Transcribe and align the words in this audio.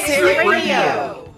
Fix 0.00 0.18
It 0.18 0.46
Radio. 0.46 1.30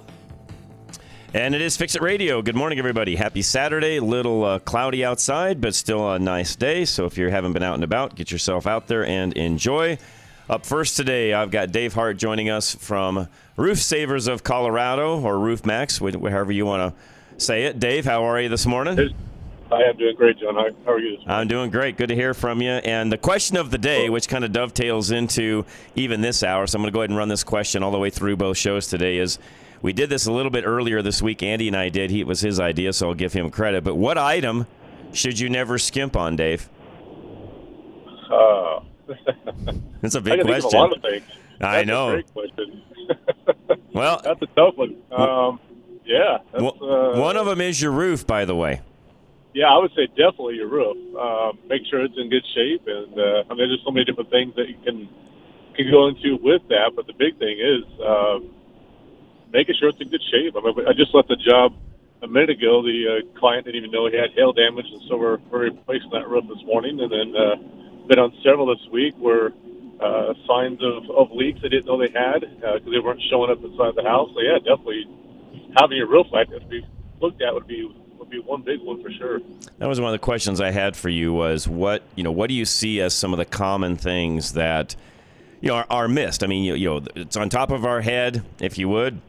And 1.34 1.52
it 1.52 1.60
is 1.60 1.76
Fix 1.76 1.96
It 1.96 2.02
Radio. 2.02 2.42
Good 2.42 2.54
morning, 2.54 2.78
everybody. 2.78 3.16
Happy 3.16 3.42
Saturday. 3.42 3.96
A 3.96 4.04
little 4.04 4.44
uh, 4.44 4.58
cloudy 4.60 5.04
outside, 5.04 5.60
but 5.60 5.74
still 5.74 6.12
a 6.12 6.20
nice 6.20 6.54
day. 6.54 6.84
So 6.84 7.06
if 7.06 7.18
you 7.18 7.28
haven't 7.28 7.54
been 7.54 7.64
out 7.64 7.74
and 7.74 7.82
about, 7.82 8.14
get 8.14 8.30
yourself 8.30 8.68
out 8.68 8.86
there 8.86 9.04
and 9.04 9.32
enjoy. 9.32 9.98
Up 10.48 10.64
first 10.64 10.96
today, 10.96 11.32
I've 11.32 11.50
got 11.50 11.72
Dave 11.72 11.94
Hart 11.94 12.18
joining 12.18 12.50
us 12.50 12.72
from 12.72 13.26
Roof 13.56 13.78
Savers 13.78 14.28
of 14.28 14.44
Colorado, 14.44 15.20
or 15.20 15.40
Roof 15.40 15.66
Max, 15.66 15.98
wh- 15.98 16.12
however 16.12 16.52
you 16.52 16.64
want 16.64 16.94
to 16.94 17.44
say 17.44 17.64
it. 17.64 17.80
Dave, 17.80 18.04
how 18.04 18.22
are 18.22 18.40
you 18.40 18.48
this 18.48 18.64
morning? 18.64 19.12
I 19.72 19.82
am 19.88 19.96
doing 19.96 20.14
great, 20.16 20.38
John. 20.38 20.54
How, 20.54 20.92
are 20.92 20.98
you? 20.98 21.18
I'm 21.26 21.48
doing 21.48 21.70
great. 21.70 21.96
Good 21.96 22.08
to 22.10 22.14
hear 22.14 22.34
from 22.34 22.60
you. 22.60 22.70
And 22.72 23.10
the 23.10 23.16
question 23.18 23.56
of 23.56 23.70
the 23.70 23.78
day, 23.78 24.10
which 24.10 24.28
kind 24.28 24.44
of 24.44 24.52
dovetails 24.52 25.10
into 25.10 25.64
even 25.94 26.20
this 26.20 26.42
hour, 26.42 26.66
so 26.66 26.76
I'm 26.76 26.82
going 26.82 26.92
to 26.92 26.94
go 26.94 27.00
ahead 27.00 27.10
and 27.10 27.18
run 27.18 27.28
this 27.28 27.42
question 27.44 27.82
all 27.82 27.90
the 27.90 27.98
way 27.98 28.10
through 28.10 28.36
both 28.36 28.58
shows 28.58 28.86
today, 28.88 29.16
is 29.16 29.38
we 29.80 29.92
did 29.92 30.10
this 30.10 30.26
a 30.26 30.32
little 30.32 30.50
bit 30.50 30.64
earlier 30.66 31.00
this 31.00 31.22
week. 31.22 31.42
Andy 31.42 31.68
and 31.68 31.76
I 31.76 31.88
did. 31.88 32.10
He, 32.10 32.20
it 32.20 32.26
was 32.26 32.40
his 32.40 32.60
idea, 32.60 32.92
so 32.92 33.08
I'll 33.08 33.14
give 33.14 33.32
him 33.32 33.50
credit. 33.50 33.82
But 33.82 33.94
what 33.96 34.18
item 34.18 34.66
should 35.12 35.38
you 35.38 35.48
never 35.48 35.78
skimp 35.78 36.16
on, 36.16 36.36
Dave? 36.36 36.68
Uh, 38.30 38.80
That's 40.02 40.14
a 40.14 40.20
big 40.20 40.40
of 40.40 40.46
question. 40.46 40.78
a 40.78 40.82
lot 40.82 40.96
of 40.96 41.02
things. 41.02 41.24
I 41.60 41.76
That's 41.76 41.86
know. 41.86 42.08
A 42.10 42.12
great 42.12 42.32
question. 42.34 42.82
Well, 43.94 44.20
that's 44.24 44.40
a 44.42 44.46
tough 44.46 44.76
one. 44.76 44.96
Um, 45.12 45.60
yeah. 46.04 46.38
That's, 46.50 46.62
One- 46.62 46.78
uh, 46.82 47.20
one 47.20 47.36
of 47.36 47.46
them 47.46 47.60
is 47.60 47.80
your 47.80 47.92
roof, 47.92 48.26
by 48.26 48.44
the 48.44 48.54
way. 48.56 48.80
Yeah, 49.54 49.66
I 49.66 49.78
would 49.78 49.92
say 49.96 50.06
definitely 50.08 50.56
your 50.56 50.68
roof. 50.70 50.96
Um, 51.18 51.58
make 51.68 51.82
sure 51.90 52.04
it's 52.04 52.14
in 52.18 52.30
good 52.30 52.46
shape, 52.54 52.84
and 52.86 53.12
uh, 53.18 53.44
I 53.50 53.54
mean, 53.54 53.68
there's 53.68 53.82
so 53.84 53.90
many 53.92 54.06
different 54.06 54.30
things 54.30 54.54
that 54.56 54.68
you 54.68 54.78
can 54.84 55.08
can 55.76 55.90
go 55.90 56.08
into 56.08 56.38
with 56.42 56.62
that. 56.70 56.92
But 56.96 57.06
the 57.06 57.14
big 57.14 57.38
thing 57.38 57.58
is 57.58 57.84
um, 58.04 58.54
making 59.52 59.76
sure 59.80 59.90
it's 59.90 60.00
in 60.00 60.10
good 60.10 60.24
shape. 60.32 60.56
I 60.56 60.60
mean, 60.62 60.74
I 60.88 60.92
just 60.94 61.14
left 61.14 61.28
the 61.28 61.36
job 61.36 61.74
a 62.22 62.28
minute 62.28 62.50
ago. 62.50 62.82
The 62.82 62.98
uh, 63.24 63.40
client 63.40 63.66
didn't 63.66 63.78
even 63.84 63.92
know 63.92 64.08
he 64.08 64.16
had 64.16 64.32
hail 64.36 64.52
damage, 64.52 64.86
and 64.90 65.02
so 65.08 65.16
we're, 65.18 65.38
we're 65.50 65.70
replacing 65.72 66.10
that 66.12 66.28
roof 66.28 66.44
this 66.48 66.62
morning. 66.66 67.00
And 67.00 67.10
then 67.12 67.28
uh, 67.36 67.56
been 68.08 68.18
on 68.18 68.32
several 68.44 68.66
this 68.66 68.82
week 68.92 69.14
where 69.18 69.52
uh, 70.00 70.34
signs 70.48 70.80
of, 70.82 71.10
of 71.12 71.32
leaks 71.32 71.60
they 71.62 71.68
didn't 71.68 71.86
know 71.86 71.98
they 72.00 72.12
had 72.12 72.40
because 72.42 72.92
they 72.92 73.00
weren't 73.00 73.22
showing 73.30 73.50
up 73.50 73.62
inside 73.62 73.94
the 73.96 74.04
house. 74.04 74.30
So 74.34 74.40
yeah, 74.42 74.58
definitely 74.62 75.06
having 75.78 75.98
your 75.98 76.08
roof 76.08 76.26
like 76.32 76.50
to 76.50 76.60
be 76.68 76.82
looked 77.20 77.42
at 77.42 77.54
would 77.54 77.66
be 77.68 77.88
be 78.32 78.38
one 78.40 78.62
big 78.62 78.80
one 78.80 79.02
for 79.02 79.10
sure. 79.10 79.40
That 79.78 79.88
was 79.88 80.00
one 80.00 80.08
of 80.08 80.12
the 80.12 80.24
questions 80.24 80.60
I 80.60 80.70
had 80.70 80.96
for 80.96 81.08
you 81.08 81.32
was 81.32 81.68
what 81.68 82.02
you 82.16 82.24
know 82.24 82.32
what 82.32 82.48
do 82.48 82.54
you 82.54 82.64
see 82.64 83.00
as 83.00 83.14
some 83.14 83.32
of 83.32 83.38
the 83.38 83.44
common 83.44 83.96
things 83.96 84.54
that 84.54 84.96
you 85.60 85.68
know 85.68 85.76
are, 85.76 85.86
are 85.90 86.08
missed? 86.08 86.42
I 86.42 86.46
mean, 86.46 86.64
you, 86.64 86.74
you 86.74 86.88
know, 86.88 87.04
it's 87.14 87.36
on 87.36 87.48
top 87.48 87.70
of 87.70 87.84
our 87.84 88.00
head, 88.00 88.42
if 88.60 88.78
you 88.78 88.88
would. 88.88 89.20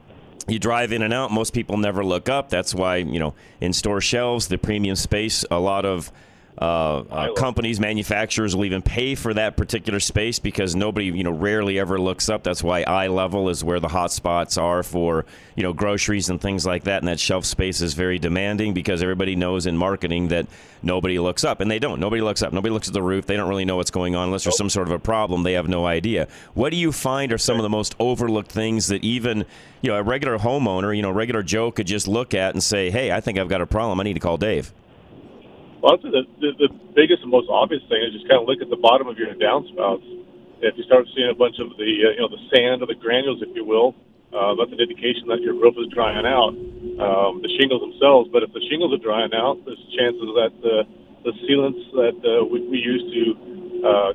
You 0.48 0.60
drive 0.60 0.92
in 0.92 1.02
and 1.04 1.14
out. 1.14 1.32
Most 1.32 1.54
people 1.54 1.78
never 1.78 2.04
look 2.04 2.28
up. 2.28 2.50
That's 2.50 2.74
why 2.74 2.98
you 2.98 3.20
know 3.20 3.36
in 3.62 3.74
store 3.74 4.02
shelves, 4.02 4.48
the 4.48 4.58
premium 4.58 4.96
space, 4.96 5.46
a 5.52 5.60
lot 5.60 5.86
of 5.86 6.12
uh, 6.58 7.00
uh, 7.00 7.34
companies, 7.34 7.80
manufacturers 7.80 8.56
will 8.56 8.66
even 8.66 8.82
pay 8.82 9.16
for 9.16 9.34
that 9.34 9.58
particular 9.58 10.00
space 10.00 10.38
because 10.38 10.76
nobody, 10.76 11.08
you 11.08 11.24
know, 11.24 11.32
rarely 11.32 11.80
ever 11.80 12.00
looks 12.00 12.30
up. 12.30 12.44
That's 12.44 12.64
why 12.64 12.84
eye 12.84 13.08
level 13.08 13.50
is 13.50 13.64
where 13.64 13.80
the 13.80 13.88
hot 13.88 14.12
spots 14.12 14.58
are 14.58 14.84
for, 14.84 15.26
you 15.56 15.64
know, 15.64 15.74
groceries 15.74 16.30
and 16.30 16.40
things 16.40 16.66
like 16.66 16.84
that. 16.84 17.02
And 17.02 17.08
that 17.08 17.20
shelf 17.20 17.46
space 17.46 17.82
is 17.82 17.96
very 17.96 18.20
demanding 18.20 18.74
because 18.74 19.02
everybody 19.02 19.36
knows 19.36 19.66
in 19.66 19.76
marketing 19.78 20.28
that 20.28 20.46
nobody 20.84 21.18
looks 21.18 21.44
up, 21.44 21.60
and 21.60 21.72
they 21.72 21.80
don't. 21.80 22.00
Nobody 22.00 22.22
looks 22.22 22.44
up. 22.44 22.54
Nobody 22.54 22.72
looks 22.72 22.88
at 22.88 22.94
the 22.94 23.02
roof. 23.02 23.26
They 23.26 23.36
don't 23.36 23.50
really 23.50 23.66
know 23.66 23.78
what's 23.78 23.92
going 23.92 24.16
on 24.16 24.26
unless 24.26 24.44
there's 24.44 24.58
some 24.58 24.70
sort 24.70 24.88
of 24.88 24.94
a 24.94 25.00
problem. 25.00 25.42
They 25.44 25.54
have 25.54 25.68
no 25.68 25.88
idea. 25.88 26.28
What 26.54 26.70
do 26.70 26.78
you 26.78 26.92
find 26.92 27.34
are 27.34 27.38
some 27.40 27.58
of 27.58 27.64
the 27.64 27.70
most 27.70 27.96
overlooked 28.00 28.52
things 28.52 28.88
that 28.88 29.04
even, 29.04 29.46
you 29.82 29.90
know, 29.90 29.98
a 29.98 30.04
regular 30.04 30.38
homeowner, 30.38 30.96
you 30.96 31.02
know, 31.02 31.12
regular 31.12 31.42
Joe 31.42 31.72
could 31.72 31.88
just 31.88 32.08
look 32.08 32.36
at 32.36 32.54
and 32.54 32.62
say, 32.62 32.92
"Hey, 32.92 33.12
I 33.12 33.22
think 33.22 33.40
I've 33.40 33.50
got 33.50 33.62
a 33.62 33.66
problem. 33.66 34.00
I 34.00 34.04
need 34.04 34.14
to 34.14 34.20
call 34.20 34.38
Dave." 34.38 34.72
Well, 35.84 36.00
the, 36.00 36.24
the, 36.40 36.52
the 36.64 36.70
biggest 36.96 37.28
and 37.28 37.32
most 37.32 37.52
obvious 37.52 37.84
thing 37.92 38.00
is 38.08 38.16
just 38.16 38.24
kind 38.32 38.40
of 38.40 38.48
look 38.48 38.64
at 38.64 38.72
the 38.72 38.80
bottom 38.80 39.12
of 39.12 39.20
your 39.20 39.36
downspouts. 39.36 40.08
If 40.64 40.80
you 40.80 40.84
start 40.88 41.04
seeing 41.12 41.28
a 41.28 41.36
bunch 41.36 41.60
of 41.60 41.76
the 41.76 41.92
uh, 42.08 42.16
you 42.16 42.22
know 42.24 42.32
the 42.32 42.40
sand 42.56 42.80
or 42.80 42.88
the 42.88 42.96
granules, 42.96 43.44
if 43.44 43.52
you 43.52 43.68
will, 43.68 43.92
uh, 44.32 44.56
that's 44.56 44.72
an 44.72 44.80
indication 44.80 45.28
that 45.28 45.44
your 45.44 45.60
roof 45.60 45.76
is 45.76 45.92
drying 45.92 46.24
out. 46.24 46.56
Um, 46.56 47.44
the 47.44 47.52
shingles 47.60 47.84
themselves, 47.84 48.32
but 48.32 48.48
if 48.48 48.56
the 48.56 48.64
shingles 48.72 48.96
are 48.96 49.04
drying 49.04 49.36
out, 49.36 49.60
there's 49.68 49.84
chances 49.92 50.24
that 50.40 50.56
the 50.64 50.88
the 51.28 51.36
sealants 51.44 51.84
that 52.00 52.16
uh, 52.24 52.48
we, 52.48 52.64
we 52.72 52.80
use 52.80 53.04
to 53.04 53.24
uh, 53.84 54.12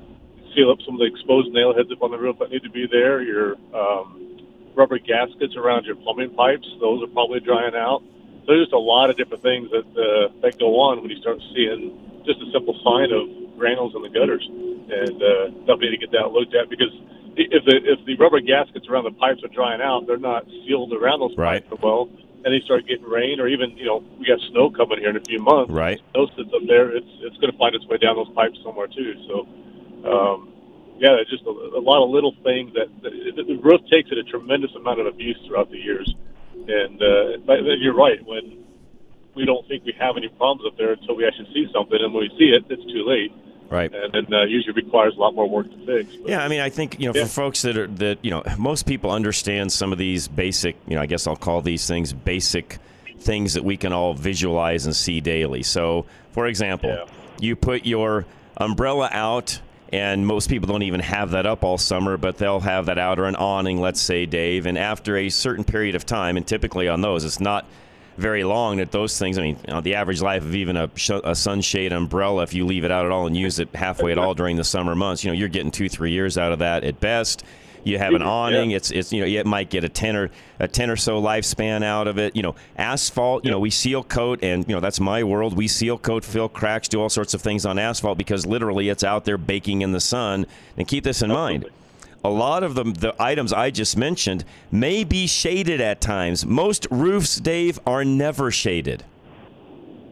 seal 0.56 0.72
up 0.72 0.80
some 0.88 0.96
of 0.96 1.04
the 1.04 1.08
exposed 1.12 1.52
nail 1.52 1.76
heads 1.76 1.92
up 1.92 2.00
on 2.00 2.16
the 2.16 2.18
roof 2.18 2.40
that 2.40 2.48
need 2.48 2.64
to 2.64 2.72
be 2.72 2.88
there. 2.88 3.20
Your 3.20 3.60
um, 3.76 4.72
rubber 4.72 4.96
gaskets 4.96 5.52
around 5.52 5.84
your 5.84 6.00
plumbing 6.00 6.32
pipes, 6.32 6.64
those 6.80 7.04
are 7.04 7.12
probably 7.12 7.44
drying 7.44 7.76
out. 7.76 8.00
There's 8.48 8.64
just 8.64 8.72
a 8.72 8.80
lot 8.80 9.10
of 9.12 9.16
different 9.20 9.42
things 9.44 9.68
that 9.70 9.84
uh, 9.92 10.32
that 10.40 10.58
go 10.58 10.80
on 10.80 11.02
when 11.04 11.10
you 11.12 11.20
start 11.20 11.36
seeing 11.52 11.92
just 12.24 12.40
a 12.40 12.48
simple 12.50 12.72
sign 12.80 13.12
of 13.12 13.28
granules 13.60 13.92
in 13.94 14.00
the 14.00 14.08
gutters, 14.08 14.40
and 14.48 15.16
uh, 15.20 15.52
definitely 15.68 15.92
need 15.92 16.00
to 16.00 16.06
get 16.08 16.12
that 16.16 16.32
looked 16.32 16.56
at 16.56 16.72
because 16.72 16.88
if 17.36 17.60
the 17.68 17.76
if 17.84 18.00
the 18.08 18.16
rubber 18.16 18.40
gaskets 18.40 18.88
around 18.88 19.04
the 19.04 19.12
pipes 19.20 19.44
are 19.44 19.52
drying 19.52 19.84
out, 19.84 20.06
they're 20.08 20.16
not 20.16 20.48
sealed 20.64 20.96
around 20.96 21.20
those 21.20 21.36
Right. 21.36 21.60
pipes 21.68 21.82
well, 21.84 22.08
and 22.42 22.48
they 22.48 22.64
start 22.64 22.88
getting 22.88 23.04
rain 23.04 23.38
or 23.38 23.48
even 23.48 23.76
you 23.76 23.84
know 23.84 24.00
we 24.18 24.24
got 24.24 24.40
snow 24.48 24.70
coming 24.72 24.98
here 24.98 25.10
in 25.12 25.20
a 25.20 25.26
few 25.28 25.44
months. 25.44 25.70
Right. 25.70 26.00
Those 26.16 26.32
sits 26.32 26.48
up 26.56 26.64
there, 26.66 26.88
it's 26.96 27.12
it's 27.20 27.36
going 27.36 27.52
to 27.52 27.58
find 27.58 27.76
its 27.76 27.84
way 27.86 27.98
down 27.98 28.16
those 28.16 28.32
pipes 28.32 28.58
somewhere 28.64 28.88
too. 28.88 29.12
So. 29.28 29.46
Um, 30.08 30.48
yeah, 30.98 31.14
it's 31.20 31.30
just 31.30 31.44
a, 31.46 31.50
a 31.50 31.82
lot 31.82 32.02
of 32.02 32.10
little 32.10 32.34
things 32.42 32.74
that 32.74 32.88
the, 33.02 33.10
the 33.42 33.54
roof 33.62 33.80
takes 33.90 34.10
it 34.10 34.18
a 34.18 34.24
tremendous 34.24 34.74
amount 34.74 34.98
of 34.98 35.06
abuse 35.06 35.38
throughout 35.46 35.70
the 35.70 35.78
years. 35.78 36.12
And 36.68 37.02
uh, 37.02 37.38
but 37.46 37.58
you're 37.80 37.94
right. 37.94 38.24
When 38.26 38.64
we 39.34 39.44
don't 39.44 39.66
think 39.68 39.84
we 39.84 39.94
have 39.98 40.16
any 40.16 40.28
problems 40.28 40.62
up 40.70 40.76
there 40.76 40.92
until 40.92 41.16
we 41.16 41.26
actually 41.26 41.52
see 41.54 41.66
something, 41.72 41.98
and 42.00 42.12
when 42.12 42.22
we 42.24 42.28
see 42.38 42.50
it, 42.54 42.64
it's 42.68 42.84
too 42.92 43.04
late. 43.06 43.32
Right. 43.70 43.92
And 43.94 44.12
then 44.12 44.32
uh, 44.32 44.44
usually 44.44 44.72
requires 44.74 45.14
a 45.16 45.20
lot 45.20 45.34
more 45.34 45.46
work 45.48 45.70
to 45.70 45.76
fix. 45.86 46.16
But, 46.16 46.30
Yeah, 46.30 46.42
I 46.42 46.48
mean, 46.48 46.60
I 46.60 46.70
think 46.70 46.98
you 46.98 47.06
know, 47.06 47.12
Yeah. 47.14 47.24
for 47.24 47.28
folks 47.30 47.62
that 47.62 47.76
are 47.76 47.86
that 47.86 48.18
you 48.22 48.30
know, 48.30 48.42
most 48.58 48.86
people 48.86 49.10
understand 49.10 49.70
some 49.72 49.92
of 49.92 49.98
these 49.98 50.26
basic, 50.28 50.76
you 50.86 50.94
know, 50.96 51.02
I 51.02 51.06
guess 51.06 51.26
I'll 51.26 51.36
call 51.36 51.60
these 51.60 51.86
things 51.86 52.12
basic 52.12 52.78
things 53.18 53.54
that 53.54 53.64
we 53.64 53.76
can 53.76 53.92
all 53.92 54.14
visualize 54.14 54.86
and 54.86 54.94
see 54.96 55.20
daily. 55.20 55.62
So, 55.62 56.06
for 56.32 56.46
example, 56.46 56.90
Yeah. 56.90 57.04
you 57.40 57.56
put 57.56 57.84
your 57.84 58.24
umbrella 58.56 59.08
out. 59.12 59.60
And 59.90 60.26
most 60.26 60.50
people 60.50 60.66
don't 60.66 60.82
even 60.82 61.00
have 61.00 61.30
that 61.30 61.46
up 61.46 61.64
all 61.64 61.78
summer, 61.78 62.16
but 62.18 62.36
they'll 62.36 62.60
have 62.60 62.86
that 62.86 62.98
out 62.98 63.18
or 63.18 63.24
an 63.24 63.36
awning, 63.36 63.80
let's 63.80 64.00
say, 64.00 64.26
Dave. 64.26 64.66
And 64.66 64.76
after 64.76 65.16
a 65.16 65.30
certain 65.30 65.64
period 65.64 65.94
of 65.94 66.04
time, 66.04 66.36
and 66.36 66.46
typically 66.46 66.88
on 66.88 67.00
those, 67.00 67.24
it's 67.24 67.40
not 67.40 67.66
very 68.18 68.44
long 68.44 68.78
that 68.78 68.90
those 68.90 69.18
things. 69.18 69.38
I 69.38 69.42
mean, 69.42 69.56
you 69.66 69.72
know, 69.72 69.80
the 69.80 69.94
average 69.94 70.20
life 70.20 70.42
of 70.42 70.54
even 70.54 70.76
a, 70.76 70.90
sh- 70.96 71.10
a 71.24 71.34
sunshade 71.34 71.92
umbrella, 71.92 72.42
if 72.42 72.52
you 72.52 72.66
leave 72.66 72.84
it 72.84 72.90
out 72.90 73.06
at 73.06 73.12
all 73.12 73.26
and 73.26 73.36
use 73.36 73.60
it 73.60 73.74
halfway 73.74 74.12
at 74.12 74.18
all 74.18 74.34
during 74.34 74.56
the 74.56 74.64
summer 74.64 74.94
months, 74.94 75.24
you 75.24 75.30
know, 75.30 75.34
you're 75.34 75.48
getting 75.48 75.70
two, 75.70 75.88
three 75.88 76.10
years 76.10 76.36
out 76.36 76.52
of 76.52 76.58
that 76.58 76.84
at 76.84 77.00
best. 77.00 77.44
You 77.88 77.98
have 77.98 78.14
an 78.14 78.22
awning. 78.22 78.72
It's 78.72 78.90
it's 78.90 79.12
you 79.12 79.20
know 79.20 79.26
it 79.26 79.46
might 79.46 79.70
get 79.70 79.84
a 79.84 79.88
ten 79.88 80.16
or 80.16 80.30
a 80.58 80.68
ten 80.68 80.90
or 80.90 80.96
so 80.96 81.20
lifespan 81.20 81.82
out 81.82 82.06
of 82.06 82.18
it. 82.18 82.36
You 82.36 82.42
know, 82.42 82.54
asphalt. 82.76 83.44
You 83.44 83.50
know, 83.50 83.58
we 83.58 83.70
seal 83.70 84.02
coat, 84.02 84.40
and 84.42 84.66
you 84.68 84.74
know 84.74 84.80
that's 84.80 85.00
my 85.00 85.24
world. 85.24 85.56
We 85.56 85.68
seal 85.68 85.98
coat, 85.98 86.24
fill 86.24 86.48
cracks, 86.48 86.88
do 86.88 87.00
all 87.00 87.08
sorts 87.08 87.34
of 87.34 87.40
things 87.40 87.64
on 87.66 87.78
asphalt 87.78 88.18
because 88.18 88.46
literally 88.46 88.88
it's 88.88 89.04
out 89.04 89.24
there 89.24 89.38
baking 89.38 89.82
in 89.82 89.92
the 89.92 90.00
sun. 90.00 90.46
And 90.76 90.86
keep 90.86 91.04
this 91.04 91.22
in 91.22 91.30
mind 91.30 91.66
a 92.24 92.30
lot 92.30 92.62
of 92.62 92.74
the, 92.74 92.84
the 92.84 93.14
items 93.20 93.52
I 93.52 93.70
just 93.70 93.96
mentioned 93.96 94.44
may 94.70 95.04
be 95.04 95.26
shaded 95.26 95.80
at 95.80 96.00
times. 96.00 96.44
Most 96.44 96.86
roofs, 96.90 97.36
Dave, 97.36 97.78
are 97.86 98.04
never 98.04 98.50
shaded. 98.50 99.04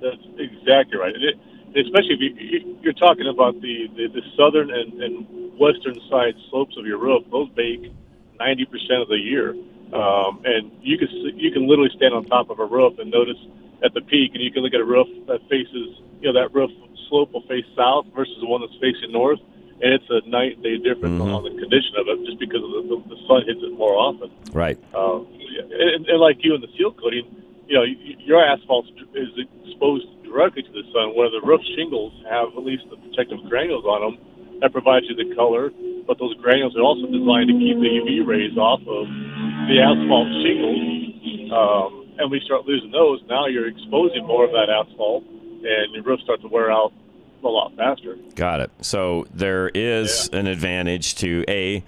That's 0.01 0.23
exactly 0.39 0.99
right. 0.99 1.15
It, 1.15 1.37
especially 1.77 2.15
if 2.15 2.21
you, 2.21 2.79
you're 2.83 2.97
talking 2.97 3.29
about 3.29 3.61
the, 3.61 3.89
the, 3.97 4.09
the 4.09 4.23
southern 4.37 4.71
and, 4.71 5.03
and 5.03 5.59
western 5.59 5.95
side 6.09 6.35
slopes 6.51 6.77
of 6.79 6.87
your 6.87 6.99
roof, 6.99 7.25
those 7.31 7.49
bake 7.51 7.93
90% 8.41 9.03
of 9.03 9.09
the 9.09 9.19
year. 9.19 9.55
Um, 9.93 10.43
and 10.45 10.73
you 10.83 10.99
can 10.99 11.09
you 11.39 11.53
can 11.53 11.69
literally 11.69 11.95
stand 11.95 12.13
on 12.13 12.25
top 12.25 12.51
of 12.51 12.59
a 12.59 12.67
roof 12.67 12.99
and 12.99 13.09
notice 13.09 13.39
at 13.85 13.95
the 13.95 14.01
peak, 14.01 14.35
and 14.35 14.43
you 14.43 14.51
can 14.51 14.63
look 14.63 14.75
at 14.75 14.81
a 14.81 14.85
roof 14.85 15.07
that 15.29 15.41
faces 15.49 16.03
you 16.21 16.27
know 16.27 16.35
that 16.35 16.53
roof 16.53 16.71
slope 17.09 17.33
will 17.33 17.47
face 17.47 17.65
south 17.77 18.07
versus 18.15 18.35
the 18.41 18.47
one 18.47 18.61
that's 18.61 18.75
facing 18.83 19.13
north, 19.13 19.39
and 19.81 19.95
it's 19.95 20.11
a 20.11 20.27
night 20.29 20.59
and 20.59 20.63
day 20.65 20.77
difference 20.79 21.21
on 21.23 21.45
the 21.45 21.55
condition 21.55 21.95
of 22.03 22.09
it 22.09 22.27
just 22.27 22.39
because 22.41 22.63
of 22.67 22.71
the, 22.71 22.83
the, 22.83 23.15
the 23.15 23.19
sun 23.29 23.47
hits 23.47 23.63
it 23.63 23.79
more 23.79 23.95
often. 23.95 24.31
Right. 24.53 24.79
Um, 24.93 25.29
and, 25.31 26.07
and 26.07 26.19
like 26.19 26.43
you 26.43 26.55
in 26.55 26.61
the 26.61 26.73
seal 26.77 26.91
coating, 26.93 27.31
you 27.69 27.75
know, 27.79 27.85
your 27.85 28.43
asphalt 28.43 28.87
is 29.15 29.29
exposed 29.67 30.07
directly 30.27 30.63
to 30.63 30.73
the 30.73 30.85
sun, 30.93 31.15
where 31.15 31.31
the 31.31 31.41
roof 31.41 31.63
shingles 31.79 32.13
have 32.29 32.53
at 32.53 32.63
least 32.63 32.85
the 32.91 32.99
protective 32.99 33.41
granules 33.49 33.85
on 33.87 34.01
them 34.03 34.15
that 34.61 34.73
provides 34.73 35.07
you 35.09 35.15
the 35.15 35.35
color. 35.35 35.71
But 36.07 36.19
those 36.19 36.35
granules 36.37 36.77
are 36.77 36.83
also 36.83 37.07
designed 37.07 37.49
to 37.51 37.57
keep 37.59 37.79
the 37.79 37.91
UV 38.03 38.27
rays 38.27 38.57
off 38.59 38.81
of 38.83 39.07
the 39.71 39.77
asphalt 39.83 40.29
shingles. 40.43 41.51
Um, 41.51 42.07
and 42.19 42.31
we 42.31 42.41
start 42.45 42.67
losing 42.67 42.91
those. 42.91 43.23
Now 43.29 43.47
you're 43.47 43.69
exposing 43.69 44.27
more 44.27 44.45
of 44.45 44.53
that 44.53 44.69
asphalt, 44.71 45.25
and 45.25 45.95
your 45.95 46.03
roof 46.03 46.21
starts 46.21 46.43
to 46.43 46.49
wear 46.49 46.71
out 46.71 46.93
a 47.45 47.49
lot 47.49 47.75
faster. 47.77 48.17
Got 48.35 48.61
it. 48.61 48.71
So 48.81 49.27
there 49.33 49.69
is 49.69 50.29
an 50.33 50.47
advantage 50.47 51.15
to 51.17 51.45
a 51.49 51.85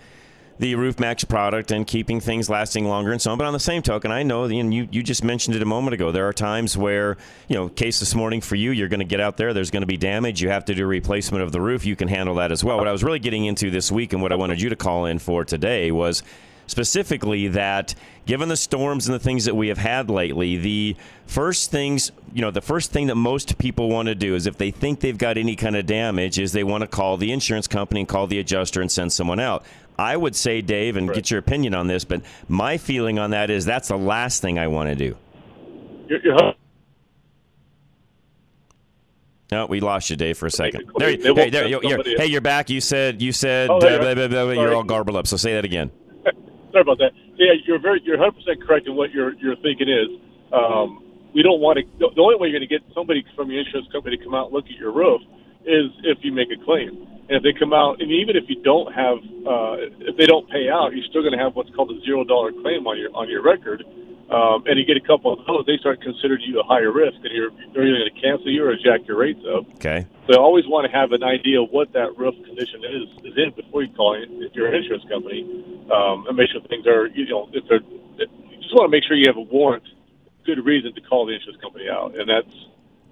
the 0.59 0.75
Roof 0.75 0.99
Max 0.99 1.25
product 1.25 1.71
and 1.71 1.87
keeping 1.87 2.21
things 2.21 2.51
lasting 2.51 2.87
longer 2.87 3.13
and 3.13 3.23
so 3.23 3.31
on. 3.31 3.39
But 3.39 3.47
on 3.47 3.53
the 3.53 3.61
same 3.61 3.83
token, 3.83 4.11
I 4.11 4.23
know 4.23 4.45
and 4.45 4.75
you 4.75 4.89
you 4.91 5.03
just 5.03 5.23
mentioned 5.23 5.57
it 5.57 5.63
a 5.63 5.67
moment 5.67 5.95
ago. 5.95 6.11
There 6.11 6.27
are 6.27 6.33
times 6.33 6.77
where 6.77 7.17
you 7.49 7.57
know, 7.57 7.69
case 7.69 8.01
this 8.01 8.15
morning 8.15 8.41
for 8.41 8.57
you, 8.57 8.71
you're 8.73 8.89
going 8.89 9.01
to 9.01 9.07
get 9.07 9.21
out 9.21 9.37
there. 9.37 9.55
There's 9.55 9.71
going 9.71 9.83
to 9.83 9.87
be 9.87 9.97
damage. 9.97 10.43
You 10.43 10.51
have 10.51 10.65
to 10.67 10.75
do 10.75 10.87
replacement 10.87 11.43
of 11.43 11.53
the 11.53 11.61
roof. 11.61 11.87
You 11.87 11.97
can 11.97 12.09
handle 12.09 12.35
that 12.37 12.53
as 12.53 12.65
well. 12.65 12.79
What 12.79 12.89
I 12.89 12.93
was 12.93 13.05
really 13.05 13.19
getting 13.19 13.45
into 13.45 13.71
this 13.71 13.93
week 13.93 14.13
and 14.13 14.23
what 14.23 14.33
I 14.33 14.37
wanted 14.37 14.61
you 14.61 14.69
to 14.71 14.77
call 14.77 15.07
in 15.07 15.19
for 15.19 15.45
today 15.45 15.91
was 15.91 16.23
specifically 16.69 17.49
that 17.49 17.95
given 18.27 18.49
the 18.49 18.57
storms 18.57 19.09
and 19.09 19.15
the 19.15 19.19
things 19.19 19.47
that 19.47 19.57
we 19.57 19.69
have 19.69 19.79
had 19.79 20.11
lately, 20.11 20.57
the 20.59 20.97
first 21.27 21.71
things, 21.71 22.13
you 22.33 22.43
know, 22.43 22.51
the 22.51 22.61
first 22.61 22.93
thing 22.93 23.07
that 23.07 23.15
most 23.15 23.59
people 23.59 23.89
want 23.89 24.07
to 24.07 24.15
do 24.15 24.35
is 24.35 24.47
if 24.47 24.59
they 24.59 24.71
think 24.71 25.01
they've 25.01 25.19
got 25.19 25.39
any 25.39 25.57
kind 25.57 25.77
of 25.77 25.87
damage, 25.87 26.39
is 26.39 26.53
they 26.53 26.65
want 26.65 26.83
to 26.83 26.87
call 26.87 27.17
the 27.17 27.33
insurance 27.33 27.67
company 27.67 28.01
and 28.01 28.09
call 28.09 28.27
the 28.27 28.39
adjuster 28.39 28.81
and 28.81 28.93
send 28.93 29.13
someone 29.13 29.41
out. 29.41 29.65
I 29.99 30.17
would 30.17 30.37
say, 30.37 30.61
Dave, 30.61 30.97
and 30.97 31.13
get 31.13 31.31
your 31.31 31.41
opinion 31.41 31.75
on 31.75 31.89
this, 31.89 32.05
but 32.05 32.23
my 32.49 32.79
feeling 32.79 33.19
on 33.19 33.31
that 33.31 33.51
is 33.51 33.65
that's 33.65 33.89
the 33.89 33.97
last 33.99 34.41
thing 34.41 34.59
I 34.59 34.69
want 34.69 34.91
to 34.91 34.95
do. 34.95 35.17
You're, 36.09 36.21
you're 36.25 36.55
No, 39.51 39.67
we 39.67 39.81
lost 39.81 40.11
you, 40.11 40.17
Dave, 40.17 40.39
for 40.39 40.47
a 40.47 40.51
second. 40.51 40.91
There, 40.99 41.11
you- 41.11 41.35
hey, 41.35 41.51
there, 41.51 41.67
you're, 41.67 41.83
you're- 41.83 42.15
hey, 42.17 42.27
you're 42.27 42.41
back. 42.41 42.71
You 42.71 42.81
said 42.81 43.21
you 43.21 43.33
said 43.33 43.71
Oh, 43.71 43.79
uh, 43.79 43.99
blah, 43.99 44.15
blah, 44.15 44.29
blah, 44.29 44.51
you're 44.51 44.75
all 44.75 44.85
garbled 44.85 45.17
up. 45.17 45.27
So 45.27 45.37
say 45.37 45.55
that 45.55 45.65
again. 45.65 45.91
Sorry 46.73 46.83
about 46.83 46.99
that. 46.99 47.13
Yeah, 47.37 47.53
you're 47.67 47.79
very, 47.81 48.01
you're 48.05 48.19
100 48.19 48.39
percent 48.39 48.63
correct 48.67 48.87
in 48.87 48.95
what 48.95 49.11
your 49.11 49.35
your 49.37 49.57
thinking 49.57 49.89
is. 49.89 50.09
Um, 50.53 51.03
we 51.35 51.43
don't 51.43 51.61
want 51.61 51.79
to. 51.79 51.85
The 51.99 52.11
the 52.15 52.21
only 52.21 52.37
way 52.37 52.49
you're 52.49 52.59
going 52.61 52.69
to 52.69 52.73
get 52.73 52.83
somebody 52.95 53.25
from 53.35 53.51
your 53.51 53.61
insurance 53.61 53.89
company 53.91 54.17
to 54.17 54.25
come 54.25 54.35
out 54.35 54.47
and 54.47 54.55
look 54.55 54.67
at 54.67 54.77
your 54.79 54.93
roof 54.93 55.23
is 55.65 55.91
if 56.05 56.19
you 56.23 56.33
make 56.33 56.49
a 56.51 56.65
claim. 56.65 57.07
And 57.29 57.37
if 57.37 57.43
they 57.43 57.53
come 57.53 57.73
out, 57.73 58.01
and 58.01 58.11
even 58.11 58.37
if 58.37 58.49
you 58.49 58.57
don't 58.63 58.93
have, 58.95 59.19
uh, 59.45 59.77
if 60.01 60.17
they 60.17 60.25
don't 60.25 60.49
pay 60.49 60.69
out, 60.73 60.97
you're 60.97 61.05
still 61.05 61.21
going 61.21 61.37
to 61.37 61.43
have 61.43 61.55
what's 61.55 61.69
called 61.77 61.93
a 61.93 62.01
zero 62.01 62.25
dollar 62.25 62.53
claim 62.53 62.87
on 62.87 62.99
your 62.99 63.11
on 63.15 63.29
your 63.29 63.43
record. 63.43 63.85
Um, 64.29 64.65
and 64.69 64.77
you 64.77 64.85
get 64.85 64.97
a 65.01 65.07
couple 65.07 65.33
of 65.33 65.41
those, 65.47 65.65
they 65.65 65.81
start 65.81 66.03
considering 66.03 66.43
you 66.45 66.61
a 66.61 66.63
higher 66.63 66.93
risk, 66.93 67.17
and 67.25 67.33
you're 67.33 67.49
they're 67.73 67.85
either 67.85 68.05
going 68.05 68.13
to 68.13 68.21
cancel 68.21 68.53
you 68.53 68.65
or 68.65 68.77
jack 68.77 69.09
your 69.09 69.17
rates 69.17 69.41
up. 69.45 69.65
Okay. 69.77 70.07
So 70.29 70.37
I 70.37 70.41
always 70.41 70.69
want 70.69 70.85
to 70.85 70.93
have 70.93 71.13
an 71.13 71.23
idea 71.23 71.63
of 71.63 71.71
what 71.71 71.93
that 71.93 72.17
roof 72.17 72.37
condition 72.45 72.85
is 72.85 73.09
is 73.25 73.37
in 73.37 73.53
before 73.57 73.83
you 73.83 73.93
call 73.93 74.15
it 74.21 74.29
if 74.45 74.53
you're 74.55 74.69
an 74.69 74.77
insurance 74.77 75.05
company, 75.09 75.45
um, 75.93 76.29
and 76.29 76.37
make 76.37 76.51
sure 76.53 76.61
things 76.69 76.87
are 76.87 77.09
you 77.09 77.29
know 77.29 77.49
if 77.53 77.65
they're 77.69 77.81
you 77.81 78.61
just 78.61 78.75
want 78.77 78.89
to 78.89 78.93
make 78.93 79.05
sure 79.05 79.17
you 79.17 79.29
have 79.29 79.37
a 79.41 79.49
warrant, 79.49 79.85
good 80.45 80.65
reason 80.65 80.95
to 80.95 81.01
call 81.01 81.25
the 81.25 81.33
insurance 81.33 81.61
company 81.61 81.89
out, 81.89 82.13
and 82.17 82.29
that's 82.29 82.53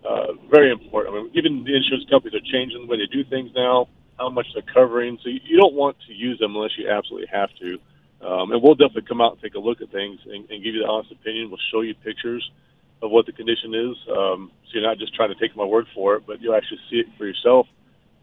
uh, 0.09 0.33
very 0.51 0.71
important. 0.71 1.15
I 1.15 1.23
mean, 1.23 1.31
even 1.35 1.65
the 1.65 1.77
insurance 1.77 2.09
companies 2.09 2.35
are 2.35 2.53
changing 2.53 2.81
the 2.81 2.87
way 2.87 2.99
they 2.99 3.07
do 3.07 3.25
things 3.25 3.51
now, 3.55 3.89
how 4.19 4.31
much 4.31 4.47
they're 4.55 4.63
covering. 4.63 5.19
So 5.23 5.29
you, 5.29 5.41
you 5.45 5.57
don't 5.57 5.75
want 5.75 5.97
to 6.07 6.13
use 6.15 6.39
them 6.39 6.55
unless 6.55 6.73
you 6.79 6.89
absolutely 6.89 7.29
have 7.33 7.51
to. 7.61 7.79
Um, 8.27 8.53
and 8.53 8.63
we'll 8.63 8.75
definitely 8.75 9.03
come 9.03 9.21
out 9.21 9.33
and 9.33 9.43
take 9.43 9.55
a 9.55 9.59
look 9.59 9.83
at 9.83 9.91
things 9.91 10.21
and, 10.25 10.49
and 10.51 10.65
give 10.65 10.75
you 10.75 10.83
the 10.83 10.89
honest 10.89 11.13
opinion. 11.13 11.51
We'll 11.51 11.59
show 11.71 11.83
you 11.83 11.95
pictures 11.95 12.49
of 13.03 13.11
what 13.11 13.27
the 13.27 13.33
condition 13.33 13.75
is, 13.75 13.97
um, 14.11 14.51
so 14.65 14.71
you're 14.73 14.83
not 14.83 14.97
just 14.97 15.15
trying 15.15 15.29
to 15.29 15.35
take 15.35 15.55
my 15.55 15.65
word 15.65 15.87
for 15.95 16.17
it, 16.17 16.23
but 16.27 16.41
you'll 16.41 16.55
actually 16.55 16.81
see 16.89 16.97
it 16.97 17.07
for 17.19 17.27
yourself 17.27 17.67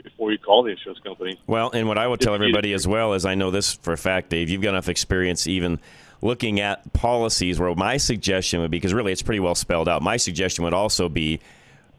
before 0.03 0.31
you 0.31 0.39
call 0.39 0.63
the 0.63 0.71
insurance 0.71 0.99
company. 0.99 1.39
Well, 1.45 1.69
and 1.71 1.87
what 1.87 1.99
I 1.99 2.07
would 2.07 2.19
tell 2.19 2.33
everybody 2.33 2.73
as 2.73 2.87
well 2.87 3.13
is 3.13 3.23
I 3.23 3.35
know 3.35 3.51
this 3.51 3.75
for 3.75 3.93
a 3.93 3.97
fact, 3.97 4.29
Dave, 4.29 4.49
you've 4.49 4.63
got 4.63 4.69
enough 4.69 4.89
experience 4.89 5.45
even 5.45 5.79
looking 6.23 6.59
at 6.59 6.91
policies 6.91 7.59
where 7.59 7.73
my 7.75 7.97
suggestion 7.97 8.61
would 8.61 8.71
be, 8.71 8.77
because 8.77 8.95
really 8.95 9.11
it's 9.11 9.21
pretty 9.21 9.39
well 9.39 9.53
spelled 9.53 9.87
out, 9.87 10.01
my 10.01 10.17
suggestion 10.17 10.63
would 10.63 10.73
also 10.73 11.07
be 11.07 11.39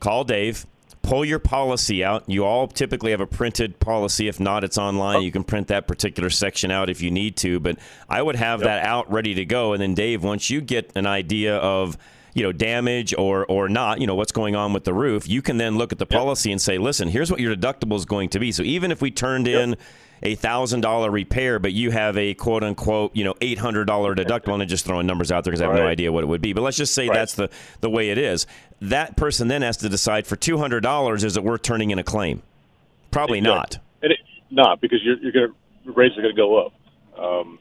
call 0.01 0.25
Dave, 0.25 0.67
pull 1.03 1.25
your 1.25 1.39
policy 1.39 2.03
out. 2.03 2.25
You 2.27 2.45
all 2.45 2.67
typically 2.67 3.13
have 3.13 3.21
a 3.21 3.27
printed 3.27 3.79
policy. 3.79 4.27
If 4.27 4.41
not, 4.41 4.65
it's 4.65 4.79
online. 4.79 5.17
Oh. 5.17 5.21
You 5.21 5.31
can 5.31 5.45
print 5.45 5.69
that 5.69 5.87
particular 5.87 6.31
section 6.31 6.71
out 6.71 6.91
if 6.91 7.01
you 7.01 7.11
need 7.11 7.37
to. 7.39 7.61
But 7.61 7.79
I 8.09 8.23
would 8.23 8.37
have 8.37 8.61
that 8.61 8.85
out 8.85 9.11
ready 9.13 9.35
to 9.35 9.45
go. 9.45 9.73
And 9.73 9.83
then, 9.83 9.95
Dave, 9.95 10.25
once 10.25 10.51
you 10.51 10.61
get 10.61 10.91
an 10.95 11.07
idea 11.07 11.57
of 11.57 11.97
you 12.35 12.43
know 12.43 12.51
damage 12.51 13.15
or 13.17 13.47
or 13.47 13.69
not 13.69 14.01
you 14.01 14.09
know 14.09 14.17
what's 14.17 14.33
going 14.33 14.57
on 14.57 14.73
with 14.73 14.83
the 14.83 14.93
roof 14.93 15.29
you 15.29 15.41
can 15.41 15.57
then 15.57 15.79
look 15.79 15.93
at 15.93 15.99
the 15.99 16.07
policy 16.07 16.51
and 16.51 16.61
say 16.61 16.79
listen 16.79 17.07
here's 17.07 17.31
what 17.31 17.39
your 17.39 17.55
deductible 17.55 17.95
is 17.95 18.05
going 18.05 18.29
to 18.29 18.41
be 18.41 18.51
so 18.51 18.65
even 18.65 18.91
if 18.91 19.01
we 19.01 19.09
turned 19.09 19.47
in 19.47 19.77
a 20.25 20.35
thousand 20.35 20.81
dollar 20.81 21.11
repair 21.11 21.59
but 21.59 21.73
you 21.73 21.91
have 21.91 22.17
a 22.17 22.35
quote 22.35 22.65
unquote 22.65 23.15
you 23.15 23.25
know 23.25 23.35
eight 23.41 23.59
hundred 23.59 23.85
dollar 23.85 24.15
deductible 24.15 24.59
and 24.61 24.69
just 24.71 24.87
throwing 24.87 25.07
numbers 25.07 25.31
out 25.31 25.45
there 25.45 25.51
because 25.51 25.61
i 25.61 25.67
have 25.67 25.75
no 25.77 25.87
idea 25.87 26.11
what 26.11 26.25
it 26.25 26.27
would 26.27 26.41
be 26.41 26.53
but 26.53 26.63
let's 26.63 26.77
just 26.77 26.95
say 26.95 27.09
Right. 27.09 27.15
that's 27.15 27.35
the 27.35 27.51
the 27.81 27.91
way 27.91 28.11
it 28.11 28.19
is 28.19 28.47
that 28.81 29.17
person 29.17 29.49
then 29.49 29.63
has 29.63 29.77
to 29.79 29.89
decide 29.89 30.27
for 30.27 30.37
two 30.37 30.59
hundred 30.59 30.81
dollars 30.81 31.25
is 31.25 31.37
it 31.37 31.45
worth 31.45 31.63
turning 31.63 31.91
in 31.91 31.99
a 31.99 32.05
claim 32.05 32.43
probably 33.11 33.41
not 33.41 33.79
And 34.03 34.13
it, 34.13 34.19
not 34.51 34.81
because 34.81 35.01
you're, 35.05 35.19
you're 35.19 35.33
going 35.33 35.49
to 35.85 35.93
rates 35.93 36.17
are 36.17 36.23
going 36.23 36.35
to 36.35 36.41
go 36.41 36.67
up. 36.67 36.73
Um, 37.19 37.59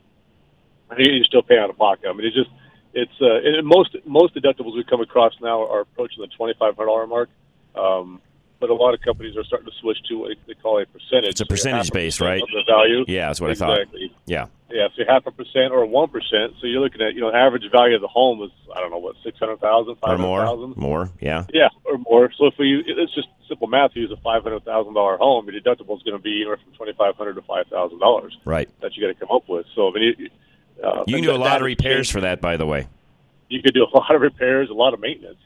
you 0.98 1.12
you 1.12 1.24
still 1.24 1.42
pay 1.42 1.58
out 1.58 1.70
of 1.70 1.78
pocket. 1.78 2.08
I 2.08 2.14
mean, 2.14 2.26
it's 2.26 2.36
just 2.36 2.50
it's 2.94 3.12
uh, 3.22 3.36
and 3.44 3.66
most 3.68 3.96
most 4.06 4.36
deductibles 4.36 4.76
we 4.76 4.84
come 4.84 5.02
across 5.02 5.34
now 5.42 5.68
are 5.68 5.82
approaching 5.82 6.22
the 6.22 6.28
twenty 6.38 6.54
five 6.58 6.76
hundred 6.76 6.88
dollar 6.88 7.08
mark. 7.08 7.30
Um, 7.76 8.22
but 8.64 8.70
a 8.70 8.74
lot 8.74 8.94
of 8.94 9.02
companies 9.02 9.36
are 9.36 9.44
starting 9.44 9.66
to 9.70 9.76
switch 9.82 9.98
to 10.08 10.16
what 10.20 10.32
they 10.48 10.54
call 10.54 10.82
a 10.82 10.86
percentage. 10.86 11.32
It's 11.32 11.42
a 11.42 11.46
percentage 11.46 11.90
a 11.90 11.92
base, 11.92 12.22
right? 12.22 12.42
Of 12.42 12.48
the 12.48 12.64
value. 12.66 13.04
yeah 13.10 13.28
that's 13.28 13.42
what 13.42 13.52
i 13.52 13.56
thought 13.56 13.78
exactly. 13.82 14.16
yeah 14.26 14.46
Yeah, 14.72 14.88
so 14.96 15.04
half 15.06 15.26
a 15.28 15.32
percent 15.32 15.74
or 15.74 15.86
one 15.86 16.08
percent. 16.08 16.54
So 16.62 16.68
you're 16.68 16.80
looking 16.80 17.02
at 17.02 17.14
you 17.14 17.20
know 17.20 17.32
average 17.34 17.64
value 17.70 17.96
of 17.96 18.02
the 18.02 18.08
home 18.08 18.42
is 18.42 18.52
I 18.74 18.80
don't 18.80 18.90
know 18.90 19.00
what 19.00 19.18
six 19.22 19.38
hundred 19.38 19.60
thousand, 19.60 19.98
or 20.02 20.18
more 20.18 20.68
more 20.78 21.10
yeah 21.20 21.44
Yeah, 21.54 21.68
or 21.84 21.98
more. 21.98 22.32
So 22.38 22.46
if 22.48 22.54
we, 22.58 22.82
it's 22.88 23.14
just 23.14 23.28
simple 23.50 23.68
math. 23.68 23.92
You 23.96 24.04
use 24.04 24.12
a 24.12 24.22
five 24.24 24.44
hundred 24.44 24.64
thousand 24.64 24.94
dollar 24.94 25.18
home, 25.18 25.46
your 25.50 25.60
deductible 25.60 25.98
is 25.98 26.04
going 26.04 26.16
to 26.18 26.24
be 26.24 26.38
anywhere 26.42 26.58
from 26.64 26.72
twenty 26.74 26.94
five 26.94 27.18
hundred 27.18 27.34
to 27.34 27.42
five 27.42 27.68
thousand 27.68 28.00
dollars 28.00 28.38
right 28.46 28.70
that 28.82 28.96
you 28.96 29.06
got 29.06 29.12
to 29.14 29.20
come 29.26 29.36
up 29.36 29.50
with. 29.50 29.66
So 29.76 29.90
I 29.90 29.94
mean, 29.94 30.16
you, 30.18 30.30
uh, 30.82 31.04
you 31.06 31.16
can 31.16 31.24
do 31.26 31.36
a 31.36 31.44
lot 31.50 31.58
of 31.58 31.66
repairs 31.66 32.08
changed. 32.08 32.12
for 32.14 32.22
that 32.22 32.40
by 32.40 32.56
the 32.56 32.66
way 32.66 32.88
You 33.50 33.62
could 33.62 33.74
do 33.74 33.84
a 33.84 33.92
lot 33.98 34.16
of 34.16 34.22
repairs, 34.22 34.70
a 34.70 34.74
lot 34.74 34.94
of 34.94 35.02
maintenance. 35.02 35.38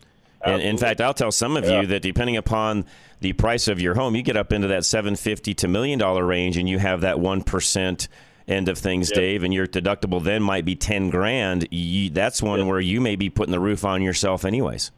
And 0.53 0.61
in 0.61 0.77
fact, 0.77 1.01
I'll 1.01 1.13
tell 1.13 1.31
some 1.31 1.57
of 1.57 1.65
Yeah. 1.65 1.81
you 1.81 1.87
that 1.87 2.01
depending 2.01 2.37
upon 2.37 2.85
the 3.19 3.33
price 3.33 3.67
of 3.67 3.81
your 3.81 3.95
home, 3.95 4.15
you 4.15 4.21
get 4.21 4.37
up 4.37 4.51
into 4.53 4.67
that 4.69 4.85
seven 4.85 5.15
fifty 5.15 5.53
to 5.55 5.67
million 5.67 5.99
dollar 5.99 6.25
range, 6.25 6.57
and 6.57 6.67
you 6.69 6.79
have 6.79 7.01
that 7.01 7.19
one 7.19 7.41
percent 7.43 8.07
end 8.47 8.69
of 8.69 8.77
things, 8.77 9.09
Yep. 9.09 9.15
Dave, 9.15 9.43
and 9.43 9.53
your 9.53 9.67
deductible 9.67 10.23
then 10.23 10.41
might 10.41 10.63
be 10.65 10.75
ten 10.75 11.09
grand. 11.09 11.67
You, 11.71 12.09
that's 12.09 12.41
one 12.41 12.65
where 12.67 12.79
you 12.79 13.01
may 13.01 13.15
be 13.15 13.29
putting 13.29 13.51
the 13.51 13.59
roof 13.59 13.83
on 13.83 14.01
yourself, 14.01 14.45
anyways. 14.45 14.91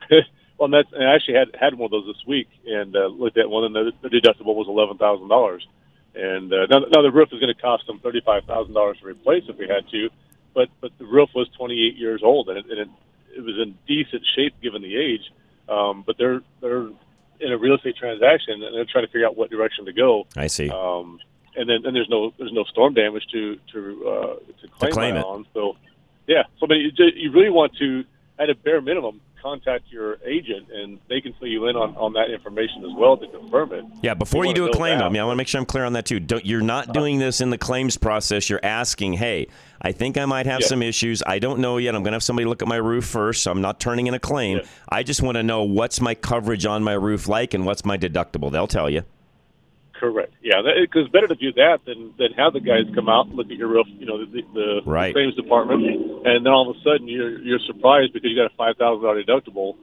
well, 0.10 0.20
and 0.66 0.72
that's 0.74 0.88
and 0.92 1.06
I 1.06 1.14
actually 1.14 1.34
had 1.34 1.48
had 1.58 1.74
one 1.74 1.86
of 1.86 1.90
those 1.90 2.06
this 2.06 2.24
week 2.26 2.48
and 2.66 2.96
uh, 2.96 3.06
looked 3.06 3.36
at 3.38 3.50
one, 3.50 3.64
and 3.64 3.74
the, 3.74 3.92
the 4.02 4.08
deductible 4.08 4.54
was 4.54 4.66
eleven 4.68 4.96
thousand 4.98 5.28
dollars. 5.28 5.66
And 6.14 6.52
uh, 6.52 6.66
now, 6.70 6.80
now 6.90 7.02
the 7.02 7.12
roof 7.12 7.28
is 7.32 7.38
going 7.38 7.54
to 7.54 7.60
cost 7.60 7.86
them 7.86 8.00
thirty 8.00 8.20
five 8.24 8.44
thousand 8.44 8.74
dollars 8.74 8.98
to 9.00 9.06
replace 9.06 9.44
if 9.48 9.58
we 9.58 9.68
had 9.68 9.88
to, 9.90 10.08
but 10.54 10.68
but 10.80 10.92
the 10.98 11.04
roof 11.04 11.28
was 11.34 11.48
twenty 11.56 11.86
eight 11.86 11.96
years 11.96 12.22
old 12.24 12.48
and 12.48 12.58
it, 12.58 12.64
and 12.70 12.78
it, 12.80 12.88
it 13.38 13.44
was 13.44 13.54
in 13.62 13.78
decent 13.86 14.22
shape 14.34 14.54
given 14.60 14.82
the 14.82 14.96
age. 14.96 15.22
Um, 15.68 16.02
but 16.06 16.16
they're 16.18 16.40
they're 16.60 16.88
in 17.40 17.52
a 17.52 17.56
real 17.58 17.76
estate 17.76 17.96
transaction 17.96 18.62
and 18.62 18.74
they're 18.74 18.84
trying 18.84 19.04
to 19.06 19.12
figure 19.12 19.26
out 19.26 19.36
what 19.36 19.48
direction 19.50 19.84
to 19.86 19.92
go. 19.92 20.26
I 20.36 20.48
see. 20.48 20.68
Um, 20.68 21.20
and 21.56 21.68
then 21.68 21.86
and 21.86 21.94
there's 21.94 22.08
no 22.08 22.32
there's 22.38 22.52
no 22.52 22.64
storm 22.64 22.94
damage 22.94 23.24
to 23.32 23.58
to 23.72 24.08
uh, 24.08 24.34
to 24.60 24.68
claim, 24.68 24.92
claim 24.92 25.14
that 25.14 25.20
it. 25.20 25.26
on. 25.26 25.46
So 25.54 25.76
yeah, 26.26 26.42
so 26.58 26.66
but 26.66 26.74
you, 26.74 26.90
ju- 26.90 27.14
you 27.14 27.30
really 27.32 27.50
want 27.50 27.76
to 27.78 28.04
at 28.38 28.50
a 28.50 28.54
bare 28.54 28.80
minimum 28.80 29.20
contact 29.42 29.84
your 29.90 30.18
agent 30.24 30.68
and 30.72 30.98
they 31.08 31.20
can 31.20 31.32
fill 31.34 31.48
you 31.48 31.66
in 31.68 31.76
on, 31.76 31.96
on 31.96 32.12
that 32.14 32.30
information 32.30 32.84
as 32.84 32.90
well 32.96 33.16
to 33.16 33.26
confirm 33.28 33.72
it. 33.72 33.84
Yeah, 34.02 34.14
before 34.14 34.44
you 34.44 34.48
wanna 34.48 34.56
do 34.56 34.66
a 34.68 34.72
claim. 34.72 35.00
I 35.00 35.08
mean, 35.08 35.20
I 35.20 35.24
want 35.24 35.34
to 35.34 35.36
make 35.38 35.48
sure 35.48 35.60
I'm 35.60 35.66
clear 35.66 35.84
on 35.84 35.92
that 35.94 36.06
too. 36.06 36.20
Don't, 36.20 36.44
you're 36.44 36.60
not 36.60 36.92
doing 36.92 37.18
this 37.18 37.40
in 37.40 37.50
the 37.50 37.58
claims 37.58 37.96
process. 37.96 38.48
You're 38.50 38.64
asking, 38.64 39.14
hey, 39.14 39.48
I 39.80 39.92
think 39.92 40.18
I 40.18 40.24
might 40.24 40.46
have 40.46 40.60
Yeah. 40.60 40.66
some 40.66 40.82
issues. 40.82 41.22
I 41.26 41.38
don't 41.38 41.60
know 41.60 41.76
yet. 41.78 41.94
I'm 41.94 42.02
going 42.02 42.12
to 42.12 42.16
have 42.16 42.22
somebody 42.22 42.46
look 42.46 42.62
at 42.62 42.68
my 42.68 42.76
roof 42.76 43.04
first, 43.04 43.42
so 43.42 43.50
I'm 43.50 43.60
not 43.60 43.78
turning 43.80 44.06
in 44.08 44.14
a 44.14 44.18
claim. 44.18 44.58
Yeah. 44.58 44.64
I 44.88 45.02
just 45.02 45.22
want 45.22 45.36
to 45.36 45.42
know 45.42 45.62
what's 45.62 46.00
my 46.00 46.14
coverage 46.14 46.66
on 46.66 46.82
my 46.82 46.94
roof 46.94 47.28
like 47.28 47.54
and 47.54 47.64
what's 47.64 47.84
my 47.84 47.96
deductible. 47.96 48.50
They'll 48.50 48.66
tell 48.66 48.90
you. 48.90 49.02
Correct. 49.98 50.32
Yeah, 50.42 50.62
because 50.80 51.08
better 51.08 51.26
to 51.26 51.34
do 51.34 51.52
that 51.54 51.78
than 51.84 52.14
than 52.18 52.32
have 52.34 52.52
the 52.52 52.60
guys 52.60 52.84
come 52.94 53.08
out 53.08 53.26
and 53.26 53.34
look 53.34 53.50
at 53.50 53.56
your 53.56 53.68
roof. 53.68 53.86
You 53.98 54.06
know, 54.06 54.24
the, 54.24 54.42
the, 54.54 54.80
Right. 54.86 55.12
claims 55.12 55.34
department, 55.34 55.82
and 56.24 56.46
then 56.46 56.52
all 56.52 56.70
of 56.70 56.76
a 56.76 56.80
sudden 56.82 57.08
you're 57.08 57.38
you're 57.40 57.58
surprised 57.66 58.12
because 58.12 58.30
you 58.30 58.36
got 58.36 58.46
a 58.52 58.56
five 58.56 58.76
thousand 58.76 59.02
dollar 59.02 59.22
deductible. 59.22 59.74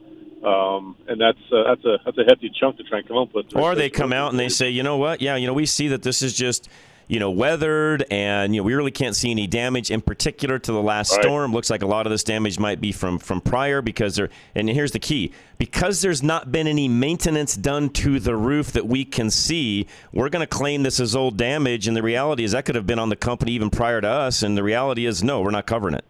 Um, 0.42 0.96
and 1.08 1.20
that's 1.20 1.38
uh, 1.52 1.64
that's 1.68 1.84
a 1.84 1.98
that's 2.04 2.18
a 2.18 2.24
hefty 2.28 2.50
chunk 2.58 2.76
to 2.78 2.84
try 2.84 2.98
and 2.98 3.08
come 3.08 3.16
up 3.18 3.34
with. 3.34 3.54
Or 3.54 3.74
they 3.74 3.90
come 3.90 4.12
out 4.12 4.30
and 4.30 4.38
they 4.40 4.48
say, 4.48 4.70
you 4.70 4.82
know 4.82 4.96
what? 4.96 5.20
Yeah, 5.20 5.36
you 5.36 5.46
know, 5.46 5.54
we 5.54 5.66
see 5.66 5.88
that 5.88 6.02
this 6.02 6.22
is 6.22 6.34
just, 6.34 6.68
you 7.08 7.20
know, 7.20 7.30
weathered, 7.30 8.04
and 8.10 8.54
you 8.54 8.60
know, 8.60 8.64
we 8.64 8.74
really 8.74 8.90
can't 8.90 9.14
see 9.14 9.30
any 9.30 9.46
damage 9.46 9.90
in 9.90 10.00
particular 10.00 10.58
to 10.58 10.72
the 10.72 10.82
last 10.82 11.12
Right. 11.12 11.22
storm. 11.22 11.52
Looks 11.52 11.70
like 11.70 11.82
a 11.82 11.86
lot 11.86 12.06
of 12.06 12.10
this 12.10 12.24
damage 12.24 12.58
might 12.58 12.80
be 12.80 12.92
from 12.92 13.18
from 13.18 13.40
prior 13.40 13.80
because 13.82 14.16
there. 14.16 14.28
And 14.54 14.68
here's 14.68 14.92
the 14.92 14.98
key: 14.98 15.32
because 15.58 16.02
there's 16.02 16.22
not 16.22 16.50
been 16.50 16.66
any 16.66 16.88
maintenance 16.88 17.56
done 17.56 17.90
to 17.90 18.18
the 18.18 18.34
roof 18.36 18.72
that 18.72 18.86
we 18.86 19.04
can 19.04 19.30
see, 19.30 19.86
we're 20.12 20.28
going 20.28 20.40
to 20.42 20.46
claim 20.46 20.82
this 20.82 20.98
as 20.98 21.14
old 21.14 21.36
damage. 21.36 21.86
And 21.86 21.96
the 21.96 22.02
reality 22.02 22.42
is 22.44 22.52
that 22.52 22.64
could 22.64 22.74
have 22.74 22.86
been 22.86 22.98
on 22.98 23.08
the 23.08 23.16
company 23.16 23.52
even 23.52 23.70
prior 23.70 24.00
to 24.00 24.08
us. 24.08 24.42
And 24.42 24.56
the 24.56 24.62
reality 24.64 25.06
is, 25.06 25.22
no, 25.22 25.40
we're 25.40 25.50
not 25.50 25.66
covering 25.66 25.94
it. 25.94 26.04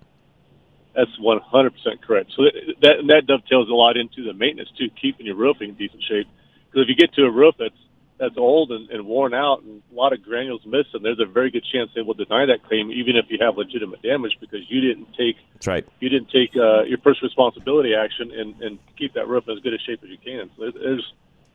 That's 0.94 1.10
100% 1.20 2.00
correct. 2.00 2.32
So 2.34 2.44
that, 2.44 2.52
that 2.80 2.94
that 3.08 3.26
dovetails 3.26 3.68
a 3.68 3.74
lot 3.74 3.98
into 3.98 4.24
the 4.24 4.32
maintenance 4.32 4.70
too, 4.78 4.88
keeping 5.00 5.26
your 5.26 5.36
roof 5.36 5.58
in 5.60 5.74
decent 5.74 6.02
shape. 6.02 6.26
Because 6.70 6.84
if 6.84 6.88
you 6.88 6.94
get 6.96 7.12
to 7.14 7.24
a 7.24 7.30
roof 7.30 7.54
that's 7.58 7.74
that's 8.18 8.36
old 8.38 8.70
and, 8.72 8.88
and 8.90 9.06
worn 9.06 9.34
out 9.34 9.62
and 9.62 9.82
a 9.92 9.94
lot 9.94 10.12
of 10.12 10.22
granules 10.22 10.64
missing, 10.64 11.02
there's 11.02 11.20
a 11.20 11.26
very 11.26 11.50
good 11.50 11.64
chance 11.70 11.90
they 11.94 12.00
will 12.02 12.14
deny 12.14 12.46
that 12.46 12.62
claim, 12.66 12.90
even 12.90 13.16
if 13.16 13.26
you 13.28 13.38
have 13.40 13.56
legitimate 13.58 14.00
damage, 14.02 14.36
because 14.40 14.60
you 14.68 14.80
didn't 14.80 15.08
take 15.16 15.36
That's 15.54 15.66
right. 15.66 15.86
you 16.00 16.08
didn't 16.08 16.30
take 16.30 16.56
uh, 16.56 16.82
your 16.84 16.98
first 16.98 17.22
responsibility 17.22 17.94
action 17.94 18.32
and, 18.32 18.60
and 18.62 18.78
keep 18.98 19.14
that 19.14 19.28
roof 19.28 19.44
in 19.48 19.56
as 19.56 19.62
good 19.62 19.74
a 19.74 19.78
shape 19.78 20.00
as 20.02 20.08
you 20.08 20.18
can. 20.18 20.48
So 20.56 20.70
there's, 20.70 21.12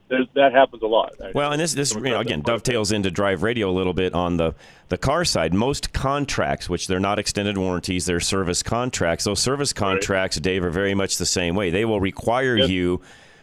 there's 0.09 0.27
that 0.35 0.51
happens 0.51 0.83
a 0.83 0.87
lot. 0.87 1.13
actually. 1.13 1.31
Well, 1.33 1.51
and 1.53 1.61
this 1.61 1.73
this 1.73 1.95
you 1.95 2.01
know, 2.01 2.19
again 2.19 2.41
dovetails 2.41 2.91
into 2.91 3.09
Drive 3.09 3.43
Radio 3.43 3.69
a 3.69 3.71
little 3.71 3.93
bit 3.93 4.13
on 4.13 4.37
the 4.37 4.53
the 4.89 4.97
car 4.97 5.23
side. 5.25 5.53
Most 5.53 5.93
contracts, 5.93 6.69
which 6.69 6.87
they're 6.87 6.99
not 6.99 7.17
extended 7.17 7.57
warranties, 7.57 8.05
they're 8.05 8.19
service 8.19 8.61
contracts. 8.61 9.23
Those 9.23 9.39
service 9.39 9.71
contracts, 9.71 10.37
Dave, 10.39 10.63
are 10.65 10.69
very 10.69 10.93
much 10.93 11.17
the 11.17 11.25
same 11.25 11.55
way. 11.55 11.69
They 11.69 11.85
will 11.85 12.01
require 12.01 12.57
Yep. 12.57 12.69
you 12.69 13.01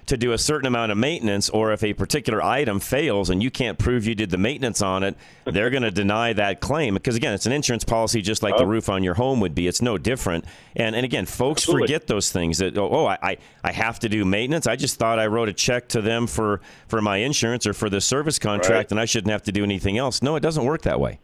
to 0.08 0.16
do 0.16 0.32
a 0.32 0.38
certain 0.38 0.66
amount 0.66 0.92
of 0.92 0.98
maintenance, 0.98 1.48
or 1.48 1.72
if 1.72 1.82
a 1.84 1.92
particular 1.94 2.42
item 2.42 2.80
fails 2.80 3.30
and 3.30 3.42
you 3.42 3.50
can't 3.50 3.78
prove 3.78 4.06
you 4.06 4.14
did 4.14 4.30
the 4.30 4.36
maintenance 4.38 4.82
on 4.82 5.02
it, 5.02 5.16
they're 5.44 5.70
going 5.70 5.82
to 5.84 5.90
deny 5.90 6.32
that 6.32 6.60
claim. 6.60 6.94
Because 6.94 7.16
again, 7.16 7.32
it's 7.34 7.46
an 7.46 7.52
insurance 7.52 7.84
policy, 7.84 8.20
just 8.20 8.42
like 8.42 8.56
the 8.56 8.64
Oh. 8.64 8.66
roof 8.66 8.88
on 8.88 9.02
your 9.02 9.14
home 9.14 9.40
would 9.40 9.54
be. 9.54 9.66
It's 9.66 9.80
no 9.80 9.96
different. 9.98 10.44
And 10.76 10.94
and 10.96 11.04
again, 11.04 11.24
folks 11.26 11.62
Absolutely. 11.62 11.86
forget 11.86 12.06
those 12.06 12.30
things. 12.32 12.58
That 12.58 12.76
oh, 12.76 12.88
oh 12.90 13.06
I, 13.06 13.18
I 13.22 13.36
I 13.64 13.72
have 13.72 13.98
to 14.00 14.08
do 14.08 14.24
maintenance. 14.24 14.66
I 14.66 14.76
just 14.76 14.98
thought 14.98 15.18
I 15.18 15.26
wrote 15.26 15.48
a 15.48 15.52
check 15.52 15.88
to 15.88 16.00
them 16.02 16.26
for 16.26 16.60
for 16.88 17.00
my 17.00 17.18
insurance 17.18 17.66
or 17.66 17.72
for 17.72 17.88
the 17.88 18.00
service 18.00 18.38
contract, 18.38 18.70
Right. 18.70 18.90
and 18.92 19.00
I 19.00 19.04
shouldn't 19.04 19.30
have 19.30 19.42
to 19.44 19.52
do 19.52 19.62
anything 19.64 19.98
else. 19.98 20.22
No, 20.22 20.36
it 20.36 20.40
doesn't 20.40 20.64
work 20.64 20.82
that 20.82 21.00
way. 21.00 21.20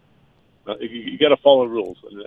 Uh, 0.67 0.75
you, 0.81 0.89
you 1.13 1.19
got 1.19 1.29
to 1.29 1.37
follow 1.43 1.65
rules, 1.67 1.99
and, 2.11 2.21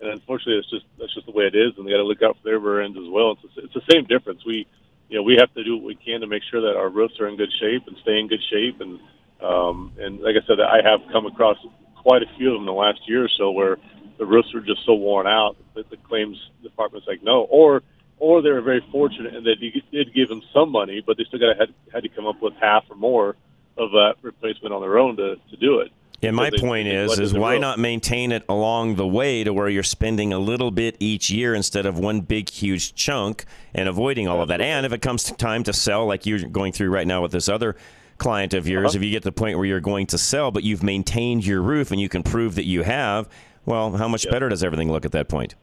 and 0.00 0.10
unfortunately, 0.10 0.58
it's 0.58 0.70
just 0.70 0.84
that's 0.98 1.12
just 1.14 1.26
the 1.26 1.32
way 1.32 1.44
it 1.44 1.54
is, 1.54 1.72
and 1.76 1.86
they 1.86 1.90
got 1.90 1.98
to 1.98 2.04
look 2.04 2.22
out 2.22 2.36
for 2.42 2.44
their 2.50 2.82
ends 2.82 2.96
as 2.98 3.08
well. 3.08 3.32
It's, 3.32 3.52
it's 3.56 3.74
the 3.74 3.82
same 3.92 4.04
difference. 4.04 4.44
We, 4.44 4.66
you 5.08 5.16
know, 5.16 5.22
we 5.22 5.36
have 5.36 5.52
to 5.54 5.64
do 5.64 5.76
what 5.76 5.84
we 5.84 5.94
can 5.94 6.20
to 6.20 6.26
make 6.26 6.42
sure 6.50 6.60
that 6.62 6.76
our 6.76 6.88
roofs 6.88 7.20
are 7.20 7.28
in 7.28 7.36
good 7.36 7.52
shape 7.60 7.86
and 7.86 7.96
stay 8.02 8.18
in 8.18 8.28
good 8.28 8.42
shape, 8.50 8.80
and 8.80 8.98
um, 9.40 9.92
and 9.98 10.20
like 10.20 10.36
I 10.36 10.46
said, 10.46 10.60
I 10.60 10.80
have 10.82 11.00
come 11.12 11.26
across 11.26 11.58
quite 11.96 12.22
a 12.22 12.26
few 12.36 12.48
of 12.48 12.54
them 12.54 12.62
in 12.62 12.66
the 12.66 12.72
last 12.72 13.00
year 13.06 13.24
or 13.24 13.28
so 13.28 13.50
where 13.50 13.76
the 14.18 14.24
roofs 14.24 14.54
are 14.54 14.60
just 14.60 14.84
so 14.86 14.94
worn 14.94 15.26
out 15.26 15.56
that 15.74 15.90
the 15.90 15.96
claims 15.96 16.38
department's 16.62 17.06
like 17.06 17.22
no, 17.22 17.42
or 17.42 17.82
or 18.18 18.42
they 18.42 18.50
were 18.50 18.62
very 18.62 18.84
fortunate 18.92 19.34
and 19.34 19.46
you 19.60 19.82
did 19.90 20.14
give 20.14 20.28
them 20.28 20.42
some 20.52 20.70
money, 20.70 21.02
but 21.04 21.16
they 21.16 21.24
still 21.24 21.40
got 21.40 21.52
to 21.52 21.58
had, 21.58 21.74
had 21.92 22.02
to 22.04 22.08
come 22.08 22.26
up 22.26 22.40
with 22.40 22.54
half 22.60 22.84
or 22.88 22.96
more 22.96 23.36
of 23.76 23.90
that 23.92 24.14
replacement 24.22 24.72
on 24.72 24.80
their 24.80 24.98
own 24.98 25.16
to, 25.16 25.36
to 25.50 25.56
do 25.56 25.80
it. 25.80 25.90
And 26.22 26.34
my 26.36 26.48
they- 26.48 26.58
point 26.58 26.88
they 26.88 26.94
is, 26.94 27.18
is 27.18 27.34
why 27.34 27.58
not 27.58 27.78
maintain 27.78 28.32
it 28.32 28.44
along 28.48 28.94
the 28.94 29.06
way 29.06 29.44
to 29.44 29.52
where 29.52 29.68
you're 29.68 29.82
spending 29.82 30.32
a 30.32 30.38
little 30.38 30.70
bit 30.70 30.96
each 30.98 31.28
year 31.30 31.54
instead 31.54 31.84
of 31.84 31.98
one 31.98 32.20
big 32.22 32.48
huge 32.48 32.94
chunk 32.94 33.44
and 33.74 33.88
avoiding 33.88 34.26
all 34.26 34.40
of 34.40 34.48
that. 34.48 34.60
And 34.62 34.86
if 34.86 34.92
it 34.92 35.02
comes 35.02 35.24
to 35.24 35.34
time 35.34 35.64
to 35.64 35.72
sell, 35.74 36.06
like 36.06 36.24
you're 36.24 36.48
going 36.48 36.72
through 36.72 36.88
right 36.90 37.06
now 37.06 37.20
with 37.20 37.32
this 37.32 37.48
other 37.48 37.76
client 38.16 38.54
of 38.54 38.66
yours, 38.66 38.90
Uh-huh. 38.90 38.98
if 38.98 39.04
you 39.04 39.10
get 39.10 39.22
to 39.24 39.28
the 39.28 39.32
point 39.32 39.58
where 39.58 39.66
you're 39.66 39.80
going 39.80 40.06
to 40.06 40.16
sell, 40.18 40.50
but 40.50 40.62
you've 40.62 40.82
maintained 40.82 41.44
your 41.44 41.60
roof 41.60 41.90
and 41.90 42.00
you 42.00 42.08
can 42.08 42.22
prove 42.22 42.54
that 42.54 42.64
you 42.64 42.84
have, 42.84 43.28
well, 43.66 43.94
how 43.96 44.08
much 44.08 44.26
better 44.30 44.48
does 44.48 44.64
everything 44.64 44.90
look 44.90 45.04
at 45.04 45.12
that 45.12 45.28
point? 45.28 45.56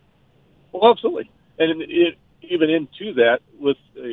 Well, 0.74 0.92
absolutely. 0.92 1.32
And 1.58 1.82
it, 1.82 2.18
even 2.44 2.70
into 2.70 3.14
that, 3.16 3.40
with 3.60 3.78
uh, 3.98 4.04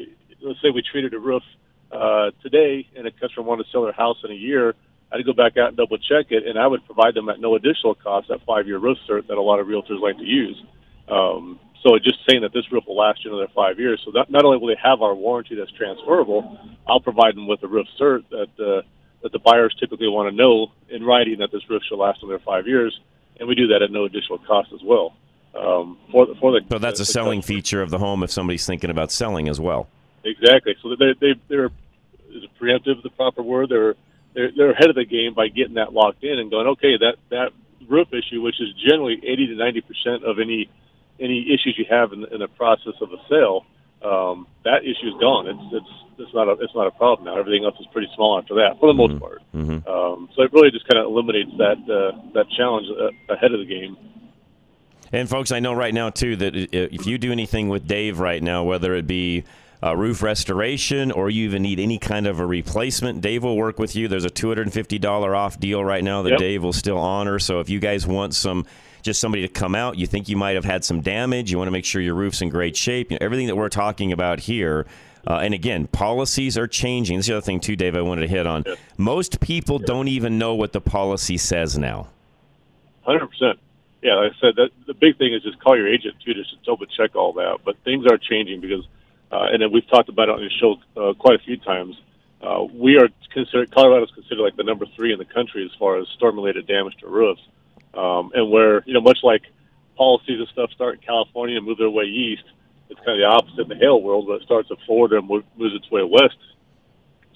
let's 0.41 0.63
say 0.63 0.71
we 0.71 0.83
treated 0.83 1.13
a 1.13 1.19
roof 1.19 1.43
uh, 1.93 2.31
today, 2.43 2.87
and 2.97 3.07
a 3.07 3.11
customer 3.11 3.47
wanted 3.47 3.65
to 3.65 3.71
sell 3.71 3.83
their 3.83 3.93
house 3.93 4.17
in 4.25 4.31
a 4.31 4.35
year, 4.35 4.75
I'd 5.11 5.25
go 5.25 5.33
back 5.33 5.57
out 5.57 5.69
and 5.69 5.77
double 5.77 5.97
check 5.99 6.27
it, 6.31 6.47
and 6.47 6.59
I 6.59 6.67
would 6.67 6.85
provide 6.85 7.15
them 7.15 7.29
at 7.31 7.41
no 7.41 7.55
additional 7.55 7.95
cost 7.95 8.29
that 8.29 8.41
five 8.47 8.67
year 8.67 8.79
roof 8.79 8.99
cert 9.09 9.27
that 9.29 9.39
a 9.39 9.43
lot 9.43 9.59
of 9.59 9.67
realtors 9.67 10.01
like 10.01 10.19
to 10.19 10.25
use. 10.25 10.63
Um, 11.09 11.59
so 11.83 11.97
just 11.99 12.19
saying 12.29 12.43
that 12.43 12.53
this 12.53 12.71
roof 12.73 12.85
will 12.87 12.97
last 12.97 13.25
you 13.25 13.31
another 13.33 13.51
five 13.55 13.79
years. 13.79 14.03
So 14.05 14.11
that, 14.13 14.31
not 14.31 14.45
only 14.45 14.59
will 14.59 14.67
they 14.69 14.77
have 14.83 15.01
our 15.01 15.15
warranty 15.15 15.55
that's 15.55 15.71
transferable, 15.73 16.59
I'll 16.87 17.01
provide 17.01 17.37
them 17.37 17.47
with 17.47 17.63
a 17.63 17.69
roof 17.69 17.87
cert 17.99 18.25
that 18.31 18.49
uh, 18.63 18.83
that 19.23 19.33
the 19.33 19.39
buyers 19.39 19.75
typically 19.81 20.09
want 20.09 20.31
to 20.31 20.37
know 20.37 20.69
in 20.91 21.03
writing 21.05 21.39
that 21.39 21.51
this 21.53 21.63
roof 21.71 21.83
should 21.89 21.97
last 21.99 22.23
another 22.23 22.41
five 22.45 22.67
years, 22.67 22.99
and 23.41 23.49
we 23.49 23.55
do 23.55 23.67
that 23.69 23.83
at 23.83 23.91
no 23.91 24.05
additional 24.05 24.39
cost 24.39 24.69
as 24.75 24.81
well. 24.85 25.15
Um, 25.59 25.97
for 26.13 26.27
the, 26.27 26.35
for 26.39 26.53
the 26.53 26.61
So 26.71 26.79
that's 26.79 26.99
the- 26.99 27.03
a 27.03 27.07
selling 27.07 27.41
customer. 27.41 27.57
feature 27.57 27.83
of 27.83 27.91
the 27.91 27.99
home 27.99 28.23
if 28.23 28.31
somebody's 28.31 28.67
thinking 28.67 28.91
about 28.91 29.11
selling 29.11 29.49
as 29.49 29.59
well. 29.59 29.89
Exactly. 30.29 30.77
So 30.83 30.95
they 30.97 31.15
they 31.21 31.41
they're 31.49 31.71
is 32.31 32.45
preemptive 32.61 33.03
the 33.03 33.11
proper 33.11 33.43
word? 33.43 33.71
They're 33.71 33.95
they're 34.35 34.51
they're 34.57 34.71
ahead 34.73 34.91
of 34.91 34.97
the 34.97 35.05
game 35.05 35.35
by 35.35 35.49
getting 35.49 35.75
that 35.75 35.93
locked 35.93 36.23
in 36.25 36.39
and 36.39 36.51
going, 36.51 36.67
okay, 36.69 36.97
that 36.99 37.17
that 37.31 37.53
roof 37.89 38.09
issue, 38.13 38.43
which 38.43 38.61
is 38.61 38.69
generally 38.75 39.21
eighty 39.25 39.47
to 39.47 39.55
ninety 39.55 39.81
percent 39.81 40.25
of 40.25 40.39
any 40.39 40.69
any 41.21 41.53
issues 41.53 41.75
you 41.77 41.85
have 41.91 42.13
in 42.13 42.21
the, 42.23 42.35
in 42.35 42.41
the 42.41 42.49
process 42.49 42.95
of 43.01 43.11
a 43.13 43.19
sale, 43.29 43.67
um, 44.03 44.47
that 44.65 44.85
issue 44.85 45.09
is 45.09 45.15
gone. 45.21 45.49
It's 45.49 45.61
it's 45.73 45.93
it's 46.19 46.35
not 46.35 46.49
a 46.49 46.53
it's 46.61 46.75
not 46.75 46.87
a 46.87 46.93
problem 46.93 47.27
now. 47.27 47.39
Everything 47.39 47.65
else 47.65 47.79
is 47.81 47.87
pretty 47.93 48.09
small 48.15 48.39
after 48.39 48.55
that, 48.57 48.79
for 48.79 48.87
the 48.87 48.95
most 48.95 49.19
part. 49.19 49.43
Um, 49.55 50.29
so 50.35 50.43
it 50.43 50.53
really 50.53 50.71
just 50.71 50.87
kind 50.87 50.99
of 50.99 51.07
eliminates 51.07 51.51
that 51.59 51.79
uh, 51.89 52.31
that 52.35 52.47
challenge 52.57 52.87
uh, 52.91 53.33
ahead 53.33 53.53
of 53.53 53.61
the 53.61 53.67
game. 53.67 53.97
And 55.11 55.29
folks, 55.29 55.53
I 55.53 55.61
know 55.61 55.73
right 55.73 55.95
now 55.95 56.11
too 56.11 56.37
that 56.37 56.55
if 56.55 57.07
you 57.07 57.17
do 57.17 57.33
anything 57.33 57.71
with 57.71 57.89
Dave 57.89 58.21
right 58.21 58.43
now, 58.43 58.65
whether 58.65 58.95
it 58.95 59.07
be 59.07 59.45
uh, 59.83 59.97
roof 59.97 60.23
restoration 60.23 61.13
or 61.13 61.31
you 61.31 61.45
even 61.45 61.63
need 61.63 61.79
any 61.79 61.99
kind 61.99 62.27
of 62.27 62.41
a 62.41 62.47
replacement, 62.47 63.21
Dave 63.21 63.45
will 63.45 63.57
work 63.57 63.79
with 63.79 63.95
you. 63.95 64.09
There's 64.09 64.25
a 64.25 64.31
$250 64.31 65.37
off 65.37 65.61
deal 65.61 65.85
right 65.85 66.03
now 66.03 66.23
that 66.23 66.31
Yep. 66.31 66.39
Dave 66.39 66.63
will 66.63 66.73
still 66.73 66.99
honor. 66.99 67.39
So 67.39 67.61
if 67.61 67.69
you 67.69 67.79
guys 67.79 68.07
want 68.07 68.35
some, 68.35 68.67
just 69.03 69.21
somebody 69.21 69.43
to 69.43 69.49
come 69.49 69.75
out, 69.75 69.97
you 69.97 70.07
think 70.07 70.29
you 70.29 70.37
might 70.37 70.57
have 70.57 70.65
had 70.65 70.85
some 70.85 71.01
damage, 71.01 71.51
you 71.51 71.59
want 71.59 71.69
to 71.69 71.73
make 71.73 71.85
sure 71.85 72.01
your 72.03 72.15
roof's 72.15 72.43
in 72.43 72.49
great 72.49 72.77
shape, 72.77 73.11
you 73.11 73.17
know, 73.17 73.25
everything 73.25 73.47
that 73.47 73.57
we're 73.57 73.69
talking 73.69 74.13
about 74.13 74.41
here. 74.41 74.87
Uh, 75.27 75.41
and 75.43 75.53
again, 75.53 75.87
policies 75.89 76.57
are 76.57 76.67
changing. 76.67 77.19
This 77.19 77.25
is 77.25 77.29
the 77.29 77.37
other 77.37 77.45
thing 77.45 77.61
too, 77.61 77.77
Dave. 77.77 77.95
I 77.95 78.01
wanted 78.01 78.23
to 78.23 78.29
hit 78.29 78.47
on. 78.47 78.65
Most 78.97 79.41
people 79.41 79.79
don't 79.79 80.09
even 80.09 80.39
know 80.39 80.55
what 80.55 80.73
the 80.73 80.81
policy 80.81 81.37
says 81.37 81.77
now. 81.77 82.09
Hundred 83.03 83.27
percent. 83.29 83.59
Yeah, 84.03 84.15
like 84.15 84.33
I 84.33 84.41
said, 84.41 84.57
that 84.57 84.71
the 84.87 84.95
big 84.95 85.19
thing 85.19 85.35
is 85.35 85.43
just 85.43 85.59
call 85.61 85.77
your 85.77 85.89
agent 85.89 86.15
too, 86.25 86.33
just 86.33 86.51
to 86.51 86.57
double 86.65 86.87
check 86.87 87.15
all 87.17 87.33
that. 87.35 87.59
But 87.65 87.77
things 87.85 88.07
are 88.07 88.17
changing 88.17 88.61
because, 88.61 88.87
uh, 89.31 89.47
and 89.53 89.73
we've 89.73 89.89
talked 89.89 90.09
about 90.09 90.29
it 90.29 90.33
on 90.33 90.41
the 90.41 90.51
show 90.51 90.77
uh, 90.97 91.15
quite 91.15 91.41
a 91.41 91.43
few 91.43 91.57
times. 91.59 91.97
Uh, 92.41 92.65
we 92.73 92.97
are 92.97 93.09
considered 93.33 93.71
Colorado 93.71 94.05
is 94.05 94.11
considered 94.13 94.43
like 94.43 94.57
the 94.57 94.63
number 94.63 94.87
three 94.97 95.13
in 95.13 95.19
the 95.19 95.25
country 95.25 95.65
as 95.65 95.77
far 95.79 95.99
as 95.99 96.07
storm-related 96.17 96.67
damage 96.67 96.97
to 97.01 97.09
roofs, 97.09 97.43
um, 97.95 98.31
and 98.35 98.51
where 98.51 98.83
you 98.87 98.95
know 98.95 99.01
much 99.01 99.19
like 99.23 99.43
policies 99.97 100.39
and 100.39 100.49
stuff 100.49 100.71
start 100.73 100.95
in 100.95 101.01
California 101.01 101.57
and 101.57 101.67
move 101.67 101.79
their 101.79 101.91
way 101.91 102.05
east, 102.05 102.45
it's 102.89 103.01
kind 103.01 103.11
of 103.11 103.19
the 103.19 103.25
opposite 103.25 103.63
in 103.63 103.69
the 103.69 103.75
hail 103.75 104.01
world, 104.01 104.27
but 104.27 104.35
it 104.35 104.43
starts 104.43 104.71
in 104.71 104.77
Florida 104.87 105.19
and 105.19 105.29
moves 105.29 105.75
its 105.75 105.91
way 105.91 106.03
west, 106.03 106.39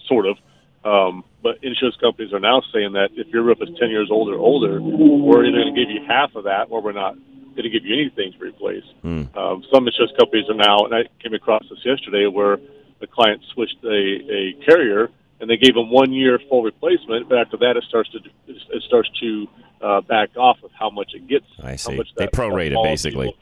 sort 0.07 0.27
of. 0.27 0.39
Um, 0.85 1.25
but 1.43 1.63
insurance 1.63 1.97
companies 1.97 2.33
are 2.33 2.41
now 2.41 2.63
saying 2.73 2.93
that 2.93 3.11
if 3.15 3.29
your 3.29 3.43
roof 3.43 3.59
is 3.61 3.69
10 3.79 3.91
years 3.91 4.09
old 4.11 4.31
or 4.31 4.39
older, 4.39 4.81
we're 4.81 5.45
either 5.45 5.59
going 5.59 5.75
to 5.75 5.81
give 5.81 5.91
you 5.91 6.05
half 6.07 6.35
of 6.35 6.45
that 6.45 6.69
or 6.71 6.81
we're 6.81 6.93
not 6.93 7.17
to 7.61 7.69
give 7.69 7.85
you 7.85 7.95
anything 7.95 8.33
to 8.33 8.39
replace. 8.39 8.85
Um, 9.05 9.63
some 9.73 9.87
insurance 9.87 10.13
companies 10.19 10.49
are 10.49 10.55
now, 10.55 10.87
and 10.87 10.95
I 10.95 11.03
came 11.23 11.35
across 11.35 11.63
this 11.69 11.85
yesterday, 11.85 12.27
where 12.27 12.59
the 13.01 13.07
client 13.07 13.43
switched 13.53 13.83
a, 13.85 13.89
a 13.89 14.55
carrier 14.65 15.11
and 15.41 15.51
they 15.51 15.57
gave 15.57 15.75
them 15.75 15.91
one 15.91 16.13
year 16.13 16.39
full 16.49 16.63
replacement, 16.63 17.29
but 17.29 17.37
after 17.37 17.57
that 17.59 17.77
it 17.77 17.83
starts 17.89 18.09
to 18.13 18.21
it 18.47 18.83
starts 18.85 19.11
to 19.21 19.49
uh, 19.83 20.01
back 20.03 20.31
off 20.37 20.57
of 20.63 20.71
how 20.79 20.89
much 20.89 21.11
it 21.15 21.27
gets. 21.27 21.45
I 21.61 21.73
how 21.73 21.77
see. 21.77 21.97
much 21.97 22.09
They 22.17 22.29
prorate 22.29 22.71
it, 22.71 22.83
basically. 22.83 23.35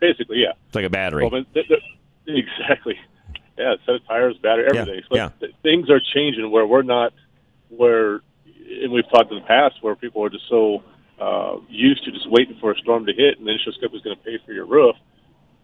Basically, 0.00 0.38
yeah. 0.38 0.52
It's 0.66 0.74
like 0.74 0.86
a 0.86 0.90
battery. 0.90 1.22
Well, 1.28 1.42
but 1.42 1.52
th- 1.52 1.68
th- 1.68 1.82
exactly. 2.26 2.98
Yeah, 3.58 3.74
set 3.84 3.96
of 3.96 4.06
tires, 4.06 4.36
battery, 4.38 4.68
Yeah, 4.72 4.80
everything. 4.80 5.02
So 5.08 5.16
yeah. 5.16 5.28
th- 5.38 5.54
things 5.62 5.90
are 5.90 6.00
changing 6.14 6.50
where 6.50 6.66
we're 6.66 6.82
not 6.82 7.12
where, 7.68 8.20
and 8.82 8.90
we've 8.90 9.08
talked 9.10 9.30
in 9.30 9.38
the 9.38 9.44
past 9.46 9.76
where 9.82 9.94
people 9.94 10.24
are 10.24 10.30
just 10.30 10.48
so 10.48 10.82
uh, 11.20 11.56
used 11.68 12.04
to 12.04 12.10
just 12.12 12.28
waiting 12.30 12.56
for 12.60 12.72
a 12.72 12.76
storm 12.78 13.06
to 13.06 13.12
hit, 13.12 13.38
and 13.38 13.46
the 13.46 13.52
insurance 13.52 13.78
company's 13.80 14.02
going 14.02 14.16
to 14.16 14.22
pay 14.22 14.38
for 14.44 14.52
your 14.52 14.66
roof. 14.66 14.96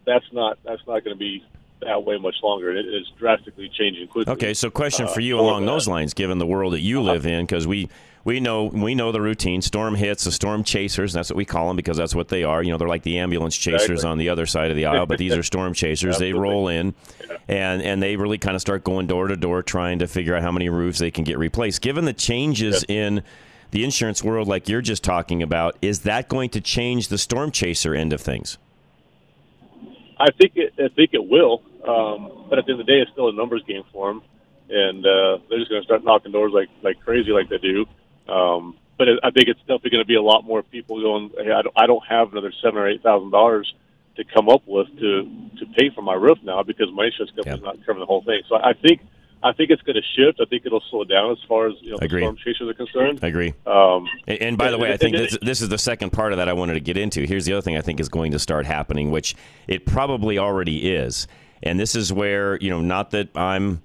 That's 0.06 0.24
not 0.32 0.58
that's 0.64 0.82
not 0.86 1.04
going 1.04 1.14
to 1.16 1.18
be 1.18 1.44
that 1.82 2.04
way 2.04 2.18
much 2.18 2.36
longer. 2.42 2.70
It 2.76 2.86
is 2.86 3.10
drastically 3.18 3.70
changing 3.72 4.06
quickly. 4.08 4.32
Okay, 4.32 4.54
so 4.54 4.70
question 4.70 5.06
for 5.08 5.20
Uh, 5.20 5.24
you 5.24 5.36
for 5.36 5.42
along 5.42 5.66
those 5.66 5.88
lines, 5.88 6.14
given 6.14 6.38
the 6.38 6.46
world 6.46 6.72
that 6.74 6.80
you 6.80 7.00
live 7.02 7.26
in, 7.26 7.44
because 7.46 7.66
we 7.66 7.88
we 8.22 8.38
know 8.38 8.64
we 8.66 8.94
know 8.94 9.12
the 9.12 9.20
routine. 9.20 9.62
Storm 9.62 9.94
hits, 9.94 10.24
the 10.24 10.30
storm 10.32 10.62
chasers. 10.62 11.12
That's 11.14 11.30
what 11.30 11.36
we 11.36 11.44
call 11.46 11.68
them 11.68 11.76
because 11.76 11.96
that's 11.96 12.14
what 12.14 12.28
they 12.28 12.44
are. 12.44 12.62
You 12.62 12.70
know, 12.70 12.76
they're 12.78 12.88
like 12.88 13.02
the 13.02 13.18
ambulance 13.18 13.56
chasers 13.56 13.82
Exactly. 13.90 14.10
on 14.10 14.18
the 14.18 14.28
other 14.28 14.44
side 14.46 14.70
of 14.70 14.76
the 14.76 14.84
aisle, 14.86 15.06
but 15.06 15.18
these 15.18 15.34
are 15.34 15.42
storm 15.42 15.72
chasers. 15.84 16.18
they 16.18 16.32
roll 16.32 16.68
in, 16.68 16.94
and 17.48 17.82
and 17.82 18.02
they 18.02 18.16
really 18.16 18.38
kind 18.38 18.54
of 18.54 18.60
start 18.60 18.84
going 18.84 19.06
door 19.06 19.28
to 19.28 19.36
door 19.36 19.62
trying 19.62 19.98
to 20.00 20.06
figure 20.06 20.34
out 20.36 20.42
how 20.42 20.52
many 20.52 20.68
roofs 20.68 20.98
they 20.98 21.10
can 21.10 21.24
get 21.24 21.38
replaced. 21.38 21.80
Given 21.82 22.04
the 22.04 22.12
changes 22.12 22.84
in 22.88 23.22
the 23.70 23.84
insurance 23.84 24.22
world, 24.24 24.48
like 24.48 24.68
you're 24.68 24.80
just 24.82 25.02
talking 25.04 25.42
about, 25.42 25.76
is 25.80 26.00
that 26.00 26.28
going 26.28 26.50
to 26.50 26.60
change 26.60 27.08
the 27.08 27.18
storm 27.18 27.50
chaser 27.50 27.94
end 27.94 28.12
of 28.12 28.20
things? 28.20 28.58
I 30.18 30.30
think 30.32 30.52
it. 30.56 30.74
I 30.78 30.88
think 30.94 31.10
it 31.14 31.26
will. 31.26 31.62
Um, 31.86 32.46
but 32.50 32.58
at 32.58 32.66
the 32.66 32.72
end 32.72 32.80
of 32.80 32.86
the 32.86 32.92
day, 32.92 33.00
it's 33.00 33.10
still 33.12 33.28
a 33.28 33.32
numbers 33.32 33.62
game 33.66 33.84
for 33.92 34.08
them, 34.12 34.22
and 34.68 35.04
uh, 35.06 35.38
they're 35.48 35.58
just 35.58 35.70
going 35.70 35.80
to 35.80 35.84
start 35.86 36.04
knocking 36.04 36.32
doors 36.32 36.52
like 36.52 36.68
like 36.82 37.00
crazy, 37.00 37.30
like 37.30 37.48
they 37.48 37.58
do. 37.58 37.86
Um, 38.28 38.76
but 38.98 39.08
it, 39.08 39.18
I 39.24 39.30
think 39.30 39.48
it's 39.48 39.60
definitely 39.60 39.90
going 39.90 40.02
to 40.04 40.08
be 40.08 40.16
a 40.16 40.22
lot 40.22 40.44
more 40.44 40.62
people 40.62 41.00
going. 41.00 41.30
Hey, 41.38 41.52
I 41.52 41.62
don't, 41.62 41.74
I 41.76 41.86
don't 41.86 42.04
have 42.06 42.32
another 42.32 42.52
seven 42.62 42.78
or 42.78 42.88
eight 42.88 43.02
thousand 43.02 43.30
dollars 43.30 43.72
to 44.16 44.24
come 44.24 44.50
up 44.50 44.62
with 44.66 44.88
to 44.98 45.22
to 45.58 45.66
pay 45.74 45.88
for 45.94 46.02
my 46.02 46.14
roof 46.14 46.38
now 46.42 46.62
because 46.62 46.88
my 46.92 47.06
insurance 47.06 47.30
company's 47.34 47.60
Yeah. 47.60 47.66
not 47.72 47.78
covering 47.78 48.00
the 48.00 48.06
whole 48.06 48.22
thing. 48.22 48.42
So 48.48 48.56
I 48.56 48.74
think 48.74 49.00
I 49.42 49.52
think 49.52 49.70
it's 49.70 49.80
going 49.82 49.96
to 49.96 50.02
shift. 50.02 50.40
I 50.40 50.44
think 50.44 50.66
it'll 50.66 50.82
slow 50.90 51.04
down 51.04 51.30
as 51.32 51.38
far 51.48 51.68
as 51.68 51.74
you 51.80 51.92
know 51.92 51.98
the 51.98 52.08
storm 52.08 52.36
chasers 52.36 52.68
are 52.68 52.74
concerned. 52.74 53.20
I 53.22 53.28
agree. 53.28 53.54
Um, 53.66 54.06
And, 54.26 54.42
and 54.42 54.58
by 54.58 54.70
the 54.70 54.78
way, 54.78 54.92
I 54.92 54.96
think 54.96 55.16
this, 55.16 55.38
this 55.40 55.62
is 55.62 55.68
the 55.70 55.78
second 55.78 56.10
part 56.10 56.32
of 56.32 56.36
that 56.38 56.48
I 56.48 56.52
wanted 56.52 56.74
to 56.74 56.80
get 56.80 56.96
into. 56.98 57.24
Here's 57.24 57.46
the 57.46 57.54
other 57.54 57.62
thing 57.62 57.76
I 57.76 57.80
think 57.80 58.00
is 58.00 58.08
going 58.08 58.32
to 58.32 58.38
start 58.38 58.66
happening, 58.66 59.10
which 59.10 59.34
it 59.66 59.86
probably 59.86 60.38
already 60.38 60.92
is. 60.92 61.26
And 61.62 61.78
this 61.80 61.94
is 61.94 62.12
where, 62.12 62.56
you 62.58 62.70
know, 62.70 62.80
not 62.80 63.10
that 63.12 63.28
I'm 63.34 63.82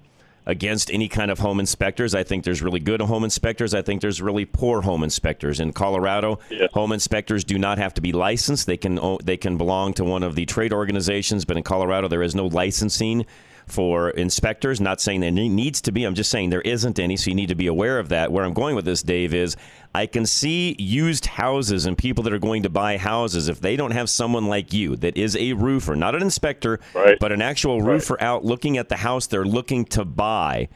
against 0.48 0.92
any 0.92 1.08
kind 1.08 1.30
of 1.30 1.40
home 1.40 1.58
inspectors. 1.58 2.14
I 2.14 2.22
think 2.22 2.44
there's 2.44 2.62
really 2.62 2.78
good 2.78 3.00
home 3.00 3.24
inspectors. 3.24 3.74
I 3.74 3.82
think 3.82 4.00
there's 4.00 4.22
really 4.22 4.44
poor 4.44 4.80
home 4.82 5.02
inspectors. 5.02 5.58
In 5.58 5.72
Colorado, 5.72 6.38
Yeah. 6.50 6.68
home 6.72 6.92
inspectors 6.92 7.44
do 7.44 7.58
not 7.58 7.78
have 7.78 7.92
to 7.94 8.00
be 8.00 8.12
licensed. 8.12 8.66
They 8.66 8.76
can 8.76 8.98
they 9.24 9.36
can 9.36 9.56
belong 9.56 9.92
to 9.94 10.04
one 10.04 10.22
of 10.22 10.36
the 10.36 10.46
trade 10.46 10.72
organizations, 10.72 11.44
but 11.44 11.56
in 11.56 11.64
Colorado 11.64 12.06
there 12.08 12.22
is 12.22 12.34
no 12.34 12.46
licensing 12.46 13.26
for 13.66 14.10
inspectors. 14.10 14.80
Not 14.80 15.00
saying 15.00 15.20
there 15.20 15.30
needs 15.30 15.80
to 15.82 15.92
be. 15.92 16.04
I'm 16.04 16.14
just 16.14 16.30
saying 16.30 16.50
there 16.50 16.60
isn't 16.62 16.98
any, 16.98 17.16
so 17.16 17.30
you 17.30 17.34
need 17.34 17.48
to 17.48 17.54
be 17.54 17.66
aware 17.66 17.98
of 17.98 18.08
that. 18.10 18.30
Where 18.32 18.44
I'm 18.44 18.54
going 18.54 18.76
with 18.76 18.84
this, 18.84 19.02
Dave, 19.02 19.34
is 19.34 19.56
I 19.94 20.06
can 20.06 20.24
see 20.26 20.76
used 20.78 21.26
houses 21.26 21.86
and 21.86 21.96
people 21.98 22.22
that 22.24 22.32
are 22.32 22.38
going 22.38 22.62
to 22.62 22.68
buy 22.70 22.96
houses 22.96 23.48
if 23.48 23.60
they 23.60 23.76
don't 23.76 23.90
have 23.92 24.08
someone 24.10 24.46
like 24.46 24.72
you 24.72 24.96
that 24.96 25.16
is 25.16 25.36
a 25.36 25.52
roofer, 25.54 25.96
not 25.96 26.14
an 26.14 26.22
inspector, 26.22 26.78
Right. 26.94 27.18
but 27.18 27.32
an 27.32 27.42
actual 27.42 27.80
roofer 27.82 28.20
out 28.22 28.44
looking 28.44 28.76
at 28.78 28.88
the 28.88 28.96
house 28.96 29.26
they're 29.26 29.44
looking 29.44 29.84
to 29.86 30.04
buy. 30.04 30.68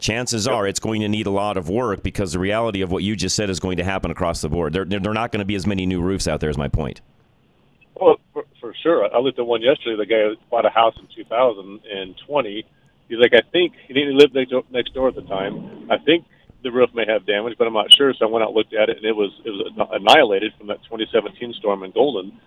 Chances 0.00 0.46
are 0.46 0.66
it's 0.68 0.78
going 0.78 1.00
to 1.00 1.08
need 1.08 1.26
a 1.26 1.30
lot 1.30 1.56
of 1.56 1.68
work 1.68 2.04
because 2.04 2.32
the 2.32 2.38
reality 2.38 2.82
of 2.82 2.92
what 2.92 3.02
you 3.02 3.16
just 3.16 3.34
said 3.34 3.50
is 3.50 3.58
going 3.58 3.78
to 3.78 3.84
happen 3.84 4.12
across 4.12 4.40
the 4.40 4.48
board. 4.48 4.72
There, 4.72 4.84
there 4.84 5.00
there 5.00 5.10
are 5.10 5.14
not 5.14 5.32
going 5.32 5.40
to 5.40 5.44
be 5.44 5.56
as 5.56 5.66
many 5.66 5.86
new 5.86 6.00
roofs 6.00 6.28
out 6.28 6.38
there. 6.38 6.48
Is 6.48 6.56
my 6.56 6.68
point. 6.68 7.00
Well, 8.00 8.18
for, 8.32 8.44
for 8.60 8.74
sure. 8.82 9.04
I 9.14 9.18
looked 9.18 9.38
at 9.38 9.46
one 9.46 9.62
yesterday. 9.62 9.96
The 9.96 10.06
guy 10.06 10.40
bought 10.50 10.66
a 10.66 10.70
house 10.70 10.94
in 10.98 11.08
2020. 11.14 12.64
He's 13.08 13.18
like, 13.18 13.32
I 13.34 13.42
think 13.50 13.72
he 13.86 13.94
didn't 13.94 14.18
live 14.18 14.34
next 14.34 14.94
door, 14.94 15.08
at 15.08 15.14
the 15.14 15.22
time. 15.22 15.88
I 15.90 15.98
think 15.98 16.24
the 16.62 16.70
roof 16.70 16.90
may 16.94 17.06
have 17.06 17.26
damage, 17.26 17.54
but 17.58 17.66
I'm 17.66 17.72
not 17.72 17.92
sure. 17.92 18.12
So 18.14 18.26
I 18.26 18.30
went 18.30 18.44
out 18.44 18.52
looked 18.54 18.74
at 18.74 18.88
it, 18.88 18.98
and 18.98 19.06
it 19.06 19.16
was 19.16 19.32
it 19.44 19.50
was 19.50 19.72
annihilated 19.92 20.52
from 20.58 20.66
that 20.68 20.82
2017 20.84 21.54
storm 21.58 21.82
in 21.84 21.92
Golden 21.92 22.38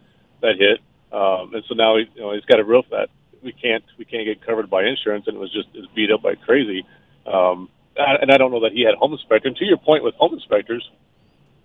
that 0.41 0.55
hit. 0.57 0.79
Um, 1.11 1.53
and 1.55 1.63
so 1.67 1.75
now 1.75 1.97
he, 1.97 2.05
you 2.15 2.21
know, 2.21 2.33
he's 2.33 2.45
got 2.45 2.59
a 2.59 2.63
roof 2.63 2.85
that 2.91 3.09
we 3.43 3.51
can't 3.51 3.83
we 3.97 4.05
can't 4.05 4.25
get 4.25 4.45
covered 4.45 4.69
by 4.69 4.83
insurance, 4.83 5.25
and 5.27 5.35
it 5.35 5.39
was 5.39 5.51
just 5.51 5.69
is 5.75 5.87
beat 5.95 6.11
up 6.11 6.23
like 6.23 6.41
crazy. 6.41 6.85
Um, 7.25 7.69
and 7.97 8.23
and 8.23 8.31
I 8.31 8.37
don't 8.37 8.51
know 8.51 8.61
that 8.61 8.73
he 8.73 8.83
had 8.83 8.95
home 8.95 9.13
inspector. 9.13 9.47
And 9.47 9.57
to 9.57 9.65
your 9.65 9.77
point 9.77 10.03
with 10.03 10.15
home 10.15 10.33
inspectors, 10.33 10.87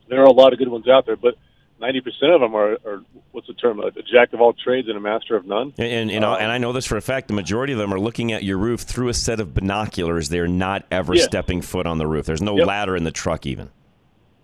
there 0.09 0.21
are 0.21 0.26
a 0.26 0.33
lot 0.33 0.52
of 0.52 0.59
good 0.59 0.69
ones 0.69 0.88
out 0.88 1.07
there, 1.07 1.16
but 1.16 1.35
ninety 1.80 2.00
percent 2.00 2.33
of 2.33 2.40
them 2.40 2.54
are, 2.54 2.73
are 2.85 3.02
what's 3.33 3.47
the 3.47 3.54
term? 3.54 3.80
A, 3.80 3.87
a 3.87 4.02
jack 4.02 4.33
of 4.33 4.40
all 4.40 4.52
trades 4.52 4.88
and 4.88 4.97
a 4.97 5.00
master 5.00 5.37
of 5.37 5.47
none. 5.47 5.73
And 5.78 6.11
and, 6.11 6.25
I- 6.25 6.33
uh, 6.35 6.37
and 6.38 6.50
I 6.52 6.59
know 6.59 6.73
this 6.73 6.87
for 6.87 6.97
a 6.97 7.02
fact. 7.02 7.28
The 7.28 7.35
majority 7.35 7.73
of 7.73 7.78
them 7.78 7.92
are 7.92 8.00
looking 8.00 8.33
at 8.33 8.42
your 8.42 8.59
roof 8.59 8.80
through 8.80 9.09
a 9.09 9.14
set 9.14 9.40
of 9.40 9.54
binoculars. 9.54 10.28
They're 10.28 10.49
not 10.49 10.85
ever 10.90 11.14
Yeah. 11.14 11.23
stepping 11.25 11.62
foot 11.62 11.87
on 11.87 11.99
the 11.99 12.06
roof. 12.06 12.26
There's 12.26 12.42
no 12.42 12.56
Yep. 12.56 12.66
ladder 12.66 12.97
in 12.97 13.04
the 13.04 13.11
truck 13.12 13.47
even. 13.47 13.71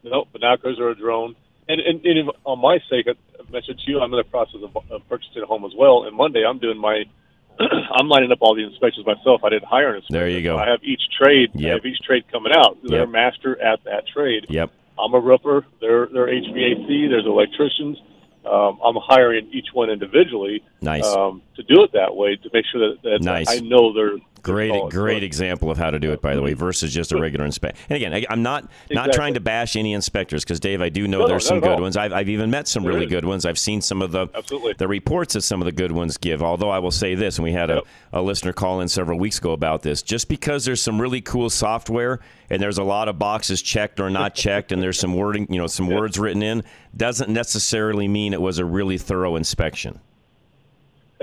No, 0.05 0.27
binoculars 0.33 0.79
or 0.81 0.91
a 0.91 0.95
drone. 0.97 1.35
And, 1.69 1.81
and, 1.81 2.05
and 2.05 2.31
on 2.45 2.59
my 2.61 2.79
sake, 2.91 3.07
I 3.09 3.15
mentioned 3.53 3.79
to 3.85 3.91
you, 3.91 4.01
I'm 4.01 4.13
in 4.13 4.17
the 4.19 4.25
process 4.25 4.61
of, 4.63 4.77
of 4.91 5.09
purchasing 5.09 5.43
a 5.43 5.47
home 5.47 5.65
as 5.65 5.73
well. 5.77 6.05
And 6.05 6.17
Monday, 6.17 6.45
I'm 6.45 6.59
doing 6.59 6.77
my, 6.77 7.05
I'm 7.61 8.09
lining 8.09 8.33
up 8.33 8.39
all 8.41 8.55
the 8.57 8.65
inspections 8.65 9.07
myself. 9.07 9.45
I 9.45 9.51
didn't 9.51 9.67
hire 9.67 9.91
an 9.91 9.97
inspector. 9.97 10.19
There 10.19 10.29
you 10.29 10.43
go. 10.43 10.59
I 10.59 10.69
have 10.69 10.81
each 10.83 11.03
trade. 11.17 11.51
I 11.57 11.69
have 11.69 11.87
each 11.87 12.01
trade 12.01 12.25
coming 12.33 12.53
out. 12.53 12.79
They're 12.83 13.01
Yep. 13.01 13.09
master 13.11 13.63
at 13.63 13.85
that 13.85 14.07
trade. 14.09 14.47
Yep. 14.49 14.71
I'm 14.99 15.15
a 15.15 15.21
roofer. 15.21 15.67
They're 15.81 16.07
they're 16.07 16.27
HVAC. 16.27 17.11
There's 17.11 17.27
electricians. 17.27 17.99
Um, 18.45 18.81
I'm 18.85 18.97
hiring 18.97 19.49
each 19.53 19.69
one 19.73 19.89
individually. 19.89 20.65
Nice. 20.81 21.07
Um, 21.07 21.43
to 21.57 21.63
do 21.63 21.83
it 21.85 21.93
that 21.93 22.17
way 22.17 22.37
to 22.37 22.51
make 22.53 22.65
sure 22.71 22.89
that, 22.89 23.03
that 23.03 23.23
Nice. 23.23 23.49
I 23.49 23.61
know 23.61 23.93
they're 23.93 24.17
they're 24.17 24.19
Great, 24.43 24.91
great 24.91 25.23
example 25.23 25.71
of 25.71 25.79
how 25.79 25.91
to 25.91 25.99
do 26.01 26.13
it, 26.13 26.21
by 26.21 26.35
the 26.35 26.43
way, 26.43 26.53
versus 26.53 26.93
just 26.93 27.13
a 27.13 27.17
regular 27.17 27.45
inspect. 27.45 27.79
And 27.89 27.97
again, 27.97 28.13
I, 28.13 28.25
I'm 28.29 28.43
not 28.43 28.65
not 28.65 28.71
Exactly. 28.91 29.13
trying 29.13 29.35
to 29.35 29.41
bash 29.41 29.77
any 29.77 29.93
inspectors 29.93 30.43
because 30.45 30.59
Dave, 30.59 30.81
I 30.83 30.89
do 30.89 31.07
know 31.07 31.21
No, 31.21 31.29
there's 31.29 31.45
not 31.45 31.49
some 31.49 31.61
good 31.61 31.71
all. 31.71 31.81
ones. 31.81 31.97
I've, 31.97 32.13
I've 32.13 32.29
even 32.29 32.51
met 32.51 32.67
some 32.67 32.83
There 32.83 32.93
really 32.93 33.07
is. 33.07 33.11
good 33.11 33.25
ones. 33.25 33.47
I've 33.47 33.59
seen 33.59 33.81
some 33.81 34.03
of 34.03 34.11
the 34.11 34.27
Absolutely. 34.35 34.73
the 34.79 34.89
reports 34.89 35.35
that 35.35 35.43
some 35.43 35.61
of 35.61 35.67
the 35.67 35.73
good 35.73 35.93
ones 35.93 36.17
give. 36.17 36.43
Although 36.43 36.71
I 36.71 36.81
will 36.81 36.91
say 36.91 37.15
this, 37.15 37.39
and 37.39 37.45
we 37.45 37.53
had 37.53 37.69
Yep. 37.69 37.85
a, 38.13 38.21
a 38.21 38.23
listener 38.23 38.53
call 38.53 38.81
in 38.81 38.89
several 38.89 39.19
weeks 39.19 39.39
ago 39.39 39.53
about 39.53 39.83
this. 39.83 40.03
Just 40.03 40.29
because 40.29 40.65
there's 40.65 40.83
some 40.83 41.01
really 41.01 41.21
cool 41.21 41.49
software 41.49 42.19
and 42.51 42.61
there's 42.61 42.79
a 42.79 42.85
lot 42.85 43.09
of 43.09 43.19
boxes 43.19 43.63
checked 43.63 44.01
or 44.01 44.11
not 44.11 44.35
checked, 44.35 44.73
and 44.73 44.83
there's 44.83 44.99
some 44.99 45.15
wording, 45.15 45.47
you 45.51 45.59
know, 45.59 45.67
some 45.69 45.87
words 45.99 46.19
written 46.19 46.43
in, 46.43 46.63
doesn't 46.97 47.31
necessarily 47.31 48.09
mean 48.09 48.33
it 48.33 48.41
was 48.41 48.59
a 48.59 48.65
really 48.65 48.99
thorough 48.99 49.37
inspection. 49.37 50.01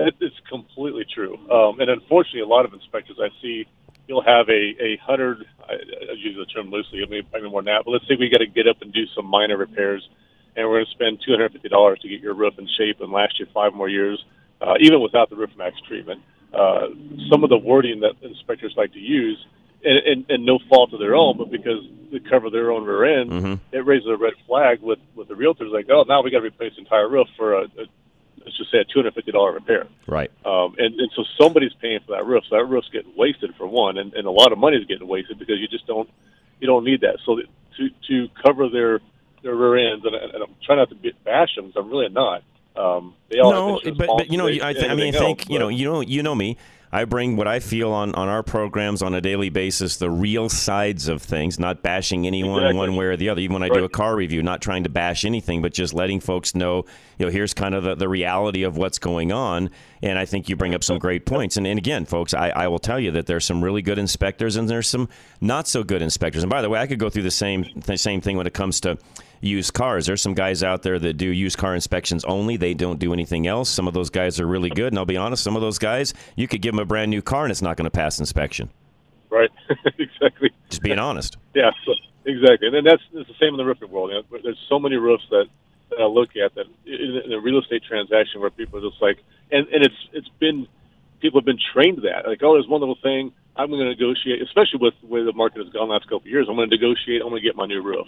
It, 0.06 0.14
it's 0.20 0.36
completely 0.48 1.04
true. 1.12 1.36
Um, 1.50 1.80
and 1.80 1.90
unfortunately, 1.90 2.40
a 2.40 2.46
lot 2.46 2.64
of 2.64 2.72
inspectors 2.74 3.18
I 3.20 3.28
see, 3.42 3.66
you'll 4.08 4.22
have 4.22 4.48
a, 4.48 4.74
a 4.82 4.96
hundred, 5.02 5.46
I, 5.68 5.74
I 5.74 6.12
use 6.16 6.36
the 6.36 6.46
term 6.46 6.70
loosely, 6.70 7.02
I 7.06 7.08
mean, 7.08 7.22
I 7.34 7.40
mean 7.40 7.50
more 7.50 7.62
than 7.62 7.72
that, 7.74 7.84
but 7.84 7.92
let's 7.92 8.08
say 8.08 8.16
we 8.18 8.28
got 8.28 8.38
to 8.38 8.46
get 8.46 8.66
up 8.66 8.82
and 8.82 8.92
do 8.92 9.06
some 9.14 9.26
minor 9.26 9.56
repairs, 9.56 10.08
and 10.56 10.68
we're 10.68 10.78
going 10.78 10.86
to 10.86 10.90
spend 10.90 11.18
$250 11.26 12.00
to 12.00 12.08
get 12.08 12.20
your 12.20 12.34
roof 12.34 12.54
in 12.58 12.66
shape 12.76 13.00
and 13.00 13.12
last 13.12 13.38
you 13.38 13.46
five 13.54 13.72
more 13.74 13.88
years, 13.88 14.24
uh, 14.60 14.74
even 14.80 15.00
without 15.00 15.30
the 15.30 15.36
Roof 15.36 15.50
Max 15.56 15.76
treatment. 15.86 16.20
Uh, 16.52 16.88
some 17.30 17.44
of 17.44 17.50
the 17.50 17.56
wording 17.56 18.00
that 18.00 18.14
inspectors 18.22 18.74
like 18.76 18.92
to 18.92 18.98
use, 18.98 19.38
and, 19.84 19.98
and, 20.06 20.30
and 20.30 20.44
no 20.44 20.58
fault 20.68 20.92
of 20.92 20.98
their 20.98 21.14
own, 21.14 21.38
but 21.38 21.50
because 21.50 21.82
they 22.12 22.18
cover 22.18 22.50
their 22.50 22.72
own 22.72 22.84
rear 22.84 23.20
end, 23.20 23.30
Mhm. 23.30 23.60
it 23.72 23.86
raises 23.86 24.08
a 24.08 24.16
red 24.16 24.34
flag 24.46 24.82
with, 24.82 24.98
with 25.14 25.28
the 25.28 25.34
realtors 25.34 25.72
like, 25.72 25.86
oh, 25.88 26.04
now 26.08 26.20
we 26.22 26.30
got 26.30 26.40
to 26.40 26.46
replace 26.46 26.74
the 26.74 26.80
entire 26.80 27.08
roof 27.08 27.28
for 27.36 27.54
a, 27.54 27.62
a 27.62 27.86
let's 28.44 28.56
just 28.56 28.70
say 28.70 28.78
a 28.78 28.84
$250 28.84 29.54
repair. 29.54 29.86
Right. 30.06 30.30
Um, 30.44 30.74
and, 30.78 30.98
and 30.98 31.10
so 31.14 31.24
somebody's 31.40 31.74
paying 31.74 32.00
for 32.06 32.12
that 32.16 32.24
roof. 32.26 32.44
So 32.48 32.56
that 32.56 32.64
roof's 32.64 32.88
getting 32.88 33.12
wasted 33.16 33.54
for 33.56 33.66
one, 33.66 33.98
and, 33.98 34.14
and 34.14 34.26
a 34.26 34.30
lot 34.30 34.52
of 34.52 34.58
money 34.58 34.76
is 34.76 34.84
getting 34.86 35.06
wasted 35.08 35.38
because 35.38 35.58
you 35.58 35.68
just 35.68 35.86
don't 35.86 36.08
you 36.60 36.66
don't 36.66 36.84
need 36.84 37.00
that. 37.02 37.18
So 37.24 37.36
to 37.76 37.88
to 38.08 38.28
cover 38.44 38.68
their 38.68 39.00
their 39.42 39.54
rear 39.54 39.92
ends, 39.92 40.04
and, 40.04 40.14
and 40.14 40.42
I'm 40.42 40.54
trying 40.64 40.78
not 40.78 40.90
to 40.90 40.96
bash 41.24 41.54
them, 41.56 41.66
'cause 41.72 41.82
I'm 41.82 41.90
really 41.90 42.08
not. 42.08 42.42
Um, 42.76 43.14
they 43.28 43.40
all 43.40 43.50
no, 43.50 43.80
but, 43.96 44.06
but 44.16 44.30
you 44.30 44.38
know, 44.38 44.46
I, 44.46 44.72
th- 44.72 44.84
I 44.84 44.94
mean, 44.94 45.14
I 45.14 45.18
think 45.18 45.40
else, 45.40 45.50
you 45.50 45.58
know, 45.58 45.68
you 45.68 45.84
know, 45.86 46.00
you 46.00 46.22
know 46.22 46.34
me. 46.34 46.56
I 46.92 47.04
bring 47.04 47.36
what 47.36 47.46
I 47.46 47.60
feel 47.60 47.92
on, 47.92 48.14
on 48.16 48.28
our 48.28 48.42
programs 48.42 49.00
on 49.00 49.14
a 49.14 49.20
daily 49.20 49.48
basis, 49.48 49.96
the 49.96 50.10
real 50.10 50.48
sides 50.48 51.06
of 51.06 51.22
things, 51.22 51.58
not 51.60 51.82
bashing 51.82 52.26
anyone 52.26 52.62
Exactly. 52.62 52.78
one 52.78 52.96
way 52.96 53.04
or 53.06 53.16
the 53.16 53.28
other. 53.28 53.40
Even 53.40 53.54
when 53.54 53.62
I 53.62 53.68
do 53.68 53.84
a 53.84 53.88
car 53.88 54.16
review, 54.16 54.42
not 54.42 54.60
trying 54.60 54.82
to 54.82 54.88
bash 54.88 55.24
anything, 55.24 55.62
but 55.62 55.72
just 55.72 55.94
letting 55.94 56.18
folks 56.18 56.54
know, 56.54 56.84
you 57.18 57.26
know, 57.26 57.30
here's 57.32 57.54
kind 57.54 57.76
of 57.76 57.84
the, 57.84 57.94
the 57.94 58.08
reality 58.08 58.64
of 58.64 58.76
what's 58.76 58.98
going 58.98 59.30
on. 59.30 59.70
And 60.02 60.18
I 60.18 60.24
think 60.24 60.48
you 60.48 60.56
bring 60.56 60.74
up 60.74 60.82
some 60.82 60.98
great 60.98 61.26
points. 61.26 61.56
And, 61.56 61.66
and 61.66 61.78
again, 61.78 62.06
folks, 62.06 62.34
I, 62.34 62.48
I 62.48 62.66
will 62.66 62.80
tell 62.80 62.98
you 62.98 63.12
that 63.12 63.26
there's 63.26 63.44
some 63.44 63.62
really 63.62 63.82
good 63.82 63.98
inspectors 63.98 64.56
and 64.56 64.68
there's 64.68 64.88
some 64.88 65.08
not 65.40 65.68
so 65.68 65.84
good 65.84 66.02
inspectors. 66.02 66.42
And 66.42 66.50
by 66.50 66.60
the 66.60 66.68
way, 66.68 66.80
I 66.80 66.88
could 66.88 66.98
go 66.98 67.08
through 67.08 67.22
the 67.22 67.30
same 67.30 67.66
the 67.76 67.98
same 67.98 68.20
thing 68.20 68.36
when 68.36 68.46
it 68.48 68.54
comes 68.54 68.80
to 68.80 68.98
used 69.40 69.74
cars. 69.74 70.06
There's 70.06 70.22
some 70.22 70.34
guys 70.34 70.62
out 70.62 70.82
there 70.82 70.98
that 70.98 71.14
do 71.14 71.26
used 71.26 71.58
car 71.58 71.74
inspections 71.74 72.24
only. 72.24 72.56
They 72.56 72.74
don't 72.74 72.98
do 72.98 73.12
anything 73.12 73.46
else. 73.46 73.68
Some 73.68 73.88
of 73.88 73.94
those 73.94 74.10
guys 74.10 74.38
are 74.40 74.46
really 74.46 74.70
good. 74.70 74.92
And 74.92 74.98
I'll 74.98 75.06
be 75.06 75.16
honest, 75.16 75.42
some 75.42 75.56
of 75.56 75.62
those 75.62 75.78
guys, 75.78 76.14
you 76.36 76.46
could 76.48 76.62
give 76.62 76.72
them 76.72 76.80
a 76.80 76.84
brand 76.84 77.10
new 77.10 77.22
car 77.22 77.44
and 77.44 77.50
it's 77.50 77.62
not 77.62 77.76
going 77.76 77.84
to 77.84 77.90
pass 77.90 78.18
inspection. 78.20 78.70
right, 79.30 79.50
exactly. 79.98 80.50
Just 80.68 80.82
being 80.82 80.98
honest. 80.98 81.36
Yeah, 81.54 81.70
so, 81.84 81.92
exactly. 82.24 82.68
And 82.68 82.76
then 82.76 82.84
that's 82.84 83.02
it's 83.12 83.28
the 83.28 83.34
same 83.40 83.54
in 83.54 83.56
the 83.56 83.64
roofing 83.64 83.90
world. 83.90 84.10
You 84.10 84.16
know, 84.16 84.40
there's 84.42 84.60
so 84.68 84.78
many 84.78 84.96
roofs 84.96 85.24
that, 85.30 85.46
that 85.90 86.00
I 86.00 86.06
look 86.06 86.30
at 86.36 86.54
that 86.54 86.66
in, 86.86 87.22
in 87.24 87.32
a 87.32 87.40
real 87.40 87.58
estate 87.58 87.82
transaction 87.88 88.40
where 88.40 88.50
people 88.50 88.78
are 88.78 88.90
just 88.90 89.00
like, 89.02 89.18
and, 89.50 89.66
and 89.68 89.84
it's 89.84 90.08
it's 90.12 90.28
been 90.38 90.68
people 91.20 91.40
have 91.40 91.46
been 91.46 91.58
trained 91.72 92.02
that. 92.02 92.26
Like, 92.26 92.42
oh, 92.42 92.54
there's 92.54 92.68
one 92.68 92.80
little 92.80 92.98
thing 93.02 93.32
I'm 93.56 93.68
going 93.68 93.80
to 93.80 93.88
negotiate, 93.88 94.42
especially 94.42 94.78
with 94.80 94.94
the 95.00 95.08
way 95.08 95.22
the 95.24 95.32
market 95.32 95.62
has 95.64 95.72
gone 95.72 95.88
the 95.88 95.94
last 95.94 96.04
couple 96.04 96.20
of 96.20 96.26
years. 96.26 96.46
I'm 96.48 96.56
going 96.56 96.70
to 96.70 96.76
negotiate. 96.76 97.22
I'm 97.22 97.28
going 97.28 97.42
to 97.42 97.46
get 97.46 97.56
my 97.56 97.66
new 97.66 97.82
roof. 97.82 98.06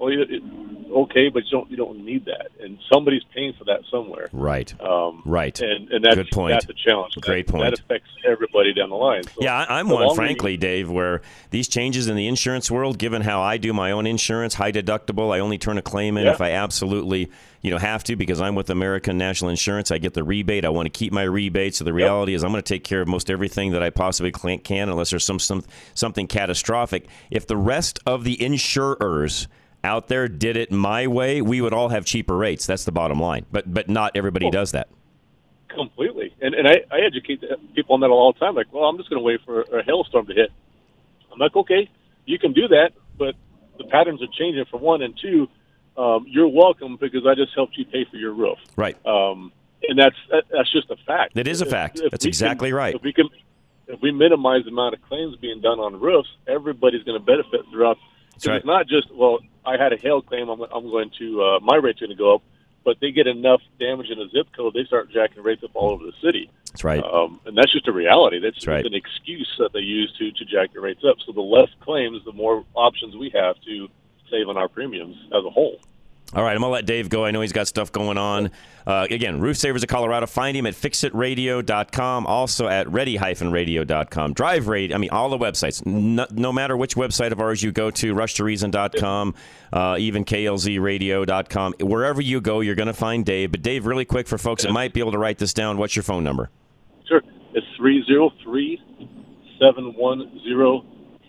Well, 0.00 0.10
you, 0.10 0.22
it, 0.22 0.42
okay, 0.90 1.28
but 1.28 1.44
you 1.44 1.50
don't 1.50 1.70
you 1.70 1.76
don't 1.76 2.02
need 2.02 2.24
that, 2.24 2.48
and 2.58 2.78
somebody's 2.90 3.22
paying 3.34 3.52
for 3.58 3.64
that 3.64 3.80
somewhere. 3.90 4.30
Right. 4.32 4.72
Um, 4.80 5.22
Right. 5.26 5.60
And, 5.60 5.90
and 5.90 6.02
that's, 6.02 6.14
Good 6.16 6.30
point. 6.30 6.52
that's 6.54 6.64
a 6.64 6.72
challenge. 6.72 7.14
Great 7.20 7.46
that, 7.46 7.52
point. 7.52 7.64
That 7.76 7.80
affects 7.84 8.08
everybody 8.26 8.72
down 8.72 8.88
the 8.88 8.96
line. 8.96 9.22
So 9.24 9.32
Yeah, 9.40 9.54
I- 9.68 9.78
I'm 9.78 9.90
one, 9.90 10.14
frankly, 10.14 10.56
Dave, 10.56 10.90
where 10.90 11.20
these 11.50 11.68
changes 11.68 12.08
in 12.08 12.16
the 12.16 12.26
insurance 12.26 12.70
world, 12.70 12.96
given 12.98 13.20
how 13.20 13.42
I 13.42 13.58
do 13.58 13.74
my 13.74 13.90
own 13.92 14.06
insurance, 14.06 14.54
high 14.54 14.72
deductible, 14.72 15.34
I 15.34 15.40
only 15.40 15.58
turn 15.58 15.76
a 15.76 15.82
claim 15.82 16.16
in 16.16 16.24
Yeah. 16.24 16.32
if 16.32 16.40
I 16.40 16.52
absolutely, 16.52 17.30
you 17.60 17.70
know, 17.70 17.76
have 17.78 18.02
to 18.04 18.16
because 18.16 18.40
I'm 18.40 18.54
with 18.54 18.70
American 18.70 19.18
National 19.18 19.50
Insurance. 19.50 19.90
I 19.90 19.98
get 19.98 20.14
the 20.14 20.24
rebate. 20.24 20.64
I 20.64 20.70
want 20.70 20.86
to 20.86 20.90
keep 20.98 21.12
my 21.12 21.24
rebate. 21.24 21.74
So 21.74 21.84
the 21.84 21.92
reality 21.92 22.32
is, 22.32 22.42
I'm 22.42 22.50
going 22.52 22.62
to 22.62 22.74
take 22.74 22.84
care 22.84 23.02
of 23.02 23.08
most 23.08 23.30
everything 23.30 23.72
that 23.72 23.82
I 23.82 23.90
possibly 23.90 24.32
can, 24.58 24.88
unless 24.88 25.10
there's 25.10 25.24
some, 25.26 25.38
some 25.38 25.62
something 25.92 26.26
catastrophic. 26.26 27.06
If 27.30 27.46
the 27.46 27.58
rest 27.58 27.98
of 28.06 28.24
the 28.24 28.42
insurers 28.42 29.46
out 29.82 30.08
there 30.08 30.28
did 30.28 30.56
it 30.56 30.70
my 30.70 31.06
way, 31.06 31.40
we 31.40 31.60
would 31.60 31.72
all 31.72 31.88
have 31.88 32.04
cheaper 32.04 32.36
rates. 32.36 32.66
That's 32.66 32.84
the 32.84 32.92
bottom 32.92 33.20
line. 33.20 33.46
But 33.50 33.72
but 33.72 33.88
not 33.88 34.12
everybody 34.14 34.46
Well, 34.46 34.52
does 34.52 34.72
that. 34.72 34.88
Completely. 35.68 36.34
And 36.40 36.54
and 36.54 36.68
I, 36.68 36.82
I 36.90 37.00
educate 37.00 37.42
people 37.74 37.94
on 37.94 38.00
that 38.00 38.08
all 38.08 38.32
the 38.32 38.38
time. 38.38 38.54
Like, 38.54 38.72
well, 38.72 38.84
I'm 38.84 38.96
just 38.96 39.08
going 39.08 39.20
to 39.20 39.24
wait 39.24 39.40
for 39.44 39.62
a 39.62 39.82
hailstorm 39.84 40.26
to 40.26 40.34
hit. 40.34 40.50
I'm 41.32 41.38
like, 41.38 41.54
okay, 41.54 41.88
you 42.26 42.38
can 42.38 42.52
do 42.52 42.68
that, 42.68 42.90
but 43.16 43.34
the 43.78 43.84
patterns 43.84 44.22
are 44.22 44.28
changing 44.38 44.64
for 44.70 44.78
one, 44.78 45.02
and 45.02 45.18
two, 45.20 45.48
um, 45.96 46.26
you're 46.28 46.48
welcome 46.48 46.96
because 47.00 47.26
I 47.26 47.34
just 47.34 47.52
helped 47.54 47.76
you 47.76 47.84
pay 47.84 48.04
for 48.10 48.16
your 48.16 48.32
roof. 48.32 48.58
Right. 48.76 48.96
Um, 49.06 49.52
and 49.88 49.98
that's 49.98 50.16
that's 50.50 50.70
just 50.72 50.90
a 50.90 50.96
fact. 51.06 51.34
That 51.34 51.48
is 51.48 51.62
a 51.62 51.66
fact. 51.66 52.00
if 52.00 52.10
That's 52.10 52.26
exactly 52.26 52.68
can, 52.70 52.76
right. 52.76 52.94
If 52.94 53.02
we 53.02 53.12
can, 53.12 53.28
if 53.86 54.00
we 54.02 54.12
minimize 54.12 54.64
the 54.64 54.70
amount 54.70 54.94
of 54.94 55.02
claims 55.02 55.36
being 55.36 55.60
done 55.60 55.78
on 55.78 55.98
roofs, 56.00 56.28
everybody's 56.46 57.02
going 57.04 57.18
to 57.18 57.24
benefit 57.24 57.62
throughout. 57.70 57.96
Right. 58.46 58.56
It's 58.56 58.66
not 58.66 58.86
just 58.86 59.12
well, 59.14 59.38
I 59.64 59.76
had 59.76 59.92
a 59.92 59.96
hail 59.96 60.22
claim. 60.22 60.48
I'm, 60.48 60.60
I'm 60.60 60.90
going 60.90 61.10
to 61.18 61.42
uh, 61.42 61.60
my 61.60 61.76
rate's 61.76 62.00
going 62.00 62.10
to 62.10 62.16
go 62.16 62.36
up, 62.36 62.42
but 62.84 62.98
they 63.00 63.10
get 63.10 63.26
enough 63.26 63.60
damage 63.78 64.10
in 64.10 64.18
a 64.18 64.28
zip 64.28 64.48
code, 64.56 64.74
they 64.74 64.84
start 64.84 65.10
jacking 65.10 65.42
rates 65.42 65.62
up 65.62 65.70
all 65.74 65.90
over 65.90 66.04
the 66.04 66.12
city. 66.22 66.50
That's 66.66 66.84
right. 66.84 67.02
Um, 67.02 67.40
and 67.46 67.56
that's 67.56 67.72
just 67.72 67.88
a 67.88 67.92
reality. 67.92 68.38
That's, 68.40 68.56
That's 68.56 68.66
right. 68.68 68.86
an 68.86 68.94
excuse 68.94 69.52
that 69.58 69.72
they 69.72 69.80
use 69.80 70.12
to 70.18 70.30
to 70.30 70.44
jack 70.44 70.72
the 70.72 70.80
rates 70.80 71.02
up. 71.08 71.16
So 71.26 71.32
the 71.32 71.40
less 71.40 71.68
claims, 71.80 72.24
the 72.24 72.32
more 72.32 72.64
options 72.74 73.16
we 73.16 73.30
have 73.30 73.60
to 73.62 73.88
save 74.30 74.48
on 74.48 74.56
our 74.56 74.68
premiums 74.68 75.16
as 75.26 75.44
a 75.44 75.50
whole. 75.50 75.80
All 76.32 76.44
right, 76.44 76.54
I'm 76.54 76.60
gonna 76.60 76.72
let 76.72 76.86
Dave 76.86 77.08
go. 77.08 77.24
I 77.24 77.32
know 77.32 77.40
he's 77.40 77.52
got 77.52 77.66
stuff 77.66 77.90
going 77.90 78.18
on. 78.18 78.50
Uh, 78.86 79.06
again, 79.10 79.40
Roof 79.40 79.56
Savers 79.56 79.82
of 79.82 79.88
Colorado. 79.88 80.26
Find 80.26 80.56
him 80.56 80.64
at 80.66 80.74
fixitradio.com, 80.74 82.26
also 82.26 82.68
at 82.68 82.88
ready-radio.com. 82.90 84.32
Drive 84.32 84.68
rate, 84.68 84.94
I 84.94 84.98
mean, 84.98 85.10
all 85.10 85.28
the 85.28 85.38
websites. 85.38 85.84
No, 85.84 86.26
no 86.30 86.52
matter 86.52 86.76
which 86.76 86.94
website 86.94 87.32
of 87.32 87.40
ours 87.40 87.62
you 87.62 87.72
go 87.72 87.90
to, 87.90 88.14
rushtoreason.com, 88.14 89.34
uh, 89.72 89.96
even 89.98 90.24
klzradio.com. 90.24 91.74
Wherever 91.80 92.20
you 92.20 92.40
go, 92.40 92.60
you're 92.60 92.74
going 92.74 92.86
to 92.86 92.92
find 92.92 93.24
Dave. 93.26 93.50
But 93.50 93.62
Dave, 93.62 93.86
really 93.86 94.04
quick 94.04 94.28
for 94.28 94.38
folks 94.38 94.62
that 94.62 94.72
might 94.72 94.92
be 94.92 95.00
able 95.00 95.12
to 95.12 95.18
write 95.18 95.38
this 95.38 95.52
down. 95.52 95.78
What's 95.78 95.96
your 95.96 96.02
phone 96.02 96.24
number? 96.24 96.50
Sure. 97.06 97.22
It's 97.54 97.66
three 97.76 98.04
zero 98.06 98.30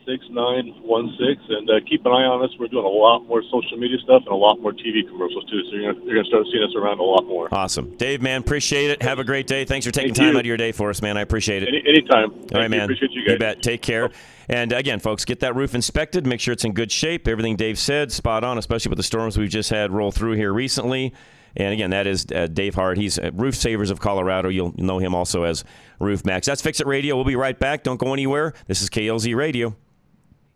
three 0.06 0.20
seven 0.20 0.36
one 0.36 0.68
zero 0.76 0.76
six 0.78 0.78
nine 0.78 0.84
one 0.84 1.08
six, 1.18 1.42
and 1.50 1.70
uh, 1.70 1.74
keep 1.88 2.06
an 2.06 2.12
eye 2.12 2.26
on 2.26 2.44
us. 2.44 2.52
We're 2.60 2.68
doing 2.68 2.86
a 2.86 2.88
lot 2.88 3.26
more 3.28 3.44
social 3.44 3.78
media 3.78 3.98
stuff 4.04 4.24
and 4.26 4.34
a 4.34 4.36
lot 4.36 4.60
more 4.60 4.72
TV 4.72 5.08
commercials 5.08 5.46
too. 5.46 5.62
So 5.70 5.76
you're 5.76 5.94
gonna, 5.94 6.06
you're 6.06 6.16
gonna 6.16 6.28
start 6.28 6.46
seeing 6.52 6.64
us 6.64 6.74
around 6.76 7.00
a 7.00 7.04
lot 7.04 7.26
more. 7.26 7.48
Awesome, 7.54 7.96
Dave. 7.98 8.22
Man, 8.22 8.42
appreciate 8.42 8.92
it. 8.92 9.02
Have 9.02 9.20
a 9.20 9.24
great 9.24 9.48
day. 9.48 9.66
Thanks 9.66 9.86
for 9.86 9.92
taking 9.92 10.14
Thank 10.14 10.18
time 10.18 10.34
you. 10.34 10.38
out 10.38 10.42
of 10.42 10.46
your 10.46 10.58
day 10.58 10.72
for 10.72 10.90
us, 10.90 11.02
man. 11.02 11.18
I 11.18 11.22
appreciate 11.22 11.64
it. 11.64 11.70
Any, 11.70 11.84
anytime. 11.88 12.32
All 12.32 12.40
Thank 12.40 12.54
right, 12.54 12.64
you. 12.64 12.70
man. 12.70 12.84
Appreciate 12.84 13.12
you 13.12 13.26
guys. 13.26 13.34
You 13.34 13.40
bet. 13.40 13.62
Take 13.64 13.82
care. 13.82 14.12
And 14.50 14.74
again, 14.74 15.00
folks, 15.00 15.24
get 15.24 15.40
that 15.42 15.56
roof 15.56 15.76
inspected. 15.76 16.26
Make 16.26 16.40
sure 16.42 16.52
it's 16.52 16.66
in 16.66 16.74
good 16.74 16.92
shape. 16.92 17.28
Everything 17.28 17.56
Dave 17.56 17.80
said, 17.80 18.12
spot 18.12 18.44
on, 18.44 18.58
especially 18.58 18.90
with 18.90 18.98
the 18.98 19.04
storms 19.04 19.38
we've 19.38 19.50
just 19.50 19.70
had 19.70 19.92
roll 19.92 20.12
through 20.12 20.34
here 20.34 20.52
recently. 20.52 21.14
And 21.56 21.74
again, 21.74 21.90
that 21.92 22.08
is 22.08 22.26
uh, 22.34 22.48
Dave 22.48 22.76
Hart. 22.76 22.98
He's 22.98 23.20
uh, 23.20 23.32
Roof 23.34 23.56
Savers 23.56 23.90
of 23.90 24.00
Colorado. 24.00 24.50
You'll 24.50 24.74
know 24.78 25.00
him 25.00 25.14
also 25.14 25.44
as 25.44 25.64
Roof 26.00 26.26
Max. 26.26 26.48
That's 26.48 26.62
Fix 26.62 26.80
It 26.80 26.88
Radio. 26.88 27.16
We'll 27.16 27.26
be 27.26 27.36
right 27.36 27.58
back. 27.58 27.84
Don't 27.84 28.00
go 28.00 28.14
anywhere. 28.14 28.54
This 28.68 28.82
is 28.82 28.90
KLZ 28.90 29.36
Radio. 29.36 29.76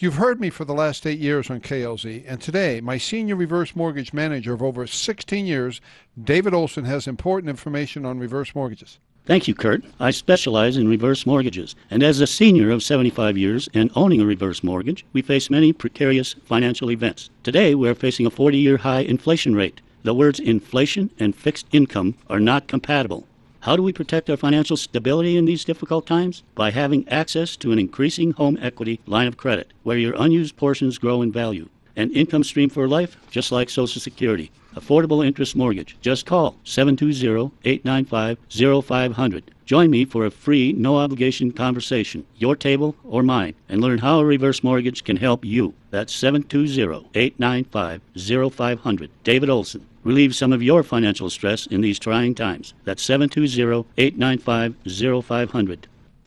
You've 0.00 0.14
heard 0.14 0.40
me 0.40 0.48
for 0.48 0.64
the 0.64 0.74
last 0.74 1.04
eight 1.08 1.18
years 1.18 1.50
on 1.50 1.60
KLZ, 1.60 2.22
and 2.28 2.40
today, 2.40 2.80
my 2.80 2.98
senior 2.98 3.34
reverse 3.34 3.74
mortgage 3.74 4.12
manager 4.12 4.54
of 4.54 4.62
over 4.62 4.86
16 4.86 5.44
years, 5.44 5.80
David 6.22 6.54
Olson, 6.54 6.84
has 6.84 7.08
important 7.08 7.50
information 7.50 8.06
on 8.06 8.20
reverse 8.20 8.54
mortgages. 8.54 9.00
Thank 9.26 9.48
you, 9.48 9.56
Kurt. 9.56 9.82
I 9.98 10.12
specialize 10.12 10.76
in 10.76 10.86
reverse 10.86 11.26
mortgages, 11.26 11.74
and 11.90 12.04
as 12.04 12.20
a 12.20 12.28
senior 12.28 12.70
of 12.70 12.84
75 12.84 13.36
years 13.36 13.68
and 13.74 13.90
owning 13.96 14.20
a 14.20 14.24
reverse 14.24 14.62
mortgage, 14.62 15.04
we 15.12 15.20
face 15.20 15.50
many 15.50 15.72
precarious 15.72 16.36
financial 16.44 16.92
events. 16.92 17.28
Today, 17.42 17.74
we're 17.74 17.96
facing 17.96 18.24
a 18.24 18.30
40 18.30 18.56
year 18.56 18.76
high 18.76 19.00
inflation 19.00 19.56
rate. 19.56 19.80
The 20.04 20.14
words 20.14 20.38
inflation 20.38 21.10
and 21.18 21.34
fixed 21.34 21.66
income 21.72 22.14
are 22.30 22.38
not 22.38 22.68
compatible. 22.68 23.26
How 23.60 23.74
do 23.74 23.82
we 23.82 23.92
protect 23.92 24.30
our 24.30 24.36
financial 24.36 24.76
stability 24.76 25.36
in 25.36 25.44
these 25.44 25.64
difficult 25.64 26.06
times? 26.06 26.44
By 26.54 26.70
having 26.70 27.08
access 27.08 27.56
to 27.56 27.72
an 27.72 27.80
increasing 27.80 28.30
home 28.30 28.56
equity 28.62 29.00
line 29.04 29.26
of 29.26 29.36
credit, 29.36 29.72
where 29.82 29.98
your 29.98 30.14
unused 30.16 30.56
portions 30.56 30.96
grow 30.96 31.22
in 31.22 31.32
value. 31.32 31.68
An 31.96 32.12
income 32.12 32.44
stream 32.44 32.70
for 32.70 32.86
life, 32.86 33.16
just 33.32 33.50
like 33.50 33.68
Social 33.68 34.00
Security. 34.00 34.52
Affordable 34.76 35.26
interest 35.26 35.56
mortgage. 35.56 35.96
Just 36.00 36.24
call 36.24 36.54
720-895-0500. 36.64 39.42
Join 39.66 39.90
me 39.90 40.04
for 40.04 40.24
a 40.24 40.30
free, 40.30 40.72
no 40.72 40.96
obligation 40.96 41.50
conversation, 41.50 42.24
your 42.36 42.54
table 42.54 42.94
or 43.02 43.24
mine, 43.24 43.56
and 43.68 43.80
learn 43.80 43.98
how 43.98 44.20
a 44.20 44.24
reverse 44.24 44.62
mortgage 44.62 45.02
can 45.02 45.16
help 45.16 45.44
you. 45.44 45.74
That's 45.90 46.16
720-895-0500. 46.16 49.08
David 49.24 49.50
Olson. 49.50 49.84
Relieve 50.04 50.34
some 50.34 50.52
of 50.52 50.62
your 50.62 50.82
financial 50.82 51.30
stress 51.30 51.66
in 51.66 51.80
these 51.80 51.98
trying 51.98 52.34
times. 52.34 52.74
That's 52.84 53.02
720-895-0500. 53.06 55.78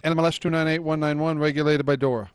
NMLS 0.04 0.40
298191, 0.40 1.38
regulated 1.40 1.86
by 1.86 1.96
DORA. 1.96 2.32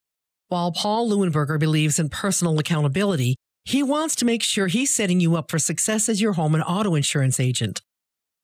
While 0.48 0.72
Paul 0.72 1.10
Leuenberger 1.10 1.58
believes 1.58 1.98
in 1.98 2.08
personal 2.08 2.58
accountability, 2.58 3.36
he 3.64 3.82
wants 3.82 4.14
to 4.16 4.24
make 4.24 4.42
sure 4.42 4.66
he's 4.66 4.94
setting 4.94 5.20
you 5.20 5.36
up 5.36 5.50
for 5.50 5.58
success 5.58 6.08
as 6.08 6.20
your 6.20 6.32
home 6.32 6.54
and 6.54 6.64
auto 6.64 6.94
insurance 6.94 7.38
agent. 7.38 7.82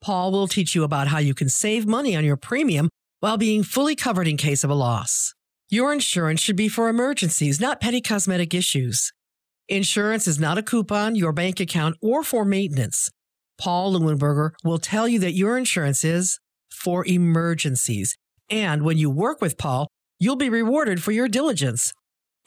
Paul 0.01 0.31
will 0.31 0.47
teach 0.47 0.75
you 0.75 0.83
about 0.83 1.07
how 1.07 1.17
you 1.19 1.33
can 1.33 1.49
save 1.49 1.87
money 1.87 2.15
on 2.15 2.23
your 2.23 2.37
premium 2.37 2.89
while 3.19 3.37
being 3.37 3.63
fully 3.63 3.95
covered 3.95 4.27
in 4.27 4.37
case 4.37 4.63
of 4.63 4.69
a 4.69 4.75
loss. 4.75 5.33
Your 5.69 5.91
insurance 5.91 6.39
should 6.39 6.55
be 6.55 6.69
for 6.69 6.87
emergencies, 6.87 7.59
not 7.59 7.81
petty 7.81 7.99
cosmetic 7.99 8.53
issues. 8.53 9.11
Insurance 9.67 10.27
is 10.27 10.39
not 10.39 10.57
a 10.57 10.63
coupon, 10.63 11.15
your 11.15 11.33
bank 11.33 11.59
account, 11.59 11.97
or 12.01 12.23
for 12.23 12.45
maintenance. 12.45 13.09
Paul 13.57 13.93
Leuenberger 13.93 14.51
will 14.63 14.77
tell 14.77 15.07
you 15.07 15.19
that 15.19 15.33
your 15.33 15.57
insurance 15.57 16.05
is 16.05 16.39
for 16.71 17.05
emergencies. 17.05 18.15
And 18.49 18.83
when 18.83 18.97
you 18.97 19.09
work 19.09 19.41
with 19.41 19.57
Paul, 19.57 19.87
you'll 20.19 20.37
be 20.37 20.49
rewarded 20.49 21.03
for 21.03 21.11
your 21.11 21.27
diligence. 21.27 21.93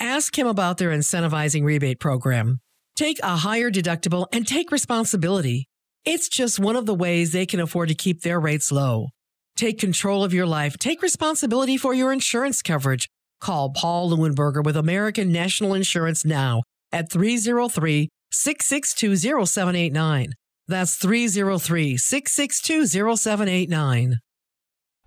Ask 0.03 0.39
him 0.39 0.47
about 0.47 0.79
their 0.79 0.91
incentivizing 0.91 1.63
rebate 1.63 2.01
program. 2.01 2.61
Take 2.97 3.19
a 3.23 3.37
higher 3.37 3.71
deductible 3.71 4.27
and 4.33 4.49
take 4.49 4.73
responsibility. 4.73 5.67
It's 6.07 6.27
just 6.27 6.59
one 6.59 6.75
of 6.75 6.87
the 6.87 6.95
ways 6.95 7.33
they 7.33 7.45
can 7.45 7.61
afford 7.61 7.91
to 7.91 7.95
keep 7.95 8.23
their 8.23 8.41
rates 8.41 8.73
low. 8.73 9.09
Take 9.57 9.79
control 9.79 10.25
of 10.25 10.33
your 10.33 10.47
life. 10.47 10.79
Take 10.79 11.03
responsibility 11.03 11.77
for 11.77 11.93
your 11.93 12.15
insurance 12.15 12.63
coverage. 12.63 13.11
Call 13.43 13.75
Paul 13.75 14.11
Leuenberger 14.11 14.65
with 14.65 14.75
American 14.75 15.31
National 15.31 15.75
Insurance 15.75 16.25
now 16.25 16.63
at 16.93 17.13
303 17.13 18.09
662 18.33 19.17
0789. 19.47 20.33
That's 20.67 20.97
303 20.97 21.99
662 21.99 22.87
0789. 23.17 24.17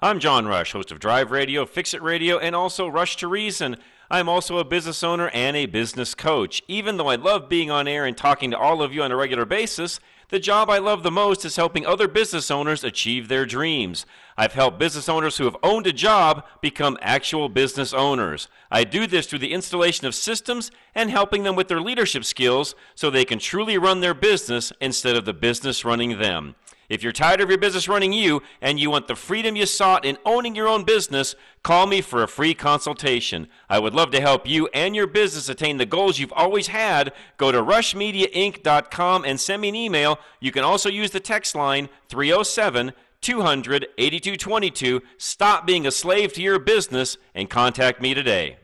I'm 0.01 0.19
John 0.19 0.45
Rush, 0.45 0.73
host 0.73 0.91
of 0.91 0.99
Drive 0.99 1.31
Radio, 1.31 1.65
Fix 1.65 1.95
It 1.95 2.01
Radio, 2.03 2.37
and 2.37 2.55
also 2.55 2.87
Rush 2.87 3.15
to 3.17 3.27
Reason. 3.27 3.77
I'm 4.09 4.29
also 4.29 4.57
a 4.57 4.63
business 4.63 5.03
owner 5.03 5.29
and 5.29 5.55
a 5.55 5.65
business 5.65 6.13
coach. 6.13 6.61
Even 6.67 6.97
though 6.97 7.07
I 7.07 7.15
love 7.15 7.49
being 7.49 7.71
on 7.71 7.87
air 7.87 8.05
and 8.05 8.15
talking 8.15 8.51
to 8.51 8.57
all 8.57 8.81
of 8.81 8.93
you 8.93 9.01
on 9.01 9.11
a 9.11 9.15
regular 9.15 9.45
basis, 9.45 9.99
the 10.29 10.39
job 10.39 10.69
I 10.69 10.79
love 10.79 11.03
the 11.03 11.11
most 11.11 11.45
is 11.45 11.57
helping 11.57 11.85
other 11.85 12.07
business 12.07 12.49
owners 12.49 12.83
achieve 12.83 13.27
their 13.27 13.45
dreams. 13.45 14.05
I've 14.35 14.53
helped 14.53 14.79
business 14.79 15.07
owners 15.07 15.37
who 15.37 15.45
have 15.45 15.57
owned 15.61 15.85
a 15.85 15.93
job 15.93 16.45
become 16.59 16.97
actual 17.01 17.49
business 17.49 17.93
owners. 17.93 18.47
I 18.71 18.83
do 18.83 19.05
this 19.05 19.27
through 19.27 19.39
the 19.39 19.53
installation 19.53 20.07
of 20.07 20.15
systems 20.15 20.71
and 20.95 21.11
helping 21.11 21.43
them 21.43 21.55
with 21.55 21.67
their 21.67 21.81
leadership 21.81 22.25
skills 22.25 22.73
so 22.95 23.09
they 23.09 23.25
can 23.25 23.37
truly 23.37 23.77
run 23.77 23.99
their 23.99 24.15
business 24.15 24.73
instead 24.81 25.15
of 25.15 25.25
the 25.25 25.33
business 25.33 25.85
running 25.85 26.17
them. 26.17 26.55
If 26.93 27.01
you're 27.01 27.11
tired 27.11 27.41
of 27.41 27.49
your 27.49 27.57
business 27.57 27.87
running 27.87 28.13
you 28.13 28.43
and 28.61 28.79
you 28.79 28.91
want 28.91 29.07
the 29.07 29.15
freedom 29.15 29.55
you 29.55 29.65
sought 29.65 30.05
in 30.05 30.19
owning 30.25 30.53
your 30.53 30.67
own 30.67 30.83
business, 30.83 31.35
call 31.63 31.87
me 31.87 32.01
for 32.01 32.21
a 32.21 32.27
free 32.27 32.53
consultation. 32.53 33.47
I 33.67 33.79
would 33.79 33.95
love 33.95 34.11
to 34.11 34.21
help 34.21 34.47
you 34.47 34.67
and 34.75 34.95
your 34.95 35.07
business 35.07 35.49
attain 35.49 35.77
the 35.77 35.87
goals 35.87 36.19
you've 36.19 36.31
always 36.33 36.67
had. 36.67 37.11
Go 37.37 37.51
to 37.51 37.63
rushmediainc.com 37.63 39.25
and 39.25 39.39
send 39.39 39.63
me 39.63 39.69
an 39.69 39.75
email. 39.75 40.19
You 40.39 40.51
can 40.51 40.63
also 40.63 40.87
use 40.87 41.09
the 41.09 41.19
text 41.19 41.55
line 41.55 41.89
307 42.09 42.93
200 43.21 43.87
8222. 43.97 45.01
Stop 45.17 45.65
being 45.65 45.87
a 45.87 45.91
slave 45.91 46.31
to 46.33 46.43
your 46.43 46.59
business 46.59 47.17
and 47.33 47.49
contact 47.49 48.03
me 48.03 48.13
today. 48.13 48.57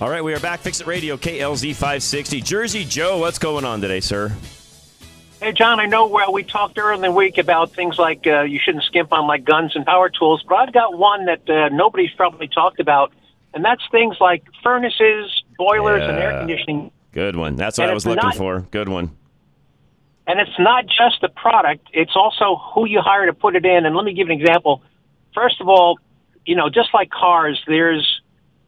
All 0.00 0.08
right, 0.08 0.22
we 0.22 0.32
are 0.32 0.38
back. 0.40 0.60
Fix 0.60 0.80
It 0.80 0.86
Radio, 0.86 1.16
KLZ 1.16 1.70
560. 1.74 2.40
Jersey 2.42 2.84
Joe, 2.84 3.18
what's 3.18 3.38
going 3.38 3.64
on 3.64 3.80
today, 3.80 3.98
sir? 3.98 4.32
Hey, 5.40 5.52
John, 5.52 5.80
I 5.80 5.86
know 5.86 6.06
well, 6.06 6.32
we 6.32 6.44
talked 6.44 6.78
earlier 6.78 6.94
in 6.94 7.00
the 7.00 7.10
week 7.10 7.36
about 7.38 7.72
things 7.72 7.98
like 7.98 8.24
uh, 8.26 8.42
you 8.42 8.60
shouldn't 8.62 8.84
skimp 8.84 9.12
on 9.12 9.26
like 9.26 9.44
guns 9.44 9.74
and 9.74 9.84
power 9.84 10.08
tools, 10.08 10.44
but 10.48 10.54
I've 10.56 10.72
got 10.72 10.96
one 10.96 11.26
that 11.26 11.48
uh, 11.50 11.68
nobody's 11.70 12.12
probably 12.12 12.46
talked 12.46 12.78
about, 12.78 13.12
and 13.54 13.64
that's 13.64 13.82
things 13.90 14.16
like 14.20 14.44
furnaces, 14.62 15.42
boilers, 15.56 16.02
and 16.02 16.16
air 16.18 16.38
conditioning. 16.38 16.92
Good 17.12 17.34
one. 17.34 17.56
That's 17.56 17.78
what 17.78 17.84
And 17.84 17.90
I 17.90 17.94
was 17.94 18.06
looking 18.06 18.22
not- 18.22 18.36
for. 18.36 18.60
Good 18.70 18.88
one. 18.88 19.16
And 20.28 20.38
it's 20.40 20.58
not 20.58 20.84
just 20.86 21.22
the 21.22 21.28
product; 21.30 21.88
it's 21.92 22.14
also 22.14 22.56
who 22.74 22.86
you 22.86 23.00
hire 23.00 23.26
to 23.26 23.32
put 23.32 23.56
it 23.56 23.64
in. 23.64 23.86
And 23.86 23.96
let 23.96 24.04
me 24.04 24.12
give 24.12 24.28
an 24.28 24.38
example. 24.38 24.82
First 25.34 25.60
of 25.60 25.68
all, 25.68 25.98
you 26.44 26.54
know, 26.54 26.68
just 26.68 26.90
like 26.92 27.10
cars, 27.10 27.60
there's 27.66 28.17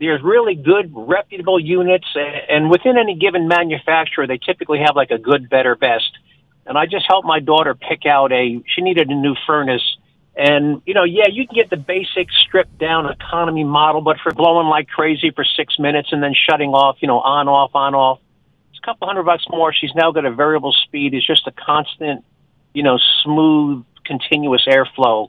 there's 0.00 0.22
really 0.22 0.54
good, 0.54 0.90
reputable 0.94 1.60
units, 1.60 2.06
and 2.48 2.70
within 2.70 2.96
any 2.98 3.14
given 3.14 3.46
manufacturer, 3.46 4.26
they 4.26 4.38
typically 4.38 4.78
have 4.78 4.96
like 4.96 5.10
a 5.10 5.18
good, 5.18 5.48
better, 5.48 5.76
best. 5.76 6.10
And 6.66 6.78
I 6.78 6.86
just 6.86 7.04
helped 7.06 7.26
my 7.26 7.40
daughter 7.40 7.74
pick 7.74 8.06
out 8.06 8.32
a. 8.32 8.62
She 8.74 8.80
needed 8.80 9.10
a 9.10 9.14
new 9.14 9.34
furnace, 9.46 9.96
and 10.34 10.82
you 10.86 10.94
know, 10.94 11.04
yeah, 11.04 11.26
you 11.30 11.46
can 11.46 11.54
get 11.54 11.70
the 11.70 11.76
basic 11.76 12.30
stripped 12.32 12.78
down 12.78 13.10
economy 13.10 13.64
model, 13.64 14.00
but 14.00 14.16
for 14.22 14.32
blowing 14.32 14.68
like 14.68 14.88
crazy 14.88 15.30
for 15.30 15.44
six 15.44 15.78
minutes 15.78 16.08
and 16.12 16.22
then 16.22 16.32
shutting 16.34 16.70
off, 16.70 16.96
you 17.00 17.08
know, 17.08 17.20
on 17.20 17.48
off 17.48 17.74
on 17.74 17.94
off 17.94 18.20
it's 18.80 18.88
a 18.88 18.92
couple 18.92 19.06
hundred 19.06 19.24
bucks 19.24 19.44
more. 19.50 19.72
She's 19.72 19.94
now 19.94 20.10
got 20.10 20.24
a 20.24 20.30
variable 20.30 20.72
speed. 20.72 21.12
It's 21.14 21.26
just 21.26 21.46
a 21.46 21.52
constant, 21.52 22.24
you 22.72 22.82
know, 22.82 22.98
smooth, 23.22 23.84
continuous 24.04 24.66
airflow. 24.66 25.28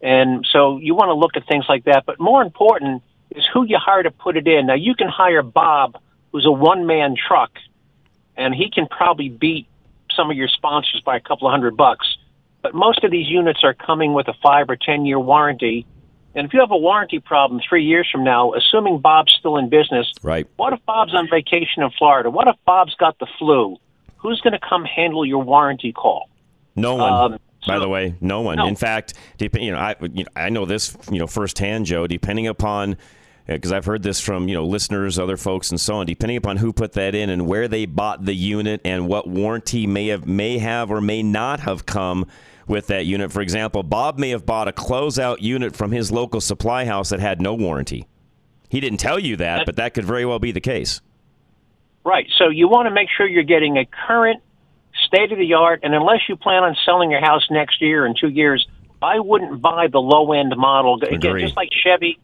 And 0.00 0.46
so 0.52 0.78
you 0.78 0.94
want 0.94 1.08
to 1.08 1.14
look 1.14 1.36
at 1.36 1.46
things 1.48 1.64
like 1.68 1.84
that. 1.84 2.04
But 2.06 2.20
more 2.20 2.42
important 2.42 3.02
is 3.36 3.44
who 3.52 3.64
you 3.64 3.78
hire 3.78 4.02
to 4.02 4.10
put 4.10 4.36
it 4.36 4.46
in. 4.46 4.66
Now 4.66 4.74
you 4.74 4.94
can 4.94 5.08
hire 5.08 5.42
Bob, 5.42 5.96
who's 6.32 6.46
a 6.46 6.50
one 6.52 6.86
man 6.86 7.14
truck, 7.16 7.50
and 8.36 8.54
he 8.54 8.70
can 8.70 8.86
probably 8.86 9.28
beat 9.28 9.66
some 10.16 10.30
of 10.30 10.36
your 10.36 10.48
sponsors 10.48 11.00
by 11.04 11.16
a 11.16 11.20
couple 11.20 11.46
of 11.48 11.52
hundred 11.52 11.76
bucks. 11.76 12.16
But 12.62 12.74
most 12.74 13.02
of 13.04 13.10
these 13.10 13.26
units 13.28 13.64
are 13.64 13.74
coming 13.74 14.12
with 14.12 14.28
a 14.28 14.34
five 14.42 14.68
or 14.70 14.76
ten 14.76 15.04
year 15.04 15.18
warranty. 15.18 15.86
And 16.34 16.46
if 16.46 16.54
you 16.54 16.60
have 16.60 16.70
a 16.70 16.76
warranty 16.78 17.18
problem 17.18 17.60
three 17.68 17.84
years 17.84 18.08
from 18.10 18.24
now, 18.24 18.54
assuming 18.54 19.00
Bob's 19.00 19.34
still 19.38 19.58
in 19.58 19.68
business, 19.68 20.10
Right. 20.22 20.46
what 20.56 20.72
if 20.72 20.78
Bob's 20.86 21.14
on 21.14 21.28
vacation 21.28 21.82
in 21.82 21.90
Florida? 21.90 22.30
What 22.30 22.48
if 22.48 22.56
Bob's 22.64 22.94
got 22.94 23.18
the 23.18 23.26
flu? 23.38 23.76
Who's 24.16 24.40
going 24.40 24.54
to 24.54 24.58
come 24.58 24.84
handle 24.84 25.26
your 25.26 25.42
warranty 25.42 25.92
call? 25.92 26.30
No 26.74 26.94
one. 26.94 27.32
Um, 27.34 27.38
by 27.66 27.78
the 27.78 27.88
way, 27.88 28.14
no 28.20 28.40
one. 28.40 28.56
No. 28.56 28.66
In 28.66 28.76
fact, 28.76 29.12
dep- 29.36 29.60
you 29.60 29.72
know, 29.72 29.78
I 29.78 29.94
you 30.00 30.24
know, 30.24 30.30
I 30.34 30.48
know 30.48 30.64
this 30.64 30.96
you 31.10 31.18
know 31.18 31.26
firsthand, 31.26 31.84
Joe. 31.86 32.06
Depending 32.06 32.46
upon 32.46 32.96
because 33.46 33.72
I've 33.72 33.84
heard 33.84 34.02
this 34.02 34.20
from 34.20 34.48
you 34.48 34.54
know 34.54 34.64
listeners, 34.64 35.18
other 35.18 35.36
folks, 35.36 35.70
and 35.70 35.80
so 35.80 35.96
on. 35.96 36.06
Depending 36.06 36.36
upon 36.36 36.58
who 36.58 36.72
put 36.72 36.92
that 36.92 37.14
in 37.14 37.30
and 37.30 37.46
where 37.46 37.68
they 37.68 37.86
bought 37.86 38.24
the 38.24 38.34
unit 38.34 38.80
and 38.84 39.08
what 39.08 39.28
warranty 39.28 39.86
may 39.86 40.08
have 40.08 40.26
may 40.26 40.58
have 40.58 40.90
or 40.90 41.00
may 41.00 41.22
not 41.22 41.60
have 41.60 41.86
come 41.86 42.26
with 42.66 42.86
that 42.88 43.06
unit. 43.06 43.32
For 43.32 43.40
example, 43.40 43.82
Bob 43.82 44.18
may 44.18 44.30
have 44.30 44.46
bought 44.46 44.68
a 44.68 44.72
closeout 44.72 45.40
unit 45.40 45.76
from 45.76 45.92
his 45.92 46.12
local 46.12 46.40
supply 46.40 46.84
house 46.84 47.10
that 47.10 47.20
had 47.20 47.40
no 47.40 47.54
warranty. 47.54 48.06
He 48.68 48.80
didn't 48.80 48.98
tell 48.98 49.18
you 49.18 49.36
that, 49.36 49.66
but 49.66 49.76
that 49.76 49.92
could 49.94 50.04
very 50.04 50.24
well 50.24 50.38
be 50.38 50.52
the 50.52 50.60
case. 50.60 51.00
Right. 52.04 52.26
So 52.38 52.48
you 52.48 52.68
want 52.68 52.86
to 52.86 52.90
make 52.90 53.08
sure 53.14 53.28
you're 53.28 53.42
getting 53.42 53.76
a 53.76 53.86
current, 54.06 54.42
state 55.06 55.30
of 55.30 55.38
the 55.38 55.54
art, 55.54 55.80
and 55.82 55.94
unless 55.94 56.20
you 56.28 56.36
plan 56.36 56.62
on 56.62 56.76
selling 56.84 57.10
your 57.10 57.20
house 57.20 57.46
next 57.50 57.80
year 57.82 58.06
in 58.06 58.14
two 58.18 58.28
years, 58.28 58.66
I 59.02 59.20
wouldn't 59.20 59.60
buy 59.60 59.88
the 59.88 59.98
low 59.98 60.32
end 60.32 60.54
model. 60.56 61.00
Again, 61.02 61.40
just 61.40 61.56
like 61.56 61.70
Chevy, 61.84 62.18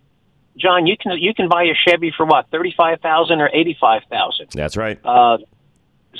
John, 0.58 0.86
you 0.86 0.96
can 0.96 1.18
you 1.18 1.34
can 1.34 1.48
buy 1.48 1.64
a 1.64 1.74
Chevy 1.86 2.12
for 2.16 2.26
what 2.26 2.50
thirty 2.50 2.74
five 2.76 3.00
thousand 3.00 3.40
or 3.40 3.50
eighty 3.52 3.76
five 3.80 4.02
thousand. 4.10 4.48
That's 4.52 4.76
right. 4.76 4.98
Uh, 5.04 5.38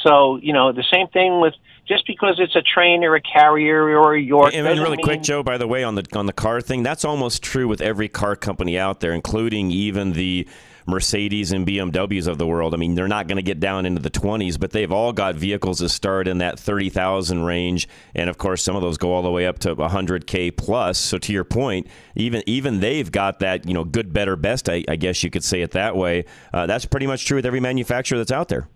so 0.03 0.37
you 0.37 0.53
know 0.53 0.73
the 0.73 0.85
same 0.93 1.09
thing 1.09 1.41
with 1.41 1.55
just 1.87 2.07
because 2.07 2.39
it's 2.39 2.55
a 2.55 2.63
Trane 2.63 3.03
or 3.03 3.17
a 3.17 3.21
carrier 3.21 3.99
or 3.99 4.15
a 4.15 4.21
York. 4.21 4.55
And, 4.55 4.67
and 4.67 4.81
really 4.81 4.99
quick, 4.99 5.23
Joe. 5.23 5.43
By 5.43 5.59
the 5.59 5.67
way, 5.67 5.83
on 5.83 5.95
the 5.95 6.07
on 6.15 6.27
the 6.27 6.33
car 6.33 6.61
thing, 6.61 6.83
that's 6.83 7.05
almost 7.05 7.43
true 7.43 7.67
with 7.67 7.81
every 7.81 8.09
car 8.09 8.37
company 8.37 8.79
out 8.79 9.01
there, 9.01 9.13
including 9.13 9.71
even 9.71 10.13
the 10.13 10.47
Mercedes 10.89 11.53
and 11.53 11.67
BMWs 11.67 12.27
of 12.27 12.39
the 12.39 12.47
world. 12.47 12.73
I 12.73 12.79
mean, 12.79 12.95
they're 12.95 13.07
not 13.07 13.29
going 13.29 13.37
to 13.37 13.43
get 13.43 13.61
down 13.61 13.85
into 13.85 14.01
the 14.01 14.11
20s, 14.11 14.59
but 14.59 14.71
they've 14.71 14.91
all 14.91 15.13
got 15.13 15.35
vehicles 15.35 15.79
that 15.81 15.91
start 15.91 16.27
in 16.27 16.39
that 16.39 16.59
30,000 16.59 17.45
range, 17.45 17.87
and 18.15 18.31
of 18.31 18.39
course, 18.39 18.63
some 18.63 18.75
of 18.75 18.83
those 18.83 18.97
go 18.97 19.13
all 19.13 19.23
the 19.23 19.31
way 19.31 19.47
up 19.47 19.59
to 19.61 19.77
100k 19.77 20.57
plus. 20.57 20.99
So, 20.99 21.19
to 21.19 21.33
your 21.33 21.45
point, 21.45 21.87
even 22.17 22.43
even 22.47 22.81
they've 22.81 23.11
got 23.11 23.41
that 23.41 23.67
you 23.67 23.75
know 23.75 23.85
good, 23.85 24.13
better, 24.13 24.35
best. 24.35 24.69
I, 24.69 24.85
I 24.89 24.97
guess 24.97 25.23
you 25.23 25.31
could 25.31 25.45
say 25.45 25.63
it 25.63 25.73
that 25.73 25.95
way. 25.95 26.25
Uh, 26.53 26.67
that's 26.67 26.87
pretty 26.87 27.07
much 27.07 27.27
true 27.27 27.37
with 27.37 27.47
every 27.47 27.61
manufacturer 27.61 28.19
that's 28.19 28.33
out 28.33 28.49
there. 28.49 28.69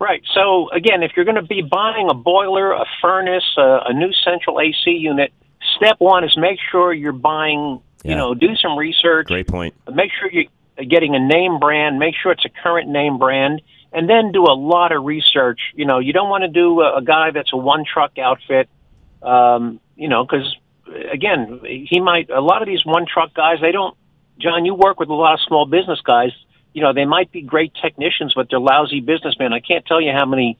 Right. 0.00 0.22
So 0.34 0.70
again, 0.70 1.02
if 1.02 1.12
you're 1.14 1.26
going 1.26 1.36
to 1.36 1.42
be 1.42 1.62
buying 1.62 2.08
a 2.10 2.14
boiler, 2.14 2.72
a 2.72 2.86
furnace, 3.02 3.44
a, 3.58 3.80
a 3.86 3.92
new 3.92 4.10
central 4.24 4.58
AC 4.58 4.90
unit, 4.90 5.30
step 5.76 5.96
one 5.98 6.24
is 6.24 6.34
make 6.36 6.58
sure 6.72 6.92
you're 6.92 7.12
buying. 7.12 7.80
Yeah. 8.02 8.12
You 8.12 8.16
know, 8.16 8.34
do 8.34 8.56
some 8.56 8.78
research. 8.78 9.26
Great 9.26 9.46
point. 9.46 9.74
Make 9.92 10.10
sure 10.18 10.30
you're 10.32 10.44
getting 10.88 11.14
a 11.14 11.20
name 11.20 11.58
brand. 11.58 11.98
Make 11.98 12.14
sure 12.20 12.32
it's 12.32 12.44
a 12.44 12.62
current 12.62 12.88
name 12.88 13.18
brand, 13.18 13.62
and 13.92 14.08
then 14.08 14.32
do 14.32 14.44
a 14.44 14.54
lot 14.54 14.92
of 14.92 15.04
research. 15.04 15.60
You 15.74 15.86
know, 15.86 15.98
you 15.98 16.12
don't 16.12 16.28
want 16.28 16.42
to 16.42 16.48
do 16.48 16.80
a, 16.80 16.98
a 16.98 17.02
guy 17.02 17.30
that's 17.32 17.52
a 17.52 17.56
one 17.56 17.84
truck 17.84 18.18
outfit. 18.18 18.68
Um, 19.22 19.80
you 19.96 20.08
know, 20.08 20.24
because 20.24 20.56
again, 21.12 21.60
he 21.64 22.00
might. 22.00 22.30
A 22.30 22.40
lot 22.40 22.62
of 22.62 22.68
these 22.68 22.84
one 22.84 23.06
truck 23.06 23.34
guys, 23.34 23.58
they 23.60 23.72
don't. 23.72 23.96
John, 24.38 24.64
you 24.64 24.74
work 24.74 24.98
with 24.98 25.08
a 25.10 25.14
lot 25.14 25.34
of 25.34 25.40
small 25.46 25.66
business 25.66 26.00
guys. 26.00 26.32
You 26.72 26.82
know, 26.82 26.92
they 26.92 27.04
might 27.04 27.30
be 27.30 27.42
great 27.42 27.72
technicians, 27.80 28.32
but 28.34 28.48
they're 28.48 28.60
lousy 28.60 29.00
businessmen. 29.00 29.52
I 29.52 29.60
can't 29.60 29.84
tell 29.84 30.00
you 30.00 30.12
how 30.12 30.24
many, 30.24 30.56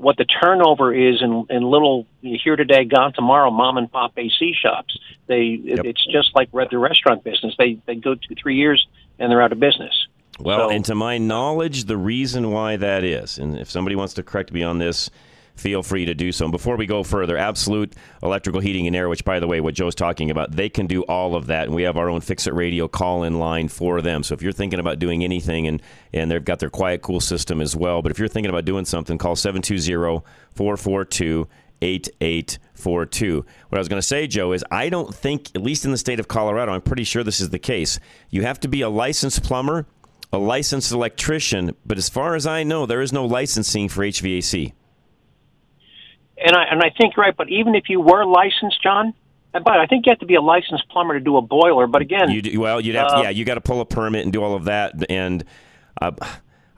what 0.00 0.16
the 0.16 0.24
turnover 0.24 0.94
is 0.94 1.20
in, 1.20 1.46
in 1.50 1.62
little 1.62 2.06
here 2.22 2.56
today, 2.56 2.84
gone 2.84 3.12
tomorrow, 3.12 3.50
mom 3.50 3.76
and 3.76 3.90
pop 3.90 4.12
AC 4.16 4.54
shops. 4.60 4.98
They, 5.26 5.60
it, 5.64 5.84
it's 5.84 6.04
just 6.06 6.34
like 6.34 6.50
the 6.52 6.78
restaurant 6.78 7.22
business. 7.22 7.54
They 7.58 7.78
they 7.86 7.96
go 7.96 8.14
two 8.14 8.34
three 8.34 8.56
years 8.56 8.86
and 9.18 9.30
they're 9.30 9.42
out 9.42 9.52
of 9.52 9.60
business. 9.60 9.92
Well, 10.38 10.68
So- 10.68 10.70
and 10.70 10.84
to 10.86 10.94
my 10.94 11.18
knowledge, 11.18 11.84
the 11.84 11.98
reason 11.98 12.50
why 12.50 12.76
that 12.76 13.04
is, 13.04 13.38
and 13.38 13.58
if 13.58 13.70
somebody 13.70 13.94
wants 13.94 14.14
to 14.14 14.22
correct 14.22 14.52
me 14.52 14.62
on 14.62 14.78
this, 14.78 15.10
feel 15.56 15.82
free 15.82 16.04
to 16.04 16.14
do 16.14 16.32
so. 16.32 16.46
And 16.46 16.52
before 16.52 16.76
we 16.76 16.86
go 16.86 17.02
further, 17.02 17.36
Absolute 17.36 17.94
Electrical 18.22 18.60
Heating 18.60 18.86
and 18.86 18.96
Air, 18.96 19.08
which, 19.08 19.24
by 19.24 19.40
the 19.40 19.46
way, 19.46 19.60
what 19.60 19.74
Joe's 19.74 19.94
talking 19.94 20.30
about, 20.30 20.52
they 20.52 20.68
can 20.68 20.86
do 20.86 21.02
all 21.02 21.34
of 21.34 21.46
that. 21.46 21.64
And 21.64 21.74
we 21.74 21.82
have 21.82 21.96
our 21.96 22.08
own 22.08 22.20
Fix 22.20 22.46
It 22.46 22.54
Radio 22.54 22.88
call 22.88 23.24
in 23.24 23.38
line 23.38 23.68
for 23.68 24.00
them. 24.00 24.22
So 24.22 24.34
if 24.34 24.42
you're 24.42 24.52
thinking 24.52 24.80
about 24.80 24.98
doing 24.98 25.24
anything, 25.24 25.66
and, 25.66 25.82
and 26.12 26.30
they've 26.30 26.44
got 26.44 26.58
their 26.58 26.70
Quiet 26.70 27.02
Cool 27.02 27.20
system 27.20 27.60
as 27.60 27.76
well, 27.76 28.02
but 28.02 28.10
if 28.12 28.18
you're 28.18 28.28
thinking 28.28 28.50
about 28.50 28.64
doing 28.64 28.84
something, 28.84 29.18
call 29.18 29.36
720 29.36 30.24
442 30.54 31.48
8842. 31.82 33.44
What 33.68 33.78
I 33.78 33.80
was 33.80 33.88
going 33.88 34.00
to 34.00 34.06
say, 34.06 34.26
Joe, 34.26 34.52
is 34.52 34.64
I 34.70 34.88
don't 34.88 35.14
think, 35.14 35.50
at 35.54 35.62
least 35.62 35.84
in 35.84 35.90
the 35.90 35.98
state 35.98 36.20
of 36.20 36.28
Colorado, 36.28 36.72
I'm 36.72 36.82
pretty 36.82 37.04
sure 37.04 37.24
this 37.24 37.40
is 37.40 37.50
the 37.50 37.58
case. 37.58 37.98
You 38.28 38.42
have 38.42 38.60
to 38.60 38.68
be 38.68 38.82
a 38.82 38.88
licensed 38.88 39.42
plumber, 39.42 39.86
a 40.32 40.38
licensed 40.38 40.92
electrician, 40.92 41.74
but 41.86 41.98
as 41.98 42.08
far 42.08 42.34
as 42.34 42.46
I 42.46 42.62
know, 42.62 42.86
there 42.86 43.00
is 43.00 43.12
no 43.12 43.24
licensing 43.24 43.88
for 43.88 44.02
HVAC. 44.02 44.72
And 46.44 46.56
I 46.56 46.64
and 46.70 46.80
I 46.82 46.90
think 46.90 47.16
you're 47.16 47.24
right. 47.24 47.36
But 47.36 47.48
even 47.50 47.74
if 47.74 47.84
you 47.88 48.00
were 48.00 48.24
licensed, 48.24 48.82
John, 48.82 49.14
but 49.52 49.68
I 49.68 49.86
think 49.86 50.06
you 50.06 50.10
have 50.10 50.20
to 50.20 50.26
be 50.26 50.36
a 50.36 50.40
licensed 50.40 50.88
plumber 50.88 51.14
to 51.14 51.20
do 51.20 51.36
a 51.36 51.42
boiler. 51.42 51.86
But 51.86 52.02
again, 52.02 52.30
You 52.30 52.42
do, 52.42 52.60
well, 52.60 52.80
you'd 52.80 52.94
have 52.96 53.08
Uh, 53.08 53.16
to, 53.16 53.22
yeah, 53.24 53.30
you 53.30 53.44
got 53.44 53.54
to 53.56 53.60
pull 53.60 53.80
a 53.80 53.84
permit 53.86 54.22
and 54.24 54.32
do 54.32 54.42
all 54.42 54.54
of 54.54 54.64
that, 54.64 54.94
and 55.10 55.44
uh, 56.00 56.12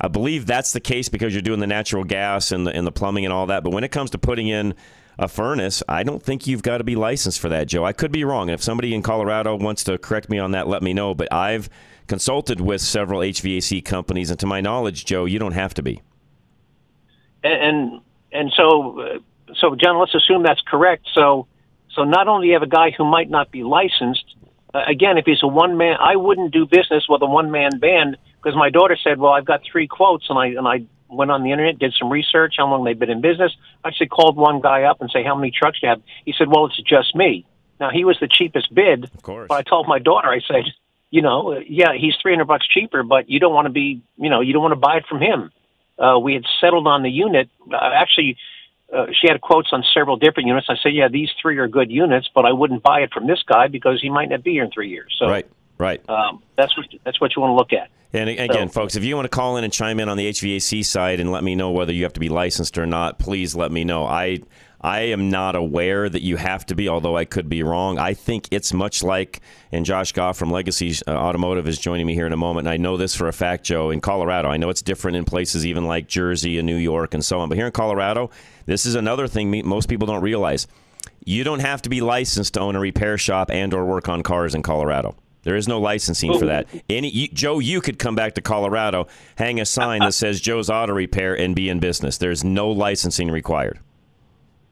I 0.01 0.09
believe 0.09 0.47
that's 0.47 0.73
the 0.73 0.81
case 0.81 1.09
because 1.09 1.33
you're 1.35 1.43
doing 1.43 1.61
the 1.61 1.67
natural 1.67 2.03
gas 2.05 2.51
and 2.51 2.67
the 2.67 2.73
and 2.75 2.87
the 2.87 2.93
plumbing 2.93 3.25
and 3.25 3.33
all 3.33 3.47
that. 3.47 3.63
But 3.63 3.73
when 3.73 3.85
it 3.85 3.91
comes 3.93 4.11
to 4.11 4.19
putting 4.19 4.49
in 4.49 4.75
a 5.19 5.29
furnace, 5.29 5.83
I 5.89 6.03
don't 6.03 6.23
think 6.23 6.47
you've 6.47 6.63
got 6.63 6.79
to 6.79 6.85
be 6.85 6.97
licensed 6.97 7.39
for 7.39 7.51
that, 7.51 7.69
Joe. 7.69 7.85
I 7.85 7.93
could 7.93 8.11
be 8.11 8.25
wrong. 8.25 8.49
If 8.49 8.63
somebody 8.63 8.95
in 8.95 9.03
Colorado 9.03 9.55
wants 9.57 9.85
to 9.85 9.99
correct 9.99 10.29
me 10.31 10.39
on 10.39 10.53
that, 10.53 10.67
let 10.67 10.83
me 10.83 10.93
know. 10.95 11.15
But 11.15 11.33
I've 11.33 11.69
consulted 12.09 12.61
with 12.61 12.81
several 12.81 13.21
HVAC 13.21 13.85
companies, 13.85 14.31
and 14.31 14.41
to 14.41 14.47
my 14.47 14.61
knowledge, 14.61 15.05
Joe, 15.05 15.27
you 15.27 15.39
don't 15.39 15.53
have 15.53 15.75
to 15.75 15.83
be. 15.83 16.01
and 17.45 18.01
and 18.33 18.51
so 18.57 18.99
uh, 19.01 19.19
so 19.59 19.75
John, 19.75 19.99
let's 19.99 20.15
assume 20.15 20.43
that's 20.43 20.63
correct. 20.67 21.09
So 21.15 21.47
so 21.95 22.05
not 22.05 22.29
only 22.29 22.49
you 22.49 22.53
have 22.55 22.63
a 22.63 22.67
guy 22.67 22.91
who 22.91 23.05
might 23.05 23.31
not 23.31 23.51
be 23.51 23.63
licensed. 23.63 24.25
Uh, 24.75 24.81
again, 24.89 25.19
if 25.19 25.27
he's 25.27 25.43
a 25.43 25.47
one 25.47 25.77
man, 25.77 25.97
I 26.01 26.17
wouldn't 26.17 26.53
do 26.53 26.67
business 26.67 27.05
with 27.09 27.21
a 27.23 27.27
one 27.27 27.51
man 27.51 27.79
band 27.79 28.17
because 28.43 28.57
my 28.57 28.71
daughter 28.71 28.97
said, 29.03 29.19
"Well, 29.19 29.33
I've 29.33 29.45
got 29.45 29.61
three 29.71 29.87
quotes," 29.87 30.27
and 30.31 30.39
I 30.39 30.47
and 30.47 30.67
I 30.67 30.87
went 31.09 31.31
on 31.31 31.43
the 31.43 31.53
internet, 31.53 31.79
did 31.79 31.95
some 31.99 32.11
research, 32.11 32.55
how 32.57 32.67
long 32.67 32.85
they've 32.85 32.99
been 32.99 33.11
in 33.11 33.21
business. 33.21 33.53
I 33.85 33.89
actually 33.89 34.09
called 34.09 34.37
one 34.37 34.61
guy 34.61 34.85
up 34.85 35.01
and 35.01 35.11
say, 35.11 35.23
"How 35.23 35.35
many 35.35 35.51
trucks 35.51 35.81
do 35.81 35.87
you 35.87 35.91
have?" 35.91 36.03
He 36.25 36.33
said, 36.37 36.49
"Well, 36.49 36.67
it's 36.67 36.81
just 36.83 37.15
me." 37.15 37.45
Now 37.79 37.91
he 37.91 38.05
was 38.05 38.17
the 38.21 38.29
cheapest 38.29 38.75
bid, 38.75 39.05
of 39.05 39.23
course. 39.23 39.49
But 39.49 39.57
I 39.57 39.63
told 39.63 39.87
my 39.87 39.99
daughter, 39.99 40.29
I 40.29 40.41
said, 40.41 40.65
"You 41.11 41.21
know, 41.21 41.59
yeah, 41.59 41.93
he's 41.95 42.15
three 42.23 42.33
hundred 42.33 42.47
bucks 42.47 42.67
cheaper, 42.67 43.03
but 43.03 43.29
you 43.29 43.41
don't 43.41 43.53
want 43.53 43.67
to 43.67 43.73
be, 43.73 44.01
you 44.17 44.31
know, 44.31 44.41
you 44.41 44.55
don't 44.55 44.63
want 44.63 44.73
to 44.73 44.81
buy 44.81 44.97
it 44.97 45.07
from 45.07 45.21
him." 45.21 45.51
Uh, 45.99 46.19
we 46.19 46.33
had 46.33 46.45
settled 46.61 46.87
on 46.87 47.03
the 47.03 47.11
unit. 47.11 47.51
Uh, 47.71 47.77
actually, 47.95 48.39
uh, 48.93 49.07
she 49.13 49.29
had 49.29 49.41
quotes 49.41 49.71
on 49.73 49.83
several 49.95 50.17
different 50.17 50.49
units. 50.49 50.67
I 50.69 50.75
said, 50.83 50.95
"Yeah, 50.95 51.09
these 51.09 51.31
three 51.41 51.57
are 51.59 51.69
good 51.69 51.91
units, 51.91 52.29
but 52.35 52.45
I 52.45 52.53
wouldn't 52.53 52.83
buy 52.83 53.01
it 53.01 53.13
from 53.13 53.27
this 53.27 53.43
guy 53.47 53.69
because 53.69 54.01
he 54.01 54.11
might 54.11 54.29
not 54.29 54.43
be 54.43 54.53
here 54.53 54.65
in 54.65 54.71
three 54.71 54.91
years." 54.91 55.15
So 55.19 55.29
right, 55.29 55.47
right. 55.79 56.07
um, 56.09 56.43
that's 56.57 56.77
what 56.77 56.87
that's 57.05 57.21
what 57.21 57.35
you 57.35 57.43
want 57.43 57.53
to 57.53 57.57
look 57.57 57.73
at. 57.73 57.91
And 58.15 58.29
again, 58.29 58.69
So- 58.69 58.81
folks, 58.81 58.97
if 58.97 59.05
you 59.05 59.17
want 59.17 59.25
to 59.25 59.35
call 59.35 59.57
in 59.57 59.65
and 59.65 59.73
chime 59.73 59.99
in 59.99 60.09
on 60.09 60.17
the 60.17 60.29
HVAC 60.29 60.85
side 60.85 61.19
and 61.19 61.33
let 61.33 61.43
me 61.43 61.55
know 61.55 61.71
whether 61.71 61.93
you 61.93 62.03
have 62.03 62.13
to 62.13 62.21
be 62.21 62.29
licensed 62.29 62.77
or 62.77 62.85
not, 62.85 63.19
please 63.19 63.55
let 63.55 63.73
me 63.73 63.85
know. 63.85 64.05
I 64.05 64.41
I 64.83 65.01
am 65.01 65.31
not 65.31 65.55
aware 65.55 66.09
that 66.09 66.23
you 66.23 66.37
have 66.37 66.67
to 66.67 66.75
be, 66.75 66.89
although 66.89 67.17
I 67.17 67.25
could 67.25 67.49
be 67.49 67.63
wrong. 67.63 67.99
I 67.99 68.15
think 68.15 68.49
it's 68.51 68.73
much 68.73 69.03
like, 69.03 69.41
and 69.71 69.85
Josh 69.85 70.13
Goff 70.13 70.37
from 70.37 70.51
Legacy 70.51 70.95
uh, 71.07 71.13
Automotive 71.13 71.69
is 71.69 71.79
joining 71.79 72.07
me 72.07 72.15
here 72.15 72.27
in 72.27 72.33
a 72.33 72.37
moment. 72.37 72.67
And 72.67 72.73
I 72.73 72.79
know 72.79 72.97
this 72.97 73.15
for 73.15 73.29
a 73.29 73.33
fact, 73.33 73.65
Joe, 73.65 73.91
in 73.91 74.01
Colorado. 74.01 74.49
I 74.49 74.57
know 74.57 74.71
it's 74.71 74.83
different 74.83 75.17
in 75.17 75.25
places 75.25 75.65
even 75.65 75.85
like 75.85 76.09
Jersey 76.09 76.59
and 76.59 76.67
New 76.67 76.77
York 76.77 77.15
and 77.15 77.25
so 77.25 77.39
on. 77.39 77.49
But 77.49 77.59
here 77.59 77.67
in 77.67 77.73
Colorado, 77.73 78.31
this 78.67 78.85
is 78.85 78.97
another 78.97 79.29
thing 79.29 79.67
most 79.67 79.89
people 79.89 80.07
don't 80.07 80.23
realize. 80.23 80.67
You 81.25 81.45
don't 81.45 81.61
have 81.61 81.83
to 81.83 81.89
be 81.89 82.01
licensed 82.01 82.55
to 82.55 82.61
own 82.61 82.75
a 82.75 82.81
repair 82.81 83.17
shop 83.19 83.51
and 83.51 83.73
or 83.73 83.85
work 83.85 84.09
on 84.09 84.25
cars 84.25 84.55
in 84.55 84.63
Colorado. 84.63 85.15
There 85.45 85.57
is 85.57 85.67
no 85.69 85.81
licensing 85.81 86.39
for 86.39 86.47
that. 86.47 86.69
Any 86.89 87.11
you, 87.11 87.29
Joe, 87.29 87.59
you 87.59 87.81
could 87.81 87.99
come 87.99 88.15
back 88.15 88.35
to 88.35 88.41
Colorado, 88.41 89.09
hang 89.37 89.61
a 89.61 89.65
sign 89.65 90.01
that 90.01 90.15
says 90.15 90.41
Joe's 90.41 90.71
Auto 90.71 90.93
Repair, 90.93 91.37
and 91.37 91.55
be 91.55 91.69
in 91.69 91.81
business. 91.81 92.19
There's 92.19 92.45
no 92.45 92.71
licensing 92.71 93.31
required. 93.31 93.81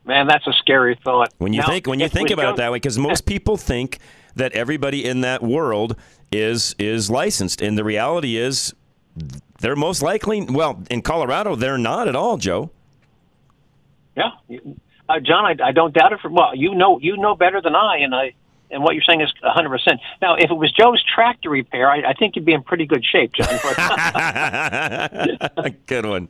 Man, 0.04 0.26
that's 0.26 0.46
a 0.46 0.52
scary 0.54 0.98
thought. 1.04 1.32
When 1.38 1.52
you 1.52 1.60
Now, 1.60 1.66
think 1.66 1.86
when 1.86 2.00
you 2.00 2.08
think 2.08 2.30
about 2.30 2.54
it 2.54 2.56
that 2.56 2.72
way, 2.72 2.76
because 2.76 2.98
most 2.98 3.26
people 3.26 3.56
think 3.56 3.98
that 4.34 4.52
everybody 4.52 5.04
in 5.04 5.20
that 5.20 5.42
world 5.42 5.96
is 6.32 6.74
is 6.78 7.10
licensed, 7.10 7.60
and 7.60 7.76
the 7.76 7.84
reality 7.84 8.36
is 8.36 8.74
they're 9.60 9.76
most 9.76 10.02
likely. 10.02 10.42
Well, 10.42 10.82
in 10.90 11.02
Colorado, 11.02 11.54
they're 11.54 11.78
not 11.78 12.08
at 12.08 12.16
all, 12.16 12.38
Joe. 12.38 12.70
Yeah, 14.16 14.30
uh, 15.08 15.20
John, 15.20 15.44
I, 15.44 15.68
I 15.68 15.72
don't 15.72 15.94
doubt 15.94 16.12
it. 16.12 16.20
For 16.20 16.30
well, 16.30 16.54
you 16.54 16.74
know, 16.74 16.98
you 17.00 17.16
know 17.16 17.34
better 17.34 17.60
than 17.60 17.74
I, 17.74 17.98
and 17.98 18.14
I, 18.14 18.32
and 18.70 18.82
what 18.82 18.94
you're 18.94 19.04
saying 19.06 19.20
is 19.20 19.32
100. 19.42 19.68
percent 19.68 20.00
Now, 20.22 20.34
if 20.36 20.50
it 20.50 20.54
was 20.54 20.72
Joe's 20.72 21.02
tractor 21.14 21.50
repair, 21.50 21.90
I, 21.90 22.10
I 22.10 22.12
think 22.14 22.36
you'd 22.36 22.44
be 22.44 22.52
in 22.52 22.62
pretty 22.62 22.86
good 22.86 23.04
shape, 23.04 23.32
John. 23.34 23.48
Good 25.86 26.06
one. 26.06 26.28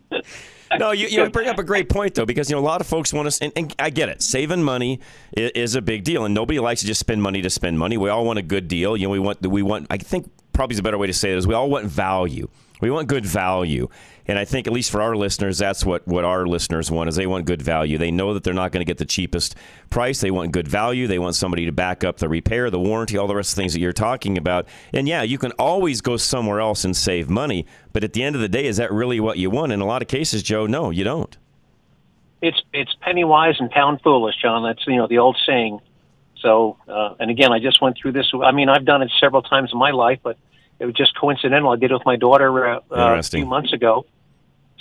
No, 0.78 0.92
you, 0.92 1.09
you 1.09 1.28
bring 1.30 1.48
up 1.48 1.59
a 1.59 1.64
great 1.64 1.88
point 1.88 2.14
though, 2.14 2.26
because 2.26 2.48
you 2.48 2.56
know 2.56 2.62
a 2.62 2.64
lot 2.64 2.80
of 2.80 2.87
folks 2.87 3.12
want 3.12 3.30
to, 3.30 3.44
and, 3.44 3.52
and 3.56 3.74
I 3.78 3.90
get 3.90 4.09
it. 4.09 4.22
Saving 4.22 4.62
money 4.62 5.00
is, 5.33 5.50
is 5.52 5.74
a 5.74 5.83
big 5.83 6.04
deal, 6.04 6.24
and 6.24 6.35
nobody 6.35 6.61
likes 6.61 6.80
to 6.83 6.87
just 6.87 7.00
spend 7.00 7.22
money 7.22 7.42
to 7.42 7.50
spend 7.50 7.78
money. 7.78 7.96
We 7.96 8.09
all 8.09 8.24
want 8.24 8.38
a 8.38 8.42
good 8.42 8.68
deal. 8.68 8.96
You 8.96 9.06
know, 9.06 9.11
we 9.11 9.18
want 9.18 9.44
we 9.46 9.62
want. 9.62 9.87
I 9.90 9.98
think 9.98 10.30
probably 10.52 10.74
is 10.74 10.78
a 10.80 10.83
better 10.83 10.98
way 10.98 11.06
to 11.06 11.12
say 11.12 11.33
it 11.33 11.38
is 11.38 11.46
we 11.46 11.54
all 11.54 11.70
want 11.70 11.87
value. 11.87 12.48
We 12.80 12.90
want 12.90 13.09
good 13.09 13.26
value, 13.26 13.88
and 14.30 14.38
I 14.38 14.44
think 14.44 14.68
at 14.68 14.72
least 14.72 14.92
for 14.92 15.02
our 15.02 15.16
listeners, 15.16 15.58
that's 15.58 15.84
what 15.84 16.06
what 16.06 16.24
our 16.24 16.46
listeners 16.46 16.88
want 16.88 17.08
is 17.08 17.16
they 17.16 17.26
want 17.26 17.46
good 17.46 17.60
value. 17.60 17.98
They 17.98 18.12
know 18.12 18.32
that 18.32 18.44
they're 18.44 18.54
not 18.54 18.70
going 18.70 18.80
to 18.80 18.84
get 18.84 18.98
the 18.98 19.04
cheapest 19.04 19.56
price. 19.90 20.20
They 20.20 20.30
want 20.30 20.52
good 20.52 20.68
value. 20.68 21.08
They 21.08 21.18
want 21.18 21.34
somebody 21.34 21.66
to 21.66 21.72
back 21.72 22.04
up 22.04 22.18
the 22.18 22.28
repair, 22.28 22.70
the 22.70 22.78
warranty, 22.78 23.18
all 23.18 23.26
the 23.26 23.34
rest 23.34 23.50
of 23.50 23.56
the 23.56 23.62
things 23.62 23.72
that 23.72 23.80
you're 23.80 23.92
talking 23.92 24.38
about. 24.38 24.68
And 24.92 25.08
yeah, 25.08 25.22
you 25.22 25.36
can 25.36 25.50
always 25.58 26.00
go 26.00 26.16
somewhere 26.16 26.60
else 26.60 26.84
and 26.84 26.96
save 26.96 27.28
money, 27.28 27.66
but 27.92 28.04
at 28.04 28.12
the 28.12 28.22
end 28.22 28.36
of 28.36 28.40
the 28.40 28.48
day, 28.48 28.66
is 28.66 28.76
that 28.76 28.92
really 28.92 29.18
what 29.18 29.36
you 29.36 29.50
want? 29.50 29.72
In 29.72 29.80
a 29.80 29.84
lot 29.84 30.00
of 30.00 30.06
cases, 30.06 30.44
Joe, 30.44 30.64
no, 30.66 30.90
you 30.90 31.02
don't. 31.02 31.36
it's 32.42 32.62
it's 32.72 32.94
penny 33.00 33.24
wise 33.24 33.56
and 33.58 33.70
pound 33.70 34.00
foolish, 34.02 34.36
John. 34.40 34.62
That's 34.62 34.86
you 34.86 34.96
know 34.96 35.06
the 35.06 35.18
old 35.18 35.36
saying. 35.46 35.80
So, 36.40 36.78
uh, 36.88 37.14
and 37.18 37.30
again, 37.30 37.52
I 37.52 37.58
just 37.58 37.82
went 37.82 37.98
through 38.00 38.12
this. 38.12 38.32
I 38.32 38.52
mean, 38.52 38.68
I've 38.68 38.84
done 38.86 39.02
it 39.02 39.10
several 39.20 39.42
times 39.42 39.70
in 39.72 39.78
my 39.78 39.90
life, 39.90 40.20
but 40.22 40.38
it 40.78 40.86
was 40.86 40.94
just 40.94 41.14
coincidental. 41.18 41.70
I 41.70 41.76
did 41.76 41.90
it 41.90 41.94
with 41.94 42.06
my 42.06 42.16
daughter 42.16 42.66
uh, 42.66 42.80
uh, 42.90 43.18
a 43.18 43.22
few 43.22 43.44
months 43.44 43.72
ago. 43.72 44.06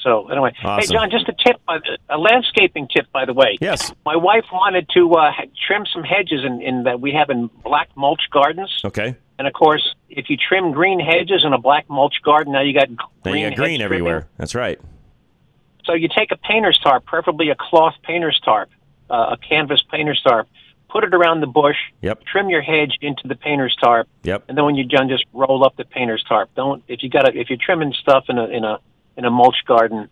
So, 0.03 0.29
anyway, 0.29 0.53
Awesome. 0.63 0.79
hey, 0.89 0.93
John, 0.95 1.09
just 1.11 1.27
a 1.27 1.33
tip, 1.45 1.57
a 2.09 2.17
landscaping 2.17 2.87
tip, 2.87 3.11
by 3.11 3.25
the 3.25 3.33
way. 3.33 3.57
Yes. 3.59 3.91
My 4.05 4.15
wife 4.15 4.45
wanted 4.51 4.87
to 4.93 5.11
uh, 5.13 5.31
trim 5.67 5.85
some 5.93 6.03
hedges 6.03 6.45
in, 6.45 6.61
in 6.61 6.83
that 6.83 7.01
we 7.01 7.11
have 7.11 7.29
in 7.29 7.47
black 7.63 7.89
mulch 7.95 8.21
gardens. 8.31 8.81
Okay. 8.85 9.15
And 9.37 9.47
of 9.47 9.53
course, 9.53 9.95
if 10.09 10.29
you 10.29 10.37
trim 10.37 10.71
green 10.71 10.99
hedges 10.99 11.43
in 11.45 11.53
a 11.53 11.57
black 11.57 11.89
mulch 11.89 12.15
garden, 12.23 12.53
now 12.53 12.61
you 12.61 12.73
got 12.73 12.87
green, 12.87 12.97
Then 13.23 13.35
you 13.37 13.49
got 13.49 13.55
green 13.57 13.81
everywhere. 13.81 14.19
trimming. 14.21 14.29
That's 14.37 14.55
right. 14.55 14.79
So 15.85 15.93
you 15.93 16.07
take 16.07 16.31
a 16.31 16.37
painter's 16.37 16.79
tarp, 16.83 17.05
preferably 17.05 17.49
a 17.49 17.55
cloth 17.55 17.95
painter's 18.03 18.39
tarp, 18.43 18.69
uh, 19.09 19.35
a 19.35 19.37
canvas 19.37 19.81
painter's 19.91 20.21
tarp, 20.21 20.47
put 20.89 21.03
it 21.03 21.13
around 21.13 21.39
the 21.41 21.47
bush, 21.47 21.77
Yep. 22.01 22.23
trim 22.25 22.49
your 22.49 22.61
hedge 22.61 22.97
into 23.01 23.27
the 23.27 23.35
painter's 23.35 23.75
tarp, 23.81 24.07
Yep. 24.23 24.43
and 24.49 24.57
then 24.57 24.65
when 24.65 24.75
you're 24.75 24.87
done, 24.87 25.07
just 25.09 25.25
roll 25.33 25.63
up 25.65 25.75
the 25.77 25.85
painter's 25.85 26.23
tarp. 26.27 26.49
Don't 26.55 26.83
if 26.87 27.01
you 27.01 27.09
got 27.09 27.33
if 27.35 27.49
you're 27.49 27.59
trimming 27.61 27.93
stuff 27.93 28.25
in 28.29 28.37
a 28.37 28.45
in 28.45 28.63
a 28.65 28.79
in 29.19 29.25
a 29.25 29.29
mulch 29.29 29.57
garden, 29.67 30.09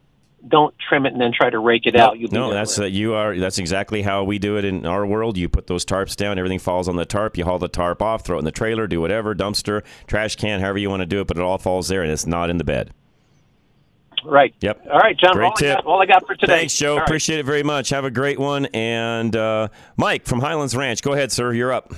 don't 0.48 0.74
trim 0.88 1.06
it 1.08 1.14
and 1.14 1.20
then 1.22 1.32
try 1.34 1.50
to 1.50 1.58
rake 1.58 1.88
it 1.88 1.96
out. 1.96 2.20
You'll 2.20 2.32
No, 2.32 2.54
that's 2.54 2.78
with 2.78 2.86
uh, 2.86 2.88
you 2.88 3.16
are. 3.16 3.36
That's 3.38 3.58
exactly 3.58 4.04
how 4.04 4.24
we 4.24 4.38
do 4.38 4.58
it 4.58 4.66
in 4.66 4.86
our 4.86 5.06
world. 5.06 5.36
You 5.38 5.50
put 5.50 5.66
those 5.68 5.84
tarps 5.84 6.16
down, 6.16 6.38
everything 6.38 6.60
falls 6.60 6.88
on 6.88 6.96
the 6.96 7.06
tarp. 7.06 7.38
You 7.38 7.46
haul 7.46 7.58
the 7.58 7.68
tarp 7.68 8.02
off, 8.02 8.24
throw 8.24 8.36
it 8.38 8.40
in 8.40 8.46
the 8.46 8.52
trailer, 8.52 8.86
do 8.86 9.02
whatever, 9.02 9.34
dumpster, 9.34 9.84
trash 10.06 10.36
can, 10.36 10.60
however 10.62 10.78
you 10.78 10.90
want 10.90 11.02
to 11.02 11.06
do 11.08 11.22
it, 11.22 11.28
but 11.28 11.38
it 11.38 11.44
all 11.44 11.58
falls 11.58 11.88
there 11.88 12.04
and 12.04 12.12
it's 12.12 12.28
not 12.28 12.50
in 12.50 12.58
the 12.58 12.64
bed. 12.64 12.92
right. 14.24 14.54
Yep. 14.62 14.88
All 14.92 15.00
right, 15.00 15.18
John. 15.18 15.34
Great 15.34 15.46
all, 15.48 15.54
I 15.54 15.60
tip. 15.60 15.76
got, 15.78 15.86
all 15.86 16.02
I 16.02 16.06
got 16.06 16.26
for 16.28 16.36
today. 16.36 16.60
Thanks, 16.60 16.76
Joe. 16.76 16.94
All 16.94 16.98
right. 17.00 17.08
Appreciate 17.08 17.40
it 17.40 17.46
very 17.46 17.64
much. 17.64 17.90
Have 17.90 18.06
a 18.06 18.12
great 18.12 18.40
one. 18.40 18.68
And 18.68 19.36
uh, 19.36 19.70
Mike 19.98 20.26
from 20.26 20.40
Highlands 20.40 20.76
Ranch, 20.76 21.02
go 21.02 21.14
ahead, 21.14 21.32
sir. 21.32 21.52
You're 21.54 21.74
up. 21.74 21.94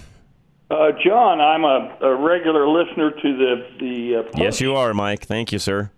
Uh, 0.71 0.91
John, 1.03 1.41
I'm 1.41 1.63
a, 1.65 1.97
a 2.01 2.15
regular 2.15 2.67
listener 2.67 3.09
to 3.11 3.37
the 3.37 3.67
the. 3.79 4.15
Uh, 4.17 4.31
Yes, 4.37 4.61
you 4.61 4.75
are, 4.75 4.93
Mike. 4.93 5.25
Thank 5.25 5.51
you, 5.51 5.57
sir. 5.59 5.91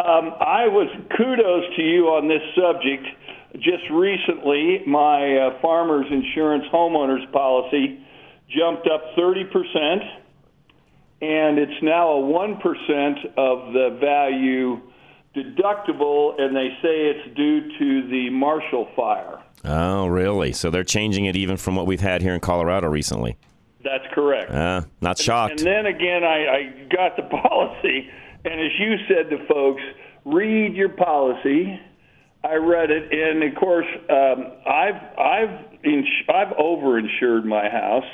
Um, 0.00 0.32
I 0.38 0.68
was 0.68 0.88
kudos 1.16 1.76
to 1.76 1.82
you 1.82 2.06
on 2.06 2.28
this 2.28 2.42
subject. 2.54 3.04
Just 3.56 3.90
recently, 3.90 4.82
my 4.86 5.36
uh, 5.36 5.60
farmers 5.60 6.06
insurance 6.08 6.64
homeowners 6.72 7.30
policy 7.32 7.98
jumped 8.48 8.86
up 8.86 9.02
30%, 9.18 9.42
and 11.20 11.58
it's 11.58 11.82
now 11.82 12.12
a 12.12 12.22
1% 12.22 13.24
of 13.36 13.72
the 13.72 13.98
value 14.00 14.80
deductible, 15.34 16.40
and 16.40 16.54
they 16.54 16.68
say 16.80 17.10
it's 17.10 17.36
due 17.36 17.68
to 17.78 18.08
the 18.08 18.30
Marshall 18.30 18.88
fire. 18.94 19.42
Oh, 19.64 20.06
really? 20.06 20.52
So 20.52 20.70
they're 20.70 20.84
changing 20.84 21.24
it 21.24 21.34
even 21.34 21.56
from 21.56 21.74
what 21.74 21.88
we've 21.88 22.00
had 22.00 22.22
here 22.22 22.34
in 22.34 22.40
Colorado 22.40 22.86
recently. 22.86 23.36
That's 23.82 24.04
correct. 24.12 24.50
Uh, 24.50 24.82
not 25.00 25.18
shocked. 25.18 25.60
And 25.60 25.66
then 25.66 25.86
again, 25.86 26.22
I, 26.22 26.46
I 26.46 26.86
got 26.88 27.16
the 27.16 27.22
policy, 27.48 28.08
And 28.44 28.54
as 28.60 28.70
you 28.78 28.96
said 29.08 29.30
to 29.30 29.46
folks, 29.46 29.82
read 30.24 30.74
your 30.74 30.90
policy. 30.90 31.78
I 32.44 32.54
read 32.54 32.90
it, 32.90 33.12
and 33.12 33.42
of 33.42 33.54
course, 33.58 33.86
um, 34.08 34.52
I've 34.66 35.18
I've 35.18 35.84
ins- 35.84 36.06
I've 36.32 36.56
overinsured 36.56 37.44
my 37.44 37.68
house, 37.68 38.04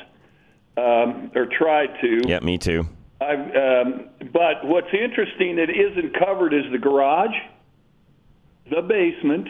um, 0.78 1.30
or 1.34 1.46
tried 1.46 1.90
to. 2.00 2.22
Yeah, 2.26 2.40
me 2.40 2.56
too. 2.56 2.88
I've, 3.20 3.38
um, 3.54 4.08
but 4.32 4.64
what's 4.64 4.88
interesting 4.92 5.56
that 5.56 5.68
isn't 5.70 6.18
covered 6.18 6.52
is 6.54 6.64
the 6.72 6.78
garage, 6.78 7.34
the 8.70 8.80
basement, 8.82 9.46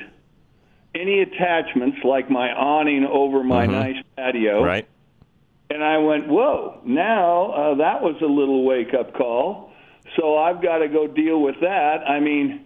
any 0.94 1.20
attachments 1.22 1.98
like 2.04 2.28
my 2.30 2.52
awning 2.52 3.04
over 3.10 3.42
my 3.44 3.66
Mhm. 3.66 3.70
nice 3.72 3.96
patio. 4.16 4.62
Right. 4.62 4.86
And 5.70 5.82
I 5.82 5.98
went, 5.98 6.28
whoa, 6.28 6.78
now 6.84 7.50
uh, 7.52 7.74
that 7.76 8.02
was 8.02 8.16
a 8.20 8.26
little 8.26 8.64
wake 8.64 8.92
up 8.92 9.14
call. 9.14 9.72
So 10.16 10.36
I've 10.38 10.62
got 10.62 10.78
to 10.78 10.88
go 10.88 11.06
deal 11.06 11.40
with 11.42 11.56
that. 11.60 12.08
I 12.08 12.20
mean, 12.20 12.60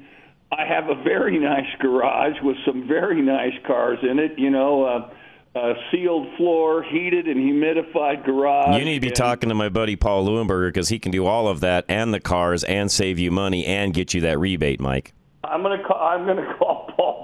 I 0.52 0.64
have 0.66 0.88
a 0.88 1.02
very 1.02 1.38
nice 1.40 1.68
garage 1.80 2.36
with 2.42 2.56
some 2.66 2.86
very 2.86 3.22
nice 3.22 3.54
cars 3.66 3.98
in 4.02 4.18
it, 4.18 4.38
you 4.38 4.50
know, 4.50 4.84
uh, 4.84 5.10
uh, 5.58 5.74
sealed 5.90 6.26
floor, 6.36 6.82
heated 6.82 7.26
and 7.26 7.36
humidified 7.38 8.24
garage. 8.24 8.78
You 8.78 8.84
need 8.84 8.94
to 8.94 9.00
be 9.00 9.06
and- 9.08 9.16
talking 9.16 9.48
to 9.48 9.54
my 9.54 9.68
buddy 9.68 9.96
Paul 9.96 10.26
Leuenberger 10.26 10.68
because 10.68 10.88
he 10.88 10.98
can 10.98 11.10
do 11.10 11.26
all 11.26 11.48
of 11.48 11.60
that 11.60 11.84
and 11.88 12.12
the 12.14 12.20
cars 12.20 12.64
and 12.64 12.90
save 12.90 13.18
you 13.18 13.30
money 13.30 13.64
and 13.66 13.92
get 13.94 14.14
you 14.14 14.20
that 14.22 14.38
rebate, 14.38 14.80
Mike. 14.80 15.12
I'm 15.44 15.62
gonna 15.62 15.82
call. 15.82 15.96
I'm 16.00 16.26
gonna 16.26 16.54
call. 16.58 16.77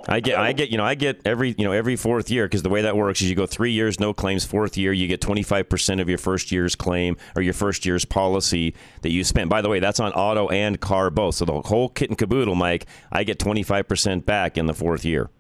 I 0.09 0.21
get, 0.21 0.39
I 0.39 0.53
get, 0.53 0.71
you 0.71 0.77
know, 0.77 0.85
I 0.85 0.95
get 0.95 1.21
every, 1.25 1.55
you 1.57 1.65
know, 1.65 1.73
every 1.73 1.97
fourth 1.97 2.31
year 2.31 2.47
because 2.47 2.63
the 2.63 2.69
way 2.69 2.83
that 2.83 2.97
works 2.97 3.23
is 3.23 3.31
you 3.31 3.37
go 3.37 3.47
three 3.47 3.73
years, 3.73 3.99
no 3.99 4.13
claims. 4.13 4.45
Fourth 4.45 4.77
year, 4.77 4.93
you 4.93 5.09
get 5.09 5.21
25% 5.21 6.01
of 6.01 6.09
your 6.09 6.19
first 6.19 6.53
year's 6.53 6.75
claim 6.75 7.17
or 7.35 7.43
your 7.43 7.55
first 7.55 7.87
year's 7.87 8.05
policy 8.05 8.75
that 9.03 9.11
you 9.11 9.25
spent. 9.25 9.49
By 9.49 9.63
the 9.63 9.69
way, 9.69 9.81
that's 9.81 10.01
on 10.01 10.13
auto 10.13 10.49
and 10.49 10.81
car 10.81 11.11
both. 11.11 11.37
So 11.37 11.45
the 11.45 11.61
whole 11.63 11.89
kit 11.89 12.11
and 12.11 12.19
caboodle, 12.19 12.55
Mike, 12.55 12.87
I 13.11 13.25
get 13.25 13.39
25% 13.39 14.27
back 14.27 14.59
in 14.59 14.67
the 14.67 14.75
fourth 14.75 15.05
year, 15.05 15.31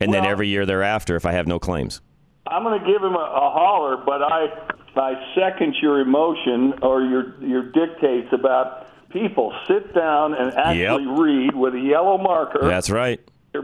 and 0.00 0.12
then 0.12 0.24
every 0.24 0.48
year 0.48 0.66
thereafter 0.66 1.16
if 1.16 1.24
I 1.24 1.32
have 1.32 1.46
no 1.46 1.58
claims. 1.58 2.00
I'm 2.46 2.64
going 2.64 2.78
to 2.78 2.86
give 2.86 3.02
him 3.02 3.14
a, 3.14 3.18
a 3.18 3.50
holler, 3.50 3.96
but 4.04 4.22
I 4.22 4.46
I 4.94 5.14
second 5.34 5.76
your 5.80 6.00
emotion 6.00 6.74
or 6.82 7.02
your 7.02 7.42
your 7.42 7.62
dictates 7.70 8.28
about 8.32 8.86
people 9.10 9.54
sit 9.68 9.94
down 9.94 10.34
and 10.34 10.52
actually 10.54 11.06
read 11.06 11.54
with 11.54 11.74
a 11.74 11.80
yellow 11.80 12.18
marker 12.18 12.66
That's 12.66 12.90
right. 12.90 13.20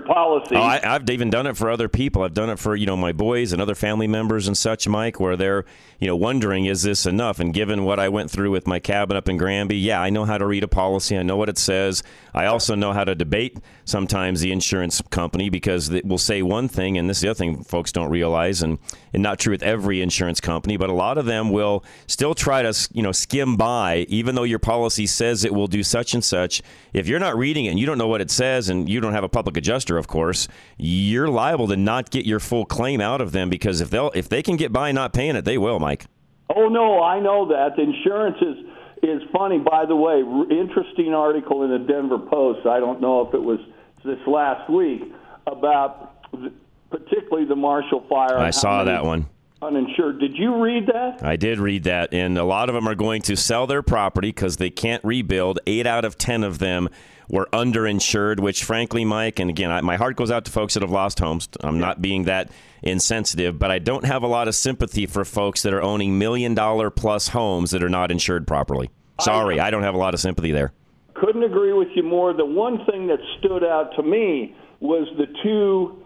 Policy. 0.08 0.56
Oh, 0.56 0.60
I, 0.60 0.80
I've 0.82 1.08
even 1.10 1.30
done 1.30 1.46
it 1.46 1.56
for 1.56 1.70
other 1.70 1.88
people. 1.88 2.22
I've 2.22 2.34
done 2.34 2.50
it 2.50 2.58
for 2.58 2.74
you 2.74 2.86
know 2.86 2.96
my 2.96 3.12
boys 3.12 3.52
and 3.52 3.62
other 3.62 3.74
family 3.74 4.08
members 4.08 4.48
and 4.48 4.56
such, 4.56 4.88
Mike, 4.88 5.20
where 5.20 5.36
they're 5.36 5.64
you 6.00 6.08
know 6.08 6.16
wondering 6.16 6.64
is 6.64 6.82
this 6.82 7.06
enough? 7.06 7.38
And 7.38 7.54
given 7.54 7.84
what 7.84 8.00
I 8.00 8.08
went 8.08 8.30
through 8.30 8.50
with 8.50 8.66
my 8.66 8.80
cabin 8.80 9.16
up 9.16 9.28
in 9.28 9.36
Granby, 9.36 9.76
yeah, 9.76 10.00
I 10.00 10.10
know 10.10 10.24
how 10.24 10.38
to 10.38 10.46
read 10.46 10.64
a 10.64 10.68
policy. 10.68 11.16
I 11.16 11.22
know 11.22 11.36
what 11.36 11.48
it 11.48 11.58
says. 11.58 12.02
I 12.34 12.46
also 12.46 12.74
know 12.74 12.92
how 12.92 13.04
to 13.04 13.14
debate 13.14 13.58
sometimes 13.84 14.40
the 14.40 14.50
insurance 14.50 15.00
company 15.10 15.50
because 15.50 15.90
it 15.90 16.04
will 16.04 16.18
say 16.18 16.42
one 16.42 16.68
thing, 16.68 16.98
and 16.98 17.08
this 17.08 17.18
is 17.18 17.22
the 17.22 17.28
other 17.30 17.38
thing 17.38 17.62
folks 17.62 17.92
don't 17.92 18.10
realize, 18.10 18.62
and 18.62 18.78
and 19.12 19.22
not 19.22 19.38
true 19.38 19.52
with 19.52 19.62
every 19.62 20.00
insurance 20.00 20.40
company, 20.40 20.76
but 20.76 20.90
a 20.90 20.94
lot 20.94 21.18
of 21.18 21.26
them 21.26 21.50
will 21.50 21.84
still 22.06 22.34
try 22.34 22.62
to 22.62 22.88
you 22.92 23.02
know 23.02 23.12
skim 23.12 23.56
by, 23.56 24.06
even 24.08 24.34
though 24.34 24.44
your 24.44 24.58
policy 24.58 25.06
says 25.06 25.44
it 25.44 25.54
will 25.54 25.66
do 25.66 25.82
such 25.82 26.14
and 26.14 26.24
such. 26.24 26.62
If 26.92 27.06
you're 27.06 27.18
not 27.18 27.36
reading 27.36 27.66
it 27.66 27.70
and 27.70 27.78
you 27.78 27.86
don't 27.86 27.98
know 27.98 28.08
what 28.08 28.20
it 28.20 28.30
says, 28.30 28.68
and 28.68 28.88
you 28.88 29.00
don't 29.00 29.12
have 29.12 29.24
a 29.24 29.28
public 29.28 29.56
adjuster, 29.56 29.97
of 29.98 30.06
course, 30.06 30.48
you're 30.76 31.28
liable 31.28 31.68
to 31.68 31.76
not 31.76 32.10
get 32.10 32.24
your 32.24 32.40
full 32.40 32.64
claim 32.64 33.00
out 33.00 33.20
of 33.20 33.32
them 33.32 33.50
because 33.50 33.80
if 33.80 33.90
they'll 33.90 34.10
if 34.14 34.28
they 34.28 34.42
can 34.42 34.56
get 34.56 34.72
by 34.72 34.92
not 34.92 35.12
paying 35.12 35.36
it, 35.36 35.44
they 35.44 35.58
will, 35.58 35.78
Mike. 35.78 36.06
Oh 36.54 36.68
no, 36.68 37.02
I 37.02 37.20
know 37.20 37.48
that. 37.48 37.78
Insurance 37.78 38.36
is 38.40 38.56
is 39.02 39.22
funny. 39.32 39.58
By 39.58 39.86
the 39.86 39.96
way, 39.96 40.20
interesting 40.50 41.14
article 41.14 41.62
in 41.64 41.70
the 41.70 41.78
Denver 41.78 42.18
Post. 42.18 42.66
I 42.66 42.80
don't 42.80 43.00
know 43.00 43.26
if 43.26 43.34
it 43.34 43.42
was 43.42 43.60
this 44.04 44.18
last 44.26 44.70
week 44.70 45.02
about 45.46 46.22
the, 46.32 46.52
particularly 46.90 47.46
the 47.46 47.56
Marshall 47.56 48.04
Fire. 48.08 48.38
I 48.38 48.50
saw 48.50 48.78
many 48.78 48.90
that 48.90 49.04
one. 49.04 49.26
Uninsured. 49.60 50.20
Did 50.20 50.36
you 50.36 50.62
read 50.62 50.86
that? 50.86 51.24
I 51.24 51.34
did 51.34 51.58
read 51.58 51.82
that, 51.84 52.14
and 52.14 52.38
a 52.38 52.44
lot 52.44 52.68
of 52.68 52.76
them 52.76 52.86
are 52.88 52.94
going 52.94 53.22
to 53.22 53.36
sell 53.36 53.66
their 53.66 53.82
property 53.82 54.28
because 54.28 54.56
they 54.56 54.70
can't 54.70 55.04
rebuild. 55.04 55.58
Eight 55.66 55.84
out 55.84 56.04
of 56.04 56.16
ten 56.16 56.44
of 56.44 56.60
them 56.60 56.88
were 57.28 57.48
underinsured, 57.52 58.40
which, 58.40 58.64
frankly, 58.64 59.04
Mike, 59.04 59.38
and 59.38 59.50
again, 59.50 59.70
I, 59.70 59.80
my 59.82 59.96
heart 59.96 60.16
goes 60.16 60.30
out 60.30 60.44
to 60.46 60.50
folks 60.50 60.74
that 60.74 60.82
have 60.82 60.90
lost 60.90 61.18
homes. 61.18 61.48
I'm 61.60 61.78
not 61.78 62.00
being 62.00 62.24
that 62.24 62.50
insensitive, 62.82 63.58
but 63.58 63.70
I 63.70 63.78
don't 63.78 64.04
have 64.04 64.22
a 64.22 64.26
lot 64.26 64.48
of 64.48 64.54
sympathy 64.54 65.06
for 65.06 65.24
folks 65.24 65.62
that 65.62 65.74
are 65.74 65.82
owning 65.82 66.18
million 66.18 66.54
dollar 66.54 66.90
plus 66.90 67.28
homes 67.28 67.70
that 67.72 67.82
are 67.82 67.88
not 67.88 68.10
insured 68.10 68.46
properly. 68.46 68.90
Sorry, 69.20 69.58
I 69.58 69.70
don't 69.70 69.82
have 69.82 69.94
a 69.94 69.98
lot 69.98 70.14
of 70.14 70.20
sympathy 70.20 70.52
there. 70.52 70.72
Couldn't 71.14 71.42
agree 71.42 71.72
with 71.72 71.88
you 71.94 72.04
more. 72.04 72.32
The 72.32 72.46
one 72.46 72.84
thing 72.86 73.08
that 73.08 73.18
stood 73.38 73.64
out 73.64 73.90
to 73.96 74.02
me 74.02 74.54
was 74.80 75.08
the 75.18 75.26
two 75.42 76.04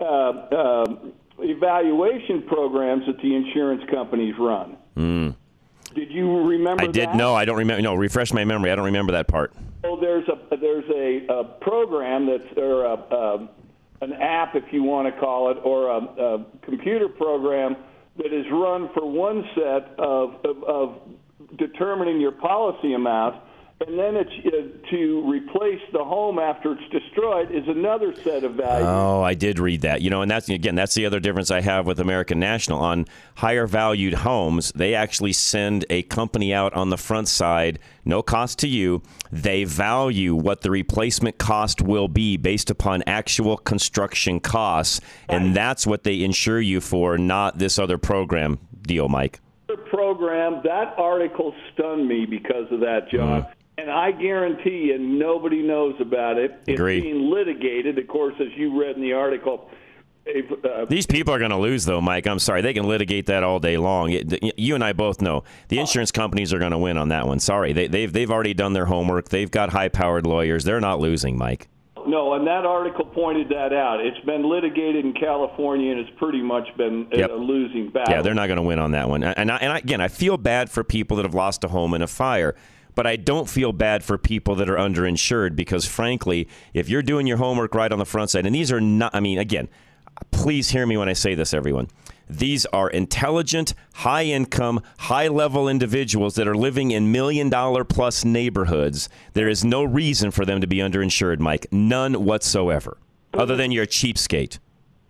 uh, 0.00 0.04
uh, 0.04 0.86
evaluation 1.40 2.42
programs 2.42 3.04
that 3.06 3.16
the 3.18 3.34
insurance 3.34 3.82
companies 3.90 4.34
run. 4.38 4.76
Mm. 4.96 5.34
Did 5.94 6.10
you 6.10 6.46
remember 6.46 6.84
I 6.84 6.86
did. 6.86 7.08
that? 7.08 7.16
No, 7.16 7.34
I 7.34 7.44
don't 7.44 7.58
remember. 7.58 7.82
No, 7.82 7.94
refresh 7.94 8.32
my 8.32 8.44
memory. 8.44 8.70
I 8.70 8.76
don't 8.76 8.86
remember 8.86 9.12
that 9.12 9.26
part. 9.26 9.52
Oh, 9.84 9.98
there's 10.00 10.28
a 10.28 10.56
there's 10.56 10.88
a, 10.94 11.26
a 11.32 11.44
program 11.60 12.26
that's 12.26 12.56
or 12.56 12.84
a, 12.84 13.14
um 13.14 13.48
an 14.02 14.12
app, 14.14 14.56
if 14.56 14.64
you 14.72 14.82
want 14.82 15.12
to 15.12 15.20
call 15.20 15.50
it, 15.52 15.58
or 15.62 15.88
a, 15.88 15.98
a 15.98 16.44
computer 16.62 17.08
program 17.08 17.76
that 18.16 18.32
is 18.32 18.44
run 18.50 18.90
for 18.92 19.08
one 19.08 19.44
set 19.54 19.94
of, 19.98 20.34
of, 20.44 20.64
of 20.64 20.98
determining 21.56 22.20
your 22.20 22.32
policy 22.32 22.94
amount, 22.94 23.36
and 23.86 23.98
then 23.98 24.16
it's 24.16 24.30
uh, 24.46 24.90
to 24.90 25.30
replace 25.30 25.80
the 25.92 26.04
home 26.04 26.38
after 26.38 26.72
it's 26.72 26.90
destroyed 26.90 27.50
is 27.50 27.66
another 27.66 28.14
set 28.14 28.44
of 28.44 28.54
values. 28.54 28.88
Oh, 28.88 29.22
I 29.22 29.34
did 29.34 29.58
read 29.58 29.82
that. 29.82 30.02
You 30.02 30.10
know, 30.10 30.22
and 30.22 30.30
that's 30.30 30.48
again, 30.48 30.74
that's 30.74 30.94
the 30.94 31.06
other 31.06 31.20
difference 31.20 31.50
I 31.50 31.60
have 31.60 31.86
with 31.86 31.98
American 32.00 32.38
National 32.38 32.78
on 32.78 33.06
higher 33.36 33.66
valued 33.66 34.14
homes. 34.14 34.72
They 34.74 34.94
actually 34.94 35.32
send 35.32 35.84
a 35.90 36.02
company 36.02 36.52
out 36.54 36.72
on 36.74 36.90
the 36.90 36.96
front 36.96 37.28
side, 37.28 37.78
no 38.04 38.22
cost 38.22 38.58
to 38.60 38.68
you. 38.68 39.02
They 39.30 39.64
value 39.64 40.34
what 40.34 40.60
the 40.60 40.70
replacement 40.70 41.38
cost 41.38 41.82
will 41.82 42.08
be 42.08 42.36
based 42.36 42.70
upon 42.70 43.02
actual 43.06 43.56
construction 43.56 44.40
costs, 44.40 45.00
and 45.28 45.56
that's 45.56 45.86
what 45.86 46.04
they 46.04 46.22
insure 46.22 46.60
you 46.60 46.80
for, 46.80 47.18
not 47.18 47.58
this 47.58 47.78
other 47.78 47.98
program 47.98 48.58
deal, 48.82 49.08
Mike. 49.08 49.40
program. 49.90 50.60
That 50.64 50.94
article 50.98 51.54
stunned 51.72 52.06
me 52.06 52.26
because 52.26 52.70
of 52.70 52.80
that, 52.80 53.08
John. 53.10 53.46
And 53.82 53.90
I 53.90 54.12
guarantee 54.12 54.84
you, 54.92 54.98
nobody 54.98 55.60
knows 55.60 55.96
about 56.00 56.38
it. 56.38 56.52
It's 56.68 56.80
being 56.80 57.30
litigated, 57.30 57.98
of 57.98 58.06
course, 58.06 58.34
as 58.38 58.46
you 58.56 58.80
read 58.80 58.94
in 58.94 59.02
the 59.02 59.12
article. 59.12 59.68
If, 60.24 60.52
uh, 60.64 60.84
These 60.84 61.06
people 61.06 61.34
are 61.34 61.40
going 61.40 61.50
to 61.50 61.56
lose, 61.58 61.84
though, 61.84 62.00
Mike. 62.00 62.28
I'm 62.28 62.38
sorry. 62.38 62.60
They 62.62 62.74
can 62.74 62.84
litigate 62.86 63.26
that 63.26 63.42
all 63.42 63.58
day 63.58 63.76
long. 63.78 64.16
You 64.56 64.76
and 64.76 64.84
I 64.84 64.92
both 64.92 65.20
know 65.20 65.42
the 65.66 65.80
insurance 65.80 66.12
companies 66.12 66.52
are 66.54 66.60
going 66.60 66.70
to 66.70 66.78
win 66.78 66.96
on 66.96 67.08
that 67.08 67.26
one. 67.26 67.40
Sorry, 67.40 67.72
they, 67.72 67.88
they've 67.88 68.12
they've 68.12 68.30
already 68.30 68.54
done 68.54 68.72
their 68.72 68.86
homework. 68.86 69.30
They've 69.30 69.50
got 69.50 69.70
high-powered 69.70 70.24
lawyers. 70.26 70.62
They're 70.62 70.80
not 70.80 71.00
losing, 71.00 71.36
Mike. 71.36 71.66
no, 72.06 72.34
and 72.34 72.46
that 72.46 72.64
article 72.64 73.04
pointed 73.04 73.48
that 73.48 73.72
out. 73.72 73.98
It's 74.00 74.24
been 74.24 74.48
litigated 74.48 75.04
in 75.04 75.12
California, 75.12 75.90
and 75.90 75.98
it's 76.00 76.10
pretty 76.18 76.40
much 76.42 76.68
been 76.76 77.08
a- 77.12 77.18
Yep. 77.18 77.30
a 77.30 77.34
losing 77.34 77.88
battle. 77.90 78.14
Yeah, 78.14 78.22
they're 78.22 78.34
not 78.34 78.46
going 78.46 78.56
to 78.58 78.62
win 78.62 78.78
on 78.78 78.92
that 78.92 79.08
one. 79.08 79.24
And 79.24 79.50
I, 79.50 79.56
and 79.56 79.72
I, 79.72 79.78
again, 79.78 80.00
I 80.00 80.06
feel 80.08 80.36
bad 80.36 80.70
for 80.70 80.84
people 80.84 81.16
that 81.16 81.24
have 81.24 81.34
lost 81.34 81.64
a 81.64 81.68
home 81.68 81.94
in 81.94 82.02
a 82.02 82.06
fire, 82.08 82.54
but 82.94 83.06
I 83.06 83.16
don't 83.16 83.48
feel 83.48 83.72
bad 83.72 84.04
for 84.04 84.18
people 84.18 84.54
that 84.56 84.68
are 84.68 84.76
underinsured 84.76 85.56
because, 85.56 85.86
frankly, 85.86 86.48
if 86.74 86.88
you're 86.88 87.02
doing 87.02 87.26
your 87.26 87.38
homework 87.38 87.74
right 87.74 87.92
on 87.92 87.98
the 87.98 88.04
front 88.04 88.30
side, 88.30 88.46
and 88.46 88.54
these 88.54 88.72
are 88.72 88.80
not, 88.80 89.14
I 89.14 89.20
mean, 89.20 89.38
again, 89.38 89.68
please 90.30 90.70
hear 90.70 90.86
me 90.86 90.96
when 90.96 91.08
I 91.08 91.14
say 91.14 91.34
this, 91.34 91.54
everyone. 91.54 91.88
These 92.28 92.64
are 92.66 92.88
intelligent, 92.88 93.74
high 93.94 94.24
income, 94.24 94.82
high 94.98 95.28
level 95.28 95.68
individuals 95.68 96.34
that 96.36 96.48
are 96.48 96.54
living 96.54 96.90
in 96.90 97.12
million 97.12 97.50
dollar 97.50 97.84
plus 97.84 98.24
neighborhoods. 98.24 99.08
There 99.34 99.48
is 99.48 99.64
no 99.64 99.84
reason 99.84 100.30
for 100.30 100.46
them 100.46 100.60
to 100.60 100.66
be 100.66 100.78
underinsured, 100.78 101.40
Mike. 101.40 101.66
None 101.70 102.24
whatsoever, 102.24 102.96
other 103.34 103.56
than 103.56 103.70
you're 103.70 103.84
a 103.84 103.88
cheapskate. 103.88 104.58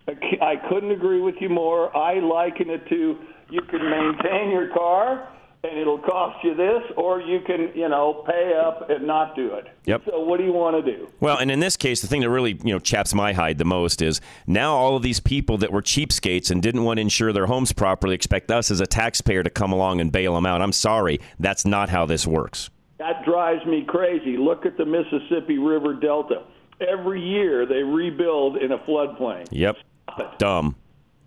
I 0.07 0.57
couldn't 0.67 0.91
agree 0.91 1.21
with 1.21 1.35
you 1.39 1.47
more. 1.47 1.95
I 1.95 2.19
liken 2.19 2.69
it 2.69 2.85
to 2.89 3.17
you 3.49 3.61
can 3.61 3.89
maintain 3.89 4.49
your 4.49 4.69
car 4.73 5.29
and 5.63 5.77
it'll 5.77 5.99
cost 5.99 6.43
you 6.43 6.53
this, 6.53 6.83
or 6.97 7.21
you 7.21 7.39
can, 7.39 7.71
you 7.73 7.87
know, 7.87 8.25
pay 8.27 8.53
up 8.53 8.89
and 8.89 9.07
not 9.07 9.33
do 9.35 9.53
it. 9.53 9.67
Yep. 9.85 10.03
So 10.05 10.19
what 10.19 10.37
do 10.37 10.43
you 10.43 10.51
want 10.51 10.83
to 10.83 10.91
do? 10.91 11.09
Well, 11.21 11.37
and 11.37 11.49
in 11.49 11.61
this 11.61 11.77
case, 11.77 12.01
the 12.01 12.07
thing 12.07 12.21
that 12.21 12.29
really 12.29 12.59
you 12.63 12.73
know 12.73 12.79
chaps 12.79 13.13
my 13.13 13.31
hide 13.31 13.57
the 13.57 13.65
most 13.65 14.01
is 14.01 14.19
now 14.45 14.75
all 14.75 14.97
of 14.97 15.03
these 15.03 15.21
people 15.21 15.57
that 15.59 15.71
were 15.71 15.81
cheapskates 15.81 16.51
and 16.51 16.61
didn't 16.61 16.83
want 16.83 16.97
to 16.97 17.01
insure 17.01 17.31
their 17.31 17.45
homes 17.45 17.71
properly 17.71 18.13
expect 18.13 18.51
us 18.51 18.71
as 18.71 18.81
a 18.81 18.85
taxpayer 18.85 19.41
to 19.41 19.49
come 19.49 19.71
along 19.71 20.01
and 20.01 20.11
bail 20.11 20.35
them 20.35 20.45
out. 20.45 20.61
I'm 20.61 20.73
sorry, 20.73 21.21
that's 21.39 21.65
not 21.65 21.89
how 21.89 22.05
this 22.05 22.27
works. 22.27 22.69
That 22.97 23.23
drives 23.25 23.65
me 23.65 23.85
crazy. 23.87 24.37
Look 24.37 24.65
at 24.65 24.77
the 24.77 24.85
Mississippi 24.85 25.57
River 25.57 25.93
Delta. 25.93 26.43
Every 26.81 27.21
year 27.21 27.65
they 27.65 27.83
rebuild 27.83 28.57
in 28.57 28.73
a 28.73 28.77
floodplain. 28.79 29.47
Yep, 29.51 29.77
dumb, 30.37 30.75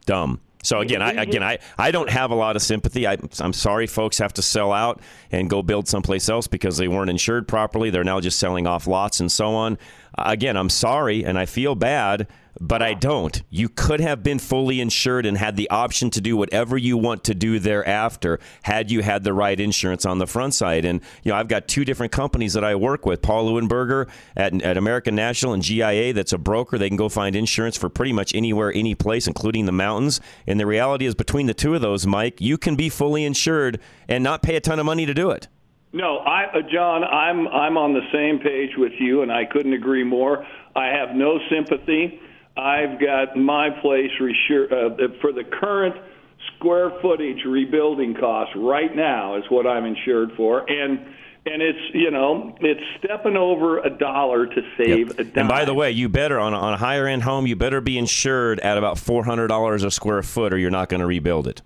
dumb. 0.05 0.41
So 0.67 0.81
again, 0.81 1.01
I 1.01 1.12
again 1.12 1.45
I, 1.45 1.59
I 1.79 1.93
don't 1.93 2.11
have 2.11 2.33
a 2.33 2.35
lot 2.35 2.57
of 2.57 2.62
sympathy. 2.62 3.07
I, 3.07 3.19
I'm 3.39 3.53
sorry, 3.53 3.87
folks 3.87 4.19
have 4.19 4.33
to 4.35 4.43
sell 4.43 4.73
out 4.73 5.01
and 5.31 5.49
go 5.49 5.62
build 5.62 5.87
someplace 5.87 6.29
else 6.29 6.49
because 6.49 6.77
they 6.77 6.89
weren't 6.89 7.09
insured 7.09 7.47
properly. 7.47 7.89
They're 7.91 8.03
now 8.03 8.19
just 8.19 8.41
selling 8.41 8.67
off 8.67 8.89
lots 8.89 9.21
and 9.21 9.31
so 9.31 9.55
on. 9.55 9.79
Again, 10.19 10.57
I'm 10.57 10.69
sorry 10.69 11.25
and 11.25 11.39
I 11.39 11.47
feel 11.47 11.77
bad 11.77 12.27
but 12.61 12.83
I 12.83 12.95
don't. 12.95 13.43
You 13.51 13.69
could 13.69 14.01
have 14.01 14.23
been 14.23 14.39
fully 14.39 14.81
insured 14.81 15.27
and 15.27 15.37
had 15.37 15.57
the 15.57 15.69
option 15.71 16.11
to 16.11 16.21
do 16.21 16.37
whatever 16.37 16.77
you 16.77 16.97
want 16.97 17.25
to 17.25 17.35
do 17.35 17.59
thereafter 17.59 18.41
had 18.63 18.91
you 18.91 19.03
had 19.03 19.25
the 19.25 19.33
right 19.33 19.59
insurance 19.59 20.07
on 20.07 20.19
the 20.19 20.27
front 20.27 20.55
side. 20.55 20.85
And, 20.85 21.01
you 21.23 21.33
know, 21.33 21.39
I've 21.39 21.49
got 21.49 21.69
two 21.69 21.85
different 21.85 22.13
companies 22.13 22.55
that 22.55 22.65
I 22.65 22.75
work 22.75 23.05
with 23.05 23.23
Paul 23.23 23.51
Leuenberger 23.51 24.09
at, 24.37 24.61
at 24.63 24.77
American 24.77 25.15
National 25.15 25.53
and 25.53 25.63
GIA, 25.63 26.13
that's 26.13 26.33
a 26.33 26.39
broker. 26.39 26.79
They 26.79 26.89
can 26.89 26.97
go 26.97 27.09
find 27.09 27.37
insurance 27.37 27.77
for 27.77 27.89
pretty 27.89 28.13
much 28.13 28.35
anywhere, 28.35 28.73
any 28.75 28.95
place, 28.95 29.27
including 29.27 29.67
the 29.67 29.73
mountains. 29.73 30.21
And 30.47 30.59
the 30.59 30.67
reality 30.67 31.07
is, 31.07 31.15
between 31.15 31.47
the 31.47 31.55
two 31.55 31.75
of 31.75 31.83
those, 31.83 32.07
Mike, 32.07 32.41
you 32.41 32.59
can 32.59 32.77
be 32.77 32.89
fully 32.89 33.25
insured 33.25 33.81
and 34.09 34.25
not 34.25 34.43
pay 34.43 34.57
a 34.57 34.61
ton 34.61 34.79
of 34.79 34.87
money 34.87 35.07
to 35.07 35.15
do 35.15 35.31
it. 35.31 35.49
No, 35.93 36.19
I, 36.19 36.45
uh, 36.47 36.63
John, 36.71 37.05
I'm 37.05 37.49
I'm 37.49 37.79
on 37.79 37.95
the 37.95 38.03
same 38.13 38.39
page 38.39 38.77
with 38.77 38.93
you, 38.99 39.23
and 39.23 39.33
I 39.33 39.47
couldn't 39.47 39.73
agree 39.73 40.05
more. 40.05 40.45
I 40.75 40.87
have 40.89 41.17
no 41.17 41.39
sympathy 41.49 42.21
I've 42.57 43.01
got 43.01 43.37
my 43.37 43.71
place 43.83 44.11
resure, 44.21 44.67
uh, 44.67 45.09
for 45.21 45.33
the 45.33 45.45
current 45.45 45.95
square 46.57 46.91
footage 47.03 47.45
rebuilding 47.45 48.15
cost 48.15 48.53
right 48.57 48.95
now 48.95 49.37
is 49.37 49.45
what 49.51 49.67
I'm 49.67 49.85
insured 49.85 50.33
for, 50.37 50.69
and 50.71 50.99
and 51.45 51.63
it's 51.63 51.95
you 51.95 52.11
know 52.11 52.57
it's 52.61 52.81
stepping 52.99 53.37
over 53.37 53.79
a 53.79 53.91
dollar 53.91 54.47
to 54.47 54.63
save 54.77 55.09
yep. 55.09 55.19
a 55.19 55.25
dime. 55.25 55.33
And 55.37 55.49
by 55.49 55.65
the 55.65 55.75
way, 55.75 55.91
you 55.93 56.09
better 56.09 56.39
on 56.39 56.55
a, 56.55 56.59
on 56.59 56.75
a 56.75 56.77
higher 56.77 57.07
end 57.07 57.23
home, 57.23 57.47
you 57.47 57.57
better 57.57 57.81
be 57.81 57.99
insured 57.99 58.59
at 58.61 58.79
about 58.79 58.99
four 58.99 59.25
hundred 59.25 59.49
dollars 59.49 59.85
a 59.85 59.91
square 59.91 60.23
foot, 60.23 60.53
or 60.53 60.59
you're 60.59 60.71
not 60.71 60.89
going 60.89 61.01
to 61.01 61.07
rebuild 61.07 61.47
it. 61.47 61.63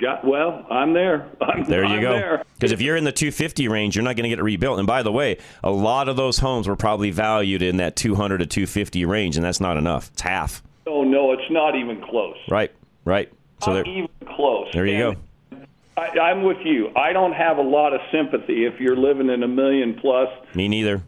Got 0.00 0.24
well. 0.24 0.66
I'm 0.70 0.92
there. 0.92 1.28
I'm, 1.40 1.64
there 1.64 1.84
you 1.84 1.94
I'm 1.94 2.00
go. 2.00 2.42
Because 2.54 2.72
if 2.72 2.80
you're 2.80 2.96
in 2.96 3.04
the 3.04 3.12
250 3.12 3.68
range, 3.68 3.96
you're 3.96 4.04
not 4.04 4.16
going 4.16 4.24
to 4.24 4.28
get 4.28 4.38
it 4.38 4.42
rebuilt. 4.42 4.78
And 4.78 4.86
by 4.86 5.02
the 5.02 5.12
way, 5.12 5.38
a 5.62 5.70
lot 5.70 6.08
of 6.08 6.16
those 6.16 6.38
homes 6.38 6.68
were 6.68 6.76
probably 6.76 7.10
valued 7.10 7.62
in 7.62 7.78
that 7.78 7.96
200 7.96 8.38
to 8.38 8.46
250 8.46 9.04
range, 9.04 9.36
and 9.36 9.44
that's 9.44 9.60
not 9.60 9.76
enough. 9.76 10.10
It's 10.12 10.22
half. 10.22 10.62
Oh 10.86 11.04
no, 11.04 11.32
it's 11.32 11.50
not 11.50 11.76
even 11.76 12.00
close. 12.02 12.36
Right. 12.48 12.72
Right. 13.04 13.32
So 13.62 13.74
not 13.74 13.88
even 13.88 14.08
close. 14.36 14.68
There 14.72 14.86
you 14.86 14.94
and 14.94 15.16
go. 15.16 15.20
I, 15.96 16.18
I'm 16.18 16.44
with 16.44 16.58
you. 16.64 16.90
I 16.94 17.12
don't 17.12 17.32
have 17.32 17.58
a 17.58 17.62
lot 17.62 17.92
of 17.92 18.00
sympathy 18.12 18.64
if 18.64 18.78
you're 18.80 18.96
living 18.96 19.28
in 19.28 19.42
a 19.42 19.48
million 19.48 19.98
plus. 20.00 20.28
Me 20.54 20.68
neither. 20.68 21.02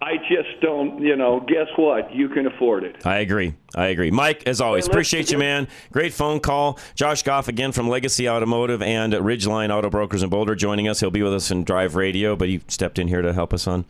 I 0.00 0.16
just 0.18 0.60
don't, 0.60 1.02
you 1.02 1.16
know, 1.16 1.40
guess 1.40 1.66
what? 1.76 2.14
You 2.14 2.28
can 2.28 2.46
afford 2.46 2.84
it. 2.84 3.04
I 3.04 3.18
agree. 3.18 3.54
I 3.74 3.86
agree. 3.86 4.12
Mike, 4.12 4.46
as 4.46 4.60
always, 4.60 4.86
appreciate 4.86 5.32
you, 5.32 5.38
man. 5.38 5.66
Great 5.90 6.12
phone 6.12 6.38
call. 6.38 6.78
Josh 6.94 7.24
Goff 7.24 7.48
again 7.48 7.72
from 7.72 7.88
Legacy 7.88 8.28
Automotive 8.28 8.80
and 8.80 9.12
Ridgeline 9.12 9.74
Auto 9.76 9.90
Brokers 9.90 10.22
in 10.22 10.30
Boulder 10.30 10.54
joining 10.54 10.86
us. 10.86 11.00
He'll 11.00 11.10
be 11.10 11.22
with 11.22 11.34
us 11.34 11.50
in 11.50 11.64
Drive 11.64 11.96
Radio, 11.96 12.36
but 12.36 12.48
he 12.48 12.60
stepped 12.68 13.00
in 13.00 13.08
here 13.08 13.22
to 13.22 13.32
help 13.32 13.52
us 13.52 13.66
on 13.66 13.86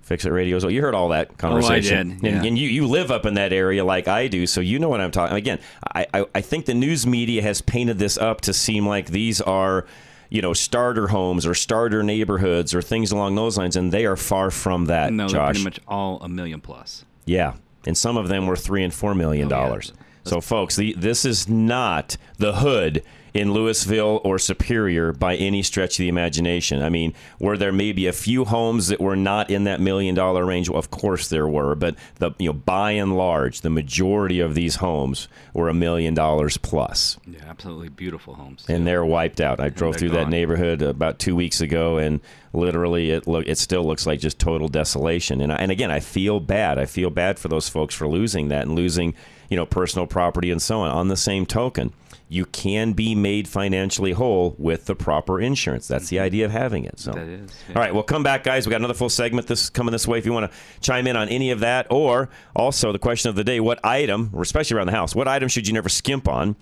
Fix 0.00 0.24
It 0.24 0.30
Radio. 0.30 0.58
So 0.60 0.68
you 0.68 0.80
heard 0.80 0.94
all 0.94 1.10
that 1.10 1.36
conversation. 1.36 2.12
Oh, 2.12 2.12
I 2.12 2.14
did. 2.14 2.22
Yeah. 2.22 2.36
And, 2.38 2.46
and, 2.46 2.58
you, 2.58 2.66
you 2.66 2.86
live 2.86 3.10
up 3.10 3.26
in 3.26 3.34
that 3.34 3.52
area 3.52 3.84
like 3.84 4.08
I 4.08 4.28
do, 4.28 4.46
so 4.46 4.62
you 4.62 4.78
know 4.78 4.88
what 4.88 5.02
I'm 5.02 5.10
talking 5.10 5.36
Again, 5.36 5.58
I, 5.94 6.06
I, 6.14 6.26
I 6.36 6.40
think 6.40 6.64
the 6.64 6.74
news 6.74 7.06
media 7.06 7.42
has 7.42 7.60
painted 7.60 7.98
this 7.98 8.16
up 8.16 8.40
to 8.42 8.54
seem 8.54 8.86
like 8.86 9.10
these 9.10 9.42
are– 9.42 9.86
you 10.30 10.40
know 10.40 10.52
starter 10.52 11.08
homes 11.08 11.44
or 11.44 11.54
starter 11.54 12.02
neighborhoods 12.02 12.74
or 12.74 12.80
things 12.80 13.12
along 13.12 13.34
those 13.34 13.58
lines, 13.58 13.76
and 13.76 13.92
they 13.92 14.06
are 14.06 14.16
far 14.16 14.50
from 14.50 14.86
that. 14.86 15.12
No, 15.12 15.26
Josh. 15.26 15.32
they're 15.32 15.46
pretty 15.46 15.64
much 15.64 15.80
all 15.86 16.20
a 16.22 16.28
million 16.28 16.60
plus. 16.60 17.04
Yeah, 17.26 17.54
and 17.86 17.98
some 17.98 18.16
of 18.16 18.28
them 18.28 18.46
were 18.46 18.56
three 18.56 18.82
and 18.82 18.94
four 18.94 19.14
million 19.14 19.48
dollars. 19.48 19.92
Oh, 19.92 19.96
yeah. 19.98 20.06
So, 20.24 20.40
folks, 20.40 20.76
the, 20.76 20.94
this 20.96 21.24
is 21.24 21.48
not 21.48 22.16
the 22.38 22.54
hood 22.56 23.02
in 23.34 23.52
Louisville 23.52 24.20
or 24.24 24.38
Superior 24.38 25.12
by 25.12 25.36
any 25.36 25.62
stretch 25.62 25.94
of 25.94 25.98
the 25.98 26.08
imagination. 26.08 26.82
I 26.82 26.88
mean, 26.88 27.14
were 27.38 27.56
there 27.56 27.72
maybe 27.72 28.06
a 28.06 28.12
few 28.12 28.44
homes 28.44 28.88
that 28.88 29.00
were 29.00 29.16
not 29.16 29.50
in 29.50 29.64
that 29.64 29.80
million 29.80 30.14
dollar 30.14 30.44
range? 30.44 30.68
Well, 30.68 30.78
of 30.78 30.90
course 30.90 31.28
there 31.28 31.46
were, 31.46 31.74
but 31.74 31.94
the 32.16 32.32
you 32.38 32.48
know 32.48 32.52
by 32.52 32.92
and 32.92 33.16
large, 33.16 33.60
the 33.60 33.70
majority 33.70 34.40
of 34.40 34.54
these 34.54 34.76
homes 34.76 35.28
were 35.54 35.68
a 35.68 35.74
million 35.74 36.14
dollars 36.14 36.56
plus. 36.56 37.18
Yeah, 37.26 37.40
absolutely 37.46 37.88
beautiful 37.88 38.34
homes. 38.34 38.64
And 38.68 38.86
they're 38.86 39.04
wiped 39.04 39.40
out. 39.40 39.60
I 39.60 39.68
drove 39.68 39.96
through 39.96 40.08
gone. 40.08 40.24
that 40.24 40.28
neighborhood 40.28 40.82
about 40.82 41.18
two 41.18 41.36
weeks 41.36 41.60
ago, 41.60 41.98
and 41.98 42.20
literally 42.52 43.10
it 43.10 43.26
look 43.26 43.46
it 43.46 43.58
still 43.58 43.84
looks 43.84 44.06
like 44.06 44.20
just 44.20 44.38
total 44.38 44.68
desolation. 44.68 45.40
And 45.40 45.52
I, 45.52 45.56
and 45.56 45.70
again, 45.70 45.90
I 45.90 46.00
feel 46.00 46.40
bad. 46.40 46.78
I 46.78 46.86
feel 46.86 47.10
bad 47.10 47.38
for 47.38 47.48
those 47.48 47.68
folks 47.68 47.94
for 47.94 48.08
losing 48.08 48.48
that 48.48 48.62
and 48.62 48.74
losing 48.74 49.14
you 49.50 49.56
know 49.56 49.66
personal 49.66 50.06
property 50.06 50.50
and 50.50 50.62
so 50.62 50.80
on. 50.80 50.90
On 50.90 51.08
the 51.08 51.16
same 51.16 51.44
token 51.44 51.92
you 52.30 52.46
can 52.46 52.92
be 52.92 53.16
made 53.16 53.48
financially 53.48 54.12
whole 54.12 54.54
with 54.56 54.86
the 54.86 54.94
proper 54.94 55.40
insurance. 55.40 55.88
That's 55.88 56.08
the 56.08 56.16
mm-hmm. 56.16 56.24
idea 56.26 56.44
of 56.46 56.52
having 56.52 56.84
it. 56.84 57.00
So, 57.00 57.10
that 57.10 57.26
is, 57.26 57.50
yeah. 57.68 57.74
all 57.74 57.82
right, 57.82 57.92
well, 57.92 58.04
come 58.04 58.22
back, 58.22 58.44
guys. 58.44 58.66
We 58.66 58.70
got 58.70 58.76
another 58.76 58.94
full 58.94 59.08
segment 59.08 59.48
this 59.48 59.68
coming 59.68 59.90
this 59.90 60.06
way. 60.06 60.18
If 60.18 60.24
you 60.24 60.32
want 60.32 60.50
to 60.50 60.58
chime 60.80 61.08
in 61.08 61.16
on 61.16 61.28
any 61.28 61.50
of 61.50 61.58
that, 61.60 61.88
or 61.90 62.30
also 62.54 62.92
the 62.92 63.00
question 63.00 63.28
of 63.28 63.34
the 63.34 63.42
day: 63.42 63.58
What 63.58 63.84
item, 63.84 64.32
especially 64.38 64.76
around 64.76 64.86
the 64.86 64.92
house, 64.92 65.12
what 65.12 65.26
item 65.26 65.48
should 65.48 65.66
you 65.66 65.74
never 65.74 65.88
skimp 65.88 66.28
on? 66.28 66.54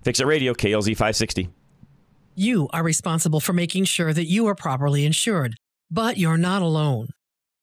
Fix 0.00 0.18
It 0.18 0.26
Radio, 0.26 0.54
KLZ 0.54 0.86
560. 0.86 1.50
You 2.34 2.68
are 2.72 2.82
responsible 2.82 3.40
for 3.40 3.52
making 3.52 3.84
sure 3.84 4.14
that 4.14 4.24
you 4.24 4.46
are 4.46 4.54
properly 4.54 5.04
insured, 5.04 5.56
but 5.90 6.16
you're 6.16 6.38
not 6.38 6.62
alone. 6.62 7.10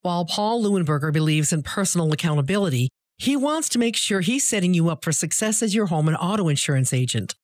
While 0.01 0.25
Paul 0.25 0.63
Leuenberger 0.63 1.11
believes 1.11 1.51
in 1.51 1.63
personal 1.63 2.13
accountability, 2.13 2.89
he 3.19 3.35
wants 3.35 3.67
to 3.69 3.79
make 3.79 3.97
sure 3.97 4.21
he's 4.21 4.47
setting 4.47 4.73
you 4.73 4.89
up 4.89 5.03
for 5.03 5.11
success 5.11 5.61
as 5.61 5.75
your 5.75 5.87
home 5.87 6.07
and 6.07 6.15
auto 6.17 6.47
insurance 6.47 6.93
agent. 6.93 7.35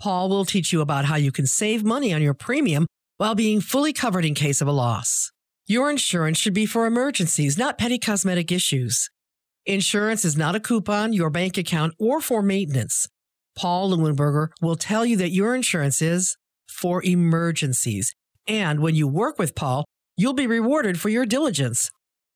Paul 0.00 0.30
will 0.30 0.46
teach 0.46 0.72
you 0.72 0.80
about 0.80 1.04
how 1.04 1.16
you 1.16 1.30
can 1.30 1.46
save 1.46 1.84
money 1.84 2.14
on 2.14 2.22
your 2.22 2.32
premium 2.32 2.86
while 3.18 3.34
being 3.34 3.60
fully 3.60 3.92
covered 3.92 4.24
in 4.24 4.34
case 4.34 4.62
of 4.62 4.68
a 4.68 4.72
loss. 4.72 5.30
Your 5.66 5.90
insurance 5.90 6.38
should 6.38 6.54
be 6.54 6.64
for 6.64 6.86
emergencies, 6.86 7.58
not 7.58 7.76
petty 7.76 7.98
cosmetic 7.98 8.50
issues. 8.50 9.10
Insurance 9.66 10.24
is 10.24 10.38
not 10.38 10.56
a 10.56 10.60
coupon, 10.60 11.12
your 11.12 11.28
bank 11.28 11.58
account, 11.58 11.92
or 11.98 12.22
for 12.22 12.42
maintenance. 12.42 13.06
Paul 13.54 13.90
Leuenberger 13.90 14.48
will 14.62 14.74
tell 14.74 15.04
you 15.04 15.18
that 15.18 15.32
your 15.32 15.54
insurance 15.54 16.00
is 16.00 16.38
for 16.66 17.04
emergencies. 17.04 18.14
And 18.46 18.80
when 18.80 18.94
you 18.94 19.06
work 19.06 19.38
with 19.38 19.54
Paul, 19.54 19.84
you'll 20.16 20.32
be 20.32 20.46
rewarded 20.46 20.98
for 20.98 21.10
your 21.10 21.26
diligence. 21.26 21.90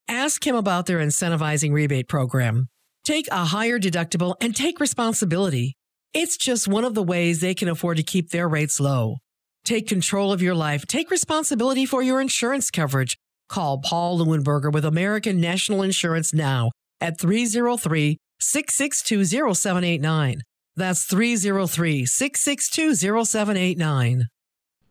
Ask 0.06 0.46
him 0.46 0.54
about 0.54 0.84
their 0.84 0.98
incentivizing 0.98 1.72
rebate 1.72 2.08
program. 2.08 2.68
Take 3.04 3.28
a 3.30 3.44
higher 3.44 3.78
deductible 3.78 4.34
and 4.40 4.56
take 4.56 4.80
responsibility. 4.80 5.76
It's 6.14 6.38
just 6.38 6.66
one 6.66 6.84
of 6.84 6.94
the 6.94 7.02
ways 7.02 7.40
they 7.40 7.54
can 7.54 7.68
afford 7.68 7.98
to 7.98 8.02
keep 8.02 8.30
their 8.30 8.48
rates 8.48 8.80
low. 8.80 9.18
Take 9.62 9.86
control 9.86 10.32
of 10.32 10.40
your 10.40 10.54
life. 10.54 10.86
Take 10.86 11.10
responsibility 11.10 11.84
for 11.84 12.02
your 12.02 12.18
insurance 12.18 12.70
coverage. 12.70 13.18
Call 13.50 13.78
Paul 13.78 14.18
Leuenberger 14.18 14.72
with 14.72 14.86
American 14.86 15.38
National 15.38 15.82
Insurance 15.82 16.32
now 16.32 16.70
at 16.98 17.20
303 17.20 18.16
662 18.40 19.24
0789. 19.54 20.40
That's 20.74 21.04
303 21.04 22.06
662 22.06 22.94
0789. 22.94 24.28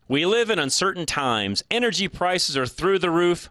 We 0.06 0.24
live 0.24 0.50
in 0.50 0.60
uncertain 0.60 1.06
times. 1.06 1.64
Energy 1.68 2.06
prices 2.06 2.56
are 2.56 2.66
through 2.66 3.00
the 3.00 3.10
roof. 3.10 3.50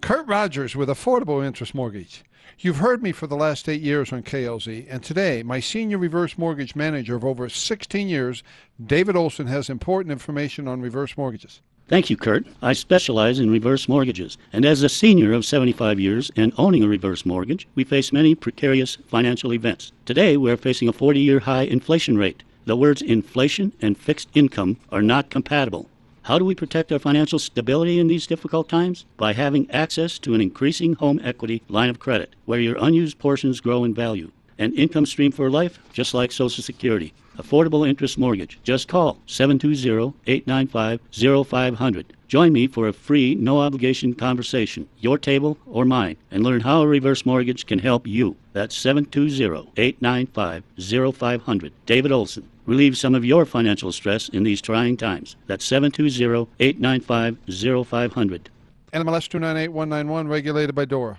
Kurt 0.00 0.26
Rogers 0.26 0.74
with 0.74 0.88
Affordable 0.88 1.44
Interest 1.44 1.74
Mortgage. 1.74 2.24
You've 2.58 2.78
heard 2.78 3.02
me 3.02 3.12
for 3.12 3.26
the 3.26 3.36
last 3.36 3.68
eight 3.68 3.82
years 3.82 4.10
on 4.10 4.22
KLZ, 4.22 4.86
and 4.88 5.02
today, 5.02 5.42
my 5.42 5.60
senior 5.60 5.98
reverse 5.98 6.38
mortgage 6.38 6.74
manager 6.74 7.14
of 7.14 7.26
over 7.26 7.50
16 7.50 8.08
years, 8.08 8.42
David 8.82 9.16
Olson, 9.16 9.48
has 9.48 9.68
important 9.68 10.12
information 10.12 10.66
on 10.66 10.80
reverse 10.80 11.14
mortgages. 11.18 11.60
Thank 11.88 12.08
you, 12.08 12.16
Kurt. 12.16 12.46
I 12.62 12.72
specialize 12.72 13.38
in 13.38 13.50
reverse 13.50 13.86
mortgages, 13.86 14.38
and 14.50 14.64
as 14.64 14.82
a 14.82 14.88
senior 14.88 15.34
of 15.34 15.44
75 15.44 16.00
years 16.00 16.30
and 16.34 16.54
owning 16.56 16.82
a 16.82 16.88
reverse 16.88 17.26
mortgage, 17.26 17.68
we 17.74 17.84
face 17.84 18.14
many 18.14 18.34
precarious 18.34 18.96
financial 19.08 19.52
events. 19.52 19.92
Today, 20.06 20.38
we're 20.38 20.56
facing 20.56 20.88
a 20.88 20.94
40 20.94 21.20
year 21.20 21.40
high 21.40 21.64
inflation 21.64 22.16
rate. 22.16 22.44
The 22.64 22.76
words 22.76 23.02
inflation 23.02 23.74
and 23.82 23.98
fixed 23.98 24.30
income 24.32 24.78
are 24.90 25.02
not 25.02 25.28
compatible. 25.28 25.90
How 26.26 26.38
do 26.38 26.44
we 26.44 26.54
protect 26.54 26.92
our 26.92 27.00
financial 27.00 27.40
stability 27.40 27.98
in 27.98 28.06
these 28.06 28.28
difficult 28.28 28.68
times? 28.68 29.06
By 29.16 29.32
having 29.32 29.68
access 29.72 30.20
to 30.20 30.34
an 30.34 30.40
increasing 30.40 30.94
home 30.94 31.20
equity 31.24 31.64
line 31.68 31.90
of 31.90 31.98
credit, 31.98 32.36
where 32.44 32.60
your 32.60 32.76
unused 32.78 33.18
portions 33.18 33.60
grow 33.60 33.82
in 33.82 33.92
value. 33.92 34.30
An 34.58 34.74
income 34.74 35.06
stream 35.06 35.32
for 35.32 35.50
life, 35.50 35.78
just 35.92 36.14
like 36.14 36.32
Social 36.32 36.62
Security. 36.62 37.12
Affordable 37.38 37.88
interest 37.88 38.18
mortgage. 38.18 38.58
Just 38.62 38.88
call 38.88 39.18
720-895-0500. 39.26 42.04
Join 42.28 42.52
me 42.52 42.66
for 42.66 42.88
a 42.88 42.92
free, 42.92 43.34
no 43.34 43.60
obligation 43.60 44.12
conversation, 44.14 44.86
your 44.98 45.16
table 45.18 45.58
or 45.66 45.84
mine, 45.84 46.16
and 46.30 46.42
learn 46.42 46.60
how 46.60 46.80
a 46.82 46.86
reverse 46.86 47.26
mortgage 47.26 47.66
can 47.66 47.78
help 47.78 48.06
you. 48.06 48.36
That's 48.52 48.78
720-895-0500. 48.78 51.72
David 51.86 52.12
Olson. 52.12 52.48
Relieve 52.64 52.96
some 52.96 53.12
of 53.14 53.24
your 53.24 53.44
financial 53.44 53.90
stress 53.90 54.28
in 54.28 54.44
these 54.44 54.60
trying 54.60 54.96
times. 54.96 55.34
That's 55.46 55.68
720-895-0500. 55.68 58.46
NMLS 58.92 59.28
298191, 59.28 60.28
regulated 60.28 60.74
by 60.74 60.84
DORA. 60.84 61.18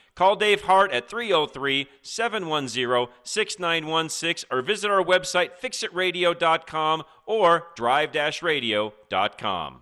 Call 0.15 0.35
Dave 0.35 0.61
Hart 0.63 0.91
at 0.91 1.09
303 1.09 1.87
710 2.01 3.07
6916 3.23 4.47
or 4.51 4.61
visit 4.61 4.91
our 4.91 5.03
website 5.03 5.51
fixitradio.com 5.61 7.03
or 7.25 7.67
drive 7.75 8.11
radio.com. 8.41 9.81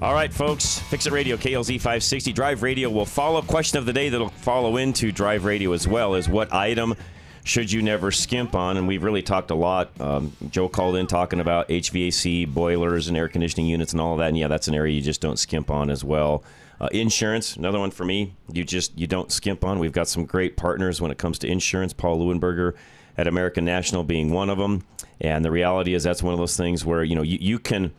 All 0.00 0.14
right, 0.14 0.32
folks. 0.32 0.78
Fix 0.78 1.06
It 1.06 1.12
Radio, 1.12 1.36
KLZ 1.36 1.74
560. 1.74 2.32
Drive 2.32 2.62
Radio 2.62 2.88
will 2.88 3.04
follow. 3.04 3.40
Up 3.40 3.48
question 3.48 3.78
of 3.78 3.86
the 3.86 3.92
day 3.92 4.08
that'll 4.08 4.28
follow 4.28 4.76
into 4.76 5.10
Drive 5.10 5.44
Radio 5.44 5.72
as 5.72 5.88
well 5.88 6.14
is 6.14 6.28
what 6.28 6.54
item 6.54 6.94
should 7.42 7.72
you 7.72 7.82
never 7.82 8.12
skimp 8.12 8.54
on? 8.54 8.76
And 8.76 8.86
we've 8.86 9.02
really 9.02 9.22
talked 9.22 9.50
a 9.50 9.56
lot. 9.56 9.90
Um, 10.00 10.36
Joe 10.50 10.68
called 10.68 10.94
in 10.94 11.08
talking 11.08 11.40
about 11.40 11.68
HVAC, 11.68 12.46
boilers, 12.46 13.08
and 13.08 13.16
air 13.16 13.26
conditioning 13.26 13.66
units 13.66 13.90
and 13.90 14.00
all 14.00 14.16
that. 14.18 14.28
And 14.28 14.38
yeah, 14.38 14.46
that's 14.46 14.68
an 14.68 14.74
area 14.76 14.94
you 14.94 15.02
just 15.02 15.20
don't 15.20 15.36
skimp 15.36 15.68
on 15.68 15.90
as 15.90 16.04
well. 16.04 16.44
Uh, 16.80 16.88
insurance, 16.92 17.56
another 17.56 17.80
one 17.80 17.90
for 17.90 18.04
me. 18.04 18.34
You 18.52 18.62
just 18.62 18.96
you 18.96 19.08
don't 19.08 19.32
skimp 19.32 19.64
on. 19.64 19.80
We've 19.80 19.90
got 19.90 20.06
some 20.06 20.26
great 20.26 20.56
partners 20.56 21.00
when 21.00 21.10
it 21.10 21.18
comes 21.18 21.40
to 21.40 21.48
insurance. 21.48 21.92
Paul 21.92 22.20
Leuenberger 22.20 22.74
at 23.16 23.26
American 23.26 23.64
National 23.64 24.04
being 24.04 24.30
one 24.30 24.48
of 24.48 24.58
them. 24.58 24.84
And 25.20 25.44
the 25.44 25.50
reality 25.50 25.92
is 25.92 26.04
that's 26.04 26.22
one 26.22 26.34
of 26.34 26.38
those 26.38 26.56
things 26.56 26.84
where 26.84 27.02
you 27.02 27.16
know 27.16 27.22
you, 27.22 27.38
you 27.40 27.58
can 27.58 27.92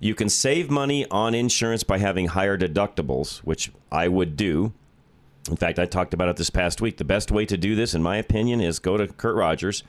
you 0.00 0.14
can 0.14 0.28
save 0.28 0.70
money 0.70 1.06
on 1.10 1.34
insurance 1.34 1.82
by 1.82 1.98
having 1.98 2.26
higher 2.28 2.56
deductibles, 2.56 3.38
which 3.38 3.70
I 3.90 4.08
would 4.08 4.36
do. 4.36 4.72
In 5.50 5.56
fact, 5.56 5.78
I 5.78 5.86
talked 5.86 6.14
about 6.14 6.28
it 6.28 6.36
this 6.36 6.50
past 6.50 6.80
week. 6.80 6.98
The 6.98 7.04
best 7.04 7.30
way 7.30 7.46
to 7.46 7.56
do 7.56 7.74
this, 7.74 7.94
in 7.94 8.02
my 8.02 8.16
opinion, 8.16 8.60
is 8.60 8.78
go 8.78 8.96
to 8.96 9.08
Kurt 9.08 9.34
Rogers, 9.34 9.82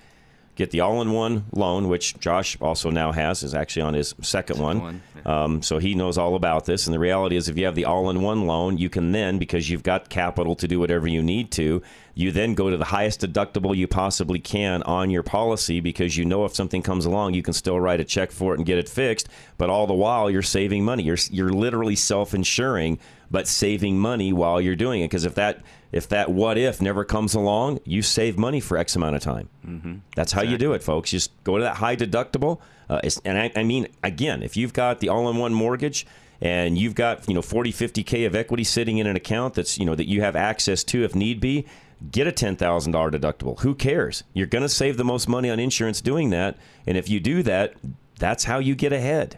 get 0.60 0.72
the 0.72 0.82
all-in-one 0.82 1.46
loan, 1.54 1.88
which 1.88 2.20
Josh 2.20 2.58
also 2.60 2.90
now 2.90 3.14
has, 3.14 3.44
is 3.44 3.56
actually 3.56 3.84
on 3.84 3.94
his 3.94 4.14
second, 4.22 4.60
one. 4.60 4.82
one, 4.82 5.02
Um, 5.26 5.62
so 5.62 5.80
he 5.80 5.96
knows 5.96 6.18
all 6.18 6.36
about 6.36 6.66
this. 6.66 6.86
And 6.86 6.94
the 6.94 7.00
reality 7.00 7.38
is, 7.38 7.48
if 7.48 7.58
you 7.58 7.64
have 7.64 7.76
the 7.76 7.86
all-in-one 7.86 8.46
loan, 8.46 8.78
you 8.78 8.90
can 8.90 9.14
then, 9.14 9.40
because 9.40 9.70
you've 9.70 9.84
got 9.84 10.10
capital 10.10 10.56
to 10.58 10.68
do 10.68 10.78
whatever 10.78 11.08
you 11.08 11.24
need 11.24 11.50
to, 11.52 11.82
you 12.14 12.34
then 12.34 12.56
go 12.56 12.70
to 12.70 12.76
the 12.76 12.84
highest 12.84 13.22
deductible 13.22 13.74
you 13.74 13.88
possibly 13.88 14.40
can 14.40 14.84
on 14.84 15.10
your 15.10 15.24
policy 15.24 15.80
because 15.80 16.18
you 16.18 16.26
know 16.26 16.44
if 16.44 16.54
something 16.54 16.82
comes 16.82 17.06
along, 17.06 17.34
you 17.34 17.42
can 17.42 17.54
still 17.54 17.80
write 17.80 18.02
a 18.02 18.04
check 18.04 18.30
for 18.30 18.54
it 18.54 18.58
and 18.58 18.66
get 18.66 18.78
it 18.78 18.90
fixed. 18.90 19.30
But 19.58 19.70
all 19.70 19.88
the 19.88 19.94
while, 19.94 20.30
you're 20.30 20.42
saving 20.42 20.84
money. 20.84 21.04
You're 21.04 21.18
you're 21.32 21.54
literally 21.54 21.96
self-insuring, 21.96 23.00
but 23.32 23.48
saving 23.48 23.98
money 23.98 24.34
while 24.34 24.60
you're 24.60 24.76
doing 24.76 25.00
it. 25.02 25.06
Because 25.06 25.24
if 25.24 25.36
that 25.36 25.62
if 25.92 26.08
that 26.10 26.30
what 26.32 26.58
if 26.58 26.82
never 26.82 27.04
comes 27.04 27.34
along, 27.34 27.80
you 27.86 28.02
save 28.02 28.38
money 28.38 28.60
for 28.60 28.78
X 28.78 28.96
amount 28.96 29.16
of 29.16 29.22
time. 29.22 29.50
Mm-hmm. 29.66 29.96
That's 30.16 30.32
how 30.32 30.42
you 30.42 30.58
do 30.58 30.74
it, 30.74 30.84
folks. 30.84 31.10
Just 31.12 31.32
go 31.44 31.58
to 31.58 31.64
that 31.64 31.76
high 31.78 31.96
deductible. 31.96 32.60
Uh, 32.90 32.96
it's- 32.98 33.22
and 33.26 33.38
I, 33.38 33.52
I 33.56 33.64
mean, 33.64 33.88
again, 34.04 34.42
if 34.44 34.56
you've 34.58 34.74
got 34.74 35.00
the 35.00 35.10
all-in-one 35.10 35.54
mortgage 35.54 36.06
and 36.42 36.78
you've 36.78 36.96
got 36.96 37.28
you 37.28 37.34
know 37.34 37.42
40, 37.42 37.72
50k 37.74 38.26
of 38.26 38.36
equity 38.36 38.64
sitting 38.64 38.98
in 38.98 39.08
an 39.08 39.16
account 39.16 39.56
that's 39.56 39.78
you 39.78 39.86
know 39.86 39.96
that 39.96 40.08
you 40.08 40.22
have 40.22 40.36
access 40.36 40.84
to 40.86 41.04
if 41.04 41.14
need 41.16 41.40
be, 41.40 41.66
get 42.12 42.28
a 42.28 42.32
ten 42.32 42.56
thousand 42.56 42.92
dollar 42.94 43.12
deductible. 43.12 43.60
Who 43.62 43.76
cares? 43.76 44.24
You're 44.34 44.48
going 44.48 44.62
to 44.62 44.70
save 44.70 44.98
the 44.98 45.04
most 45.04 45.28
money 45.28 45.50
on 45.50 45.60
insurance 45.60 46.02
doing 46.02 46.30
that, 46.30 46.58
and 46.88 46.98
if 46.98 47.10
you 47.10 47.20
do 47.20 47.44
that, 47.44 47.74
that's 48.18 48.44
how 48.46 48.60
you 48.60 48.76
get 48.76 48.94
ahead. 48.94 49.38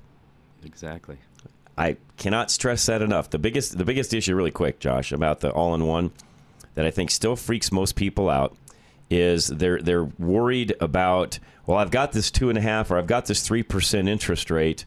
Exactly. 0.63 1.17
I 1.77 1.97
cannot 2.17 2.51
stress 2.51 2.85
that 2.85 3.01
enough. 3.01 3.29
The 3.31 3.39
biggest 3.39 3.77
the 3.77 3.85
biggest 3.85 4.13
issue, 4.13 4.35
really 4.35 4.51
quick, 4.51 4.79
Josh, 4.79 5.11
about 5.11 5.39
the 5.39 5.49
all 5.51 5.73
in 5.73 5.87
one 5.87 6.11
that 6.75 6.85
I 6.85 6.91
think 6.91 7.11
still 7.11 7.35
freaks 7.35 7.71
most 7.71 7.95
people 7.95 8.29
out 8.29 8.55
is 9.09 9.47
they're 9.47 9.81
they're 9.81 10.05
worried 10.05 10.73
about 10.79 11.39
well, 11.65 11.77
I've 11.77 11.91
got 11.91 12.11
this 12.11 12.31
two 12.31 12.49
and 12.49 12.57
a 12.57 12.61
half 12.61 12.89
or 12.91 12.97
I've 12.97 13.07
got 13.07 13.25
this 13.25 13.45
three 13.45 13.63
percent 13.63 14.07
interest 14.09 14.49
rate. 14.49 14.85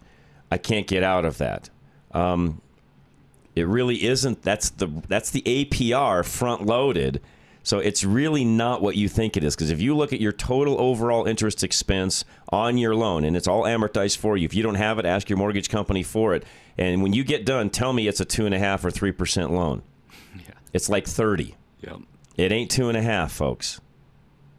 I 0.51 0.59
can't 0.59 0.87
get 0.87 1.03
out 1.03 1.24
of 1.24 1.39
that. 1.39 1.70
Um, 2.12 2.61
it 3.55 3.66
really 3.66 4.05
isn't. 4.05 4.43
That's 4.43 4.70
the 4.70 4.89
that's 5.09 5.30
the 5.30 5.43
APR 5.43 6.24
front 6.24 6.66
loaded. 6.66 7.20
So 7.62 7.78
it's 7.78 8.05
really 8.05 8.45
not 8.45 8.82
what 8.82 8.95
you 8.95 9.09
think 9.09 9.39
it 9.39 9.45
is. 9.45 9.57
Because 9.57 9.70
if 9.70 9.80
you 9.80 9.97
look 9.97 10.12
at 10.12 10.20
your 10.20 10.32
total 10.32 10.78
overall 10.78 11.24
interest 11.24 11.64
expense 11.64 12.24
on 12.51 12.76
your 12.76 12.95
loan, 12.95 13.24
and 13.24 13.37
it's 13.37 13.49
all 13.49 13.62
amortized 13.62 14.18
for 14.18 14.37
you, 14.37 14.45
if 14.45 14.53
you 14.53 14.62
don't 14.62 14.74
have 14.74 14.99
it, 14.99 15.07
ask 15.07 15.30
your 15.30 15.39
mortgage 15.39 15.70
company 15.70 16.03
for 16.03 16.35
it. 16.35 16.45
And 16.76 17.03
when 17.03 17.14
you 17.14 17.24
get 17.24 17.47
done, 17.47 17.70
tell 17.70 17.93
me 17.93 18.07
it's 18.07 18.20
a 18.20 18.24
two 18.24 18.45
and 18.45 18.55
a 18.55 18.59
half 18.59 18.85
or 18.85 18.91
three 18.91 19.12
percent 19.12 19.53
loan. 19.53 19.82
Yeah. 20.37 20.55
It's 20.72 20.89
like 20.89 21.07
thirty. 21.07 21.55
Yep. 21.87 22.01
It 22.37 22.53
ain't 22.53 22.70
two 22.70 22.89
and 22.89 22.97
a 22.97 23.03
half, 23.03 23.32
folks. 23.32 23.80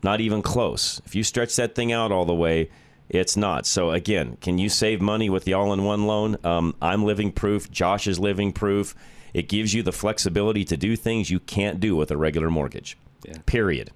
Not 0.04 0.22
even 0.22 0.42
close. 0.42 1.02
If 1.06 1.16
you 1.16 1.24
stretch 1.24 1.56
that 1.56 1.76
thing 1.76 1.92
out 1.92 2.12
all 2.12 2.26
the 2.26 2.34
way, 2.34 2.70
it's 3.10 3.36
not. 3.36 3.66
So 3.66 3.92
again, 3.92 4.38
can 4.42 4.58
you 4.58 4.70
save 4.70 5.02
money 5.02 5.30
with 5.30 5.44
the 5.44 5.54
all-in-one 5.54 6.06
loan? 6.06 6.38
Um, 6.44 6.76
I'm 6.82 7.04
living 7.04 7.32
proof. 7.32 7.70
Josh 7.72 8.08
is 8.08 8.20
living 8.20 8.52
proof. 8.52 8.96
It 9.34 9.50
gives 9.50 9.74
you 9.74 9.84
the 9.84 9.92
flexibility 9.92 10.64
to 10.66 10.78
do 10.78 10.96
things 10.96 11.30
you 11.30 11.40
can't 11.40 11.80
do 11.80 11.96
with 11.96 12.12
a 12.12 12.18
regular 12.18 12.50
mortgage. 12.50 12.98
Yeah. 13.24 13.38
Period. 13.46 13.92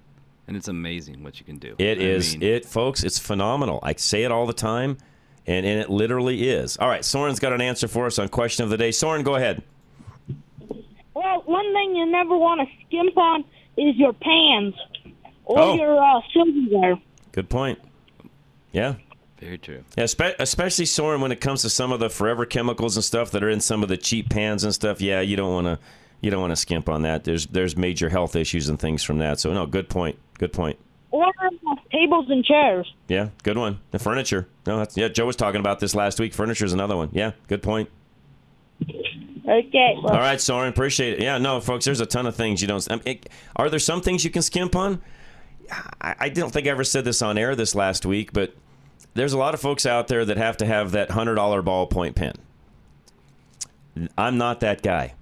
And 0.46 0.56
it's 0.56 0.68
amazing 0.68 1.22
what 1.22 1.38
you 1.38 1.46
can 1.46 1.58
do. 1.58 1.76
It 1.78 1.98
I 1.98 2.02
is 2.02 2.36
mean, 2.36 2.42
it, 2.42 2.66
folks. 2.66 3.04
It's 3.04 3.18
phenomenal. 3.18 3.78
I 3.82 3.94
say 3.94 4.24
it 4.24 4.32
all 4.32 4.46
the 4.46 4.52
time, 4.52 4.98
and, 5.46 5.64
and 5.64 5.80
it 5.80 5.88
literally 5.88 6.50
is. 6.50 6.76
All 6.76 6.88
right, 6.88 7.04
Soren's 7.04 7.38
got 7.38 7.52
an 7.52 7.60
answer 7.60 7.86
for 7.86 8.06
us 8.06 8.18
on 8.18 8.28
question 8.28 8.64
of 8.64 8.70
the 8.70 8.76
day. 8.76 8.90
Soren, 8.90 9.22
go 9.22 9.36
ahead. 9.36 9.62
Well, 11.14 11.42
one 11.46 11.72
thing 11.72 11.96
you 11.96 12.06
never 12.10 12.36
want 12.36 12.60
to 12.60 12.66
skimp 12.86 13.16
on 13.16 13.44
is 13.76 13.96
your 13.96 14.12
pans 14.12 14.74
or 15.44 15.58
Oh. 15.58 15.74
your 15.74 15.98
uh, 16.02 16.20
silverware. 16.32 16.98
Good 17.32 17.48
point. 17.48 17.78
Yeah. 18.72 18.94
Very 19.38 19.58
true. 19.58 19.84
Yeah, 19.96 20.06
spe- 20.06 20.36
especially 20.38 20.84
Soren 20.84 21.20
when 21.22 21.32
it 21.32 21.40
comes 21.40 21.62
to 21.62 21.70
some 21.70 21.92
of 21.92 22.00
the 22.00 22.10
forever 22.10 22.44
chemicals 22.44 22.96
and 22.96 23.02
stuff 23.04 23.30
that 23.30 23.42
are 23.42 23.48
in 23.48 23.60
some 23.60 23.82
of 23.82 23.88
the 23.88 23.96
cheap 23.96 24.28
pans 24.28 24.64
and 24.64 24.74
stuff. 24.74 25.00
Yeah, 25.00 25.20
you 25.22 25.34
don't 25.34 25.52
want 25.52 25.66
to 25.66 25.78
you 26.20 26.30
don't 26.30 26.42
want 26.42 26.50
to 26.50 26.56
skimp 26.56 26.88
on 26.90 27.02
that. 27.02 27.24
There's 27.24 27.46
there's 27.46 27.74
major 27.76 28.10
health 28.10 28.36
issues 28.36 28.68
and 28.68 28.78
things 28.78 29.02
from 29.02 29.16
that. 29.18 29.40
So 29.40 29.54
no, 29.54 29.64
good 29.66 29.88
point. 29.88 30.18
Good 30.38 30.52
point. 30.52 30.78
Or 31.10 31.26
uh, 31.26 31.74
tables 31.90 32.26
and 32.28 32.44
chairs. 32.44 32.92
Yeah, 33.08 33.30
good 33.42 33.56
one. 33.56 33.80
The 33.92 33.98
furniture. 33.98 34.46
No, 34.66 34.76
that's 34.76 34.94
yeah. 34.98 35.08
Joe 35.08 35.24
was 35.24 35.36
talking 35.36 35.60
about 35.60 35.80
this 35.80 35.94
last 35.94 36.20
week. 36.20 36.34
Furniture 36.34 36.66
is 36.66 36.74
another 36.74 36.96
one. 36.96 37.08
Yeah, 37.12 37.32
good 37.48 37.62
point. 37.62 37.88
Okay. 39.50 39.96
Well, 40.02 40.12
All 40.14 40.20
right, 40.20 40.40
Soren, 40.40 40.68
appreciate 40.68 41.14
it. 41.14 41.22
Yeah, 41.22 41.38
no, 41.38 41.60
folks, 41.60 41.84
there's 41.84 42.00
a 42.00 42.06
ton 42.06 42.26
of 42.26 42.36
things 42.36 42.62
you 42.62 42.68
don't. 42.68 42.86
I 42.90 42.94
mean, 42.96 43.02
it- 43.06 43.28
are 43.56 43.68
there 43.68 43.80
some 43.80 44.00
things 44.00 44.24
you 44.24 44.30
can 44.30 44.42
skimp 44.42 44.76
on? 44.76 45.02
I, 46.00 46.14
I 46.20 46.28
don't 46.28 46.50
think 46.52 46.66
I 46.66 46.70
ever 46.70 46.84
said 46.84 47.04
this 47.04 47.20
on 47.22 47.36
air 47.36 47.54
this 47.56 47.74
last 47.74 48.06
week, 48.06 48.32
but 48.32 48.54
there's 49.14 49.32
a 49.32 49.38
lot 49.38 49.54
of 49.54 49.60
folks 49.60 49.86
out 49.86 50.06
there 50.08 50.24
that 50.24 50.36
have 50.36 50.56
to 50.58 50.66
have 50.66 50.92
that 50.92 51.10
hundred 51.10 51.34
dollar 51.34 51.62
ballpoint 51.62 52.14
pen. 52.14 52.34
I'm 54.16 54.38
not 54.38 54.60
that 54.60 54.82
guy. 54.82 55.14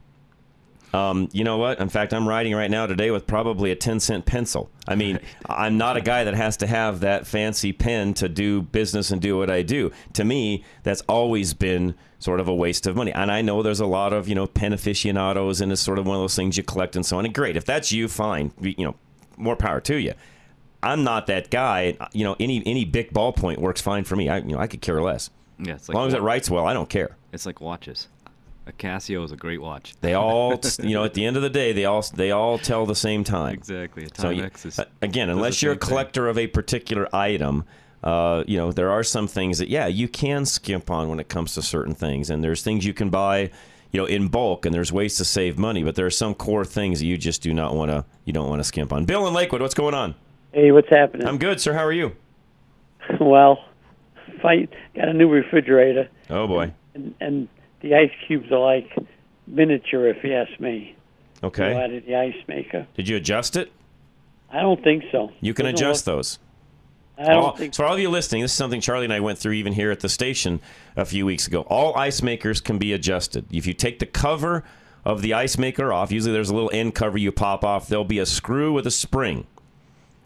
Um, 0.95 1.29
you 1.33 1.45
know 1.45 1.59
what? 1.59 1.81
In 1.81 1.89
fact, 1.89 2.15
I'm 2.15 2.27
writing 2.27 2.55
right 2.55 2.71
now 2.71 2.87
today 2.87 3.11
with 3.11 3.27
probably 3.27 3.71
a 3.71 3.77
10 3.77 4.01
cent 4.01 4.25
pencil. 4.25 4.71
I 4.87 4.95
mean, 4.95 5.19
I'm 5.49 5.77
not 5.77 5.97
a 5.97 6.01
guy 6.01 6.25
that 6.25 6.35
has 6.35 6.57
to 6.59 6.67
have 6.67 7.01
that 7.01 7.27
fancy 7.27 7.73
pen 7.73 8.15
to 8.15 8.29
do 8.29 8.63
business 8.63 9.11
and 9.11 9.21
do 9.21 9.37
what 9.37 9.51
I 9.51 9.63
do. 9.63 9.93
To 10.15 10.25
me, 10.25 10.65
that's 10.83 11.03
always 11.03 11.55
been 11.55 11.95
sort 12.19 12.41
of 12.41 12.49
a 12.49 12.55
waste 12.55 12.87
of 12.87 12.97
money. 12.97 13.13
And 13.13 13.31
I 13.31 13.43
know 13.43 13.63
there's 13.63 13.81
a 13.81 13.87
lot 13.87 14.13
of, 14.13 14.29
you 14.29 14.35
know, 14.35 14.47
pen 14.47 14.73
aficionados 14.73 15.61
and 15.61 15.71
it's 15.71 15.81
sort 15.81 15.99
of 15.99 16.07
one 16.07 16.17
of 16.17 16.23
those 16.23 16.37
things 16.37 16.57
you 16.57 16.63
collect 16.63 16.97
and 16.97 17.05
so 17.05 17.19
on. 17.19 17.25
And 17.25 17.35
great. 17.35 17.57
If 17.57 17.65
that's 17.65 17.93
you, 17.93 18.09
fine. 18.09 18.53
You 18.61 18.85
know, 18.87 18.95
more 19.37 19.57
power 19.57 19.81
to 19.83 19.97
you. 19.97 20.15
I'm 20.83 21.05
not 21.05 21.27
that 21.27 21.51
guy. 21.51 21.97
You 22.13 22.25
know, 22.25 22.37
any 22.39 22.63
any 22.65 22.85
big 22.85 23.13
ballpoint 23.13 23.59
works 23.59 23.81
fine 23.81 24.05
for 24.05 24.17
me. 24.17 24.29
I 24.29 24.39
you 24.39 24.53
know, 24.53 24.59
I 24.59 24.67
could 24.67 24.81
care 24.81 25.03
less. 25.03 25.31
Yeah, 25.59 25.75
it's 25.75 25.89
As 25.89 25.95
long 25.95 26.07
as 26.07 26.15
it 26.15 26.23
writes 26.23 26.49
well, 26.49 26.67
I 26.67 26.73
don't 26.73 26.89
care. 26.89 27.17
It's 27.33 27.45
like 27.45 27.61
watches. 27.61 28.09
A 28.69 28.73
Casio 28.73 29.25
is 29.25 29.33
a 29.33 29.37
great 29.37 29.63
watch. 29.63 29.95
They 30.03 30.13
all, 30.13 30.61
you 30.83 30.95
know, 30.95 31.03
at 31.05 31.15
the 31.15 31.25
end 31.25 31.37
of 31.37 31.43
the 31.43 31.49
day, 31.51 31.73
they 31.73 31.87
all 31.87 32.03
they 32.15 32.31
all 32.33 32.59
tell 32.59 32.85
the 32.85 32.95
same 32.95 33.25
time. 33.25 33.55
Exactly. 33.55 34.05
A 34.05 34.21
So 34.21 34.29
you- 34.29 34.45
is- 34.45 34.79
again, 35.01 35.31
unless 35.31 35.63
you're 35.63 35.73
a 35.73 35.75
same 35.75 35.81
thing. 35.81 35.89
collector 35.89 36.29
of 36.29 36.37
a 36.37 36.47
particular 36.49 37.09
item, 37.15 37.65
uh, 38.05 38.45
you 38.47 38.59
know, 38.59 38.71
there 38.71 38.91
are 38.91 39.03
some 39.03 39.27
things 39.27 39.59
that 39.59 39.69
yeah 39.69 39.87
you 39.87 40.07
can 40.07 40.45
skimp 40.45 40.91
on 40.91 41.09
when 41.09 41.19
it 41.19 41.29
comes 41.29 41.55
to 41.55 41.63
certain 41.63 41.95
things, 41.95 42.29
and 42.29 42.45
there's 42.45 42.63
things 42.63 42.85
you 42.85 42.93
can 42.93 43.09
buy, 43.09 43.51
you 43.91 43.99
know, 44.01 44.05
in 44.05 44.29
bulk, 44.29 44.67
and 44.67 44.75
there's 44.75 44.93
ways 44.93 45.17
to 45.17 45.25
save 45.25 45.59
money, 45.59 45.83
but 45.83 45.95
there 45.95 46.05
are 46.07 46.11
some 46.11 46.35
core 46.35 46.65
things 46.67 46.99
that 47.01 47.07
you 47.07 47.17
just 47.17 47.41
do 47.41 47.55
not 47.55 47.75
want 47.75 47.91
to 47.91 48.05
you 48.27 48.35
don't 48.35 48.51
want 48.51 48.61
to 48.61 48.65
skimp 48.65 48.93
on. 48.93 49.07
Bill 49.07 49.27
in 49.27 49.33
Lakewood, 49.33 49.63
what's 49.63 49.75
going 49.75 49.95
on? 49.95 50.15
Hey, 50.53 50.73
what's 50.73 50.91
happening? 50.91 51.27
I'm 51.27 51.39
good, 51.39 51.59
sir. 51.61 51.73
How 51.73 51.85
are 51.85 51.93
you? 51.93 52.13
Well, 53.19 53.65
if 54.27 54.45
I 54.45 54.69
got 54.95 55.09
a 55.09 55.15
new 55.15 55.29
refrigerator, 55.31 56.09
Oh 56.29 56.47
boy. 56.47 56.73
and, 56.95 57.15
and 57.21 57.49
the 57.81 57.95
ice 57.95 58.11
cubes 58.27 58.51
are 58.53 58.59
like 58.59 58.91
miniature, 59.47 60.09
if 60.09 60.23
you 60.25 60.35
ask 60.35 60.59
me. 60.61 60.95
Okay. 61.43 61.75
Out 61.75 61.91
of 61.93 62.05
the 62.05 62.17
ice 62.17 62.37
maker. 62.49 62.87
Did 62.97 63.09
you 63.09 63.17
adjust 63.17 63.57
it? 63.57 63.71
I 64.51 64.61
don't 64.61 64.83
think 64.83 65.05
so. 65.13 65.31
You 65.41 65.55
can 65.55 65.65
Doesn't 65.67 65.77
adjust 65.77 66.07
look- 66.07 66.17
those. 66.17 66.39
I 67.21 67.25
don't 67.25 67.37
All- 67.43 67.57
think 67.57 67.75
so 67.75 67.83
for 67.83 67.87
all 67.89 67.95
of 67.95 68.01
you 68.01 68.11
listening, 68.11 68.43
this 68.43 68.53
is 68.53 68.57
something 68.57 68.81
Charlie 68.81 69.05
and 69.05 69.13
I 69.13 69.19
went 69.19 69.39
through 69.41 69.53
even 69.55 69.73
here 69.73 69.91
at 69.91 70.01
the 70.01 70.09
station 70.09 70.61
a 70.97 71.05
few 71.05 71.27
weeks 71.27 71.49
ago. 71.49 71.63
All 71.63 71.95
ice 71.97 72.23
makers 72.23 72.61
can 72.61 72.79
be 72.79 72.93
adjusted. 72.93 73.45
If 73.51 73.67
you 73.67 73.75
take 73.75 73.99
the 73.99 74.07
cover 74.07 74.63
of 75.05 75.21
the 75.23 75.35
ice 75.35 75.59
maker 75.59 75.93
off, 75.93 76.13
usually 76.13 76.33
there's 76.33 76.51
a 76.51 76.55
little 76.55 76.71
end 76.73 76.95
cover 76.95 77.19
you 77.19 77.33
pop 77.33 77.65
off. 77.65 77.89
There'll 77.89 78.05
be 78.05 78.21
a 78.21 78.27
screw 78.27 78.73
with 78.73 78.87
a 78.87 78.93
spring. 78.93 79.49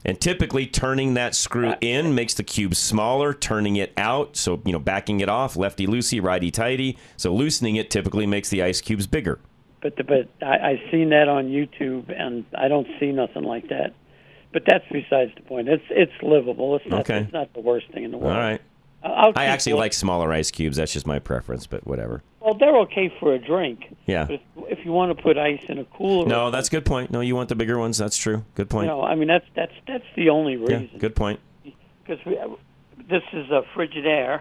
And 0.05 0.21
typically 0.21 0.67
turning 0.67 1.15
that 1.15 1.35
screw 1.35 1.75
in 1.81 2.15
makes 2.15 2.35
the 2.35 2.43
cube 2.43 2.75
smaller, 2.75 3.33
turning 3.33 3.77
it 3.77 3.93
out, 3.97 4.37
so 4.37 4.61
you 4.65 4.73
know, 4.73 4.79
backing 4.81 5.21
it 5.21 5.29
off, 5.29 5.57
lefty 5.57 5.87
loosey, 5.87 6.23
righty 6.23 6.51
tighty. 6.51 6.99
So 7.17 7.33
loosening 7.33 7.77
it 7.77 7.91
typically 7.91 8.27
makes 8.27 8.51
the 8.51 8.63
ice 8.63 8.81
cubes 8.81 9.07
bigger. 9.07 9.39
But 9.81 9.97
but 10.07 10.29
I, 10.41 10.57
I 10.71 10.83
seen 10.91 11.11
that 11.11 11.29
on 11.29 11.47
YouTube, 11.47 12.13
and 12.17 12.45
I 12.57 12.69
don't 12.69 12.87
see 12.99 13.13
nothing 13.13 13.45
like 13.45 13.69
that. 13.69 13.95
But 14.53 14.65
that's 14.67 14.85
besides 14.93 15.33
the 15.37 15.43
point. 15.43 15.69
It's 15.69 15.85
it's 15.91 16.13
livable. 16.23 16.77
It's 16.77 16.87
not 16.87 17.01
Okay. 17.01 17.19
it's 17.21 17.33
not 17.33 17.53
the 17.55 17.61
worst 17.61 17.87
thing 17.93 18.05
in 18.05 18.11
the 18.11 18.19
world. 18.19 18.35
All 18.37 18.41
right. 18.41 18.61
I'll 19.05 19.33
I 19.35 19.47
actually 19.47 19.73
look- 19.73 19.81
like 19.81 19.93
smaller 19.93 20.33
ice 20.33 20.51
cubes. 20.51 20.77
That's 20.77 20.93
just 20.93 21.07
my 21.07 21.19
preference, 21.19 21.67
but 21.67 21.87
whatever. 21.87 22.23
Well, 22.45 22.55
they're 22.55 22.77
okay 22.81 23.13
for 23.21 23.33
a 23.35 23.39
drink. 23.39 23.95
Yeah. 24.07 24.25
But 24.25 24.35
if, 24.35 24.41
if 24.79 24.85
you 24.85 24.93
want 24.93 25.17
to 25.17 25.23
put 25.23 25.39
ice 25.39 25.63
in 25.69 25.79
a 25.79 25.85
cooler, 25.85 26.27
No, 26.27 26.51
that's 26.51 26.69
a 26.69 26.71
good 26.71 26.85
point. 26.85 27.11
No, 27.11 27.21
you 27.21 27.37
want 27.37 27.49
the 27.49 27.55
bigger 27.55 27.79
ones. 27.79 27.99
That's 27.99 28.17
true. 28.17 28.45
Good 28.57 28.69
point. 28.69 28.89
Know, 28.89 29.03
I 29.03 29.15
mean 29.15 29.29
that's 29.29 29.47
that's 29.55 29.73
that's 29.87 30.05
the 30.17 30.31
only 30.31 30.57
reason. 30.57 30.91
yeah, 30.93 30.99
good 30.99 31.15
point. 31.15 31.39
because 31.63 32.19
we 32.27 32.37
this 33.09 33.23
is 33.33 33.51
a 33.51 33.63
Frigidaire, 33.77 34.41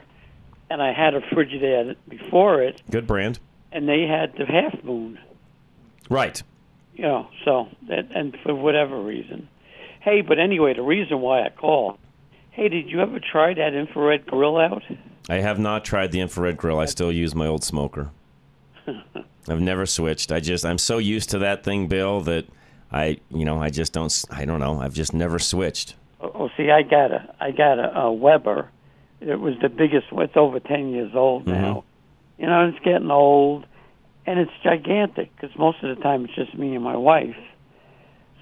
and 0.69 0.81
I 0.81 0.93
had 0.93 1.13
a 1.13 1.21
Frigidaire 1.21 1.95
before 2.09 2.61
it, 2.61 2.81
Good 2.89 3.05
brand. 3.07 3.39
and 3.71 3.87
they 3.87 4.01
had 4.07 4.33
the 4.37 4.45
Half 4.45 4.83
Moon. 4.83 5.19
Right. 6.09 6.41
You 6.95 7.03
know, 7.03 7.27
so 7.45 7.67
that 7.87 8.07
and 8.15 8.35
for 8.43 8.53
whatever 8.55 8.99
reason. 9.01 9.47
Hey, 10.01 10.21
but 10.21 10.39
anyway, 10.39 10.73
the 10.73 10.81
reason 10.81 11.21
why 11.21 11.43
I 11.43 11.49
called. 11.49 11.97
Hey, 12.51 12.67
did 12.67 12.89
you 12.89 12.99
ever 13.01 13.19
try 13.19 13.53
that 13.53 13.73
infrared 13.73 14.25
grill 14.25 14.57
out? 14.57 14.83
I 15.29 15.35
have 15.35 15.59
not 15.59 15.85
tried 15.85 16.11
the 16.11 16.19
infrared 16.19 16.57
grill. 16.57 16.79
I 16.79 16.85
still 16.85 17.11
use 17.11 17.35
my 17.35 17.47
old 17.47 17.63
smoker. 17.63 18.09
I've 19.47 19.61
never 19.61 19.85
switched. 19.85 20.31
I 20.31 20.39
just 20.39 20.65
I'm 20.65 20.77
so 20.77 20.97
used 20.97 21.29
to 21.31 21.39
that 21.39 21.63
thing, 21.63 21.87
Bill, 21.87 22.21
that 22.21 22.45
I 22.91 23.19
you 23.29 23.45
know 23.45 23.61
I 23.61 23.69
just 23.69 23.93
don't 23.93 24.25
I 24.29 24.45
don't 24.45 24.59
know. 24.59 24.79
I've 24.81 24.93
just 24.93 25.13
never 25.13 25.39
switched. 25.39 25.95
Oh, 26.19 26.49
see, 26.57 26.69
I 26.69 26.83
got 26.83 27.11
a 27.11 27.33
I 27.39 27.51
got 27.51 27.79
a, 27.79 27.97
a 28.01 28.13
Weber. 28.13 28.69
It 29.19 29.39
was 29.39 29.55
the 29.61 29.69
biggest. 29.69 30.07
It's 30.11 30.35
over 30.37 30.59
ten 30.59 30.89
years 30.89 31.11
old 31.15 31.47
now. 31.47 31.83
You 32.37 32.47
know, 32.47 32.67
it's 32.67 32.79
getting 32.83 33.11
old, 33.11 33.65
and 34.25 34.39
it's 34.39 34.51
gigantic 34.63 35.29
because 35.35 35.55
most 35.57 35.83
of 35.83 35.95
the 35.95 36.01
time 36.03 36.25
it's 36.25 36.33
just 36.35 36.55
me 36.57 36.73
and 36.75 36.83
my 36.83 36.95
wife. 36.97 37.35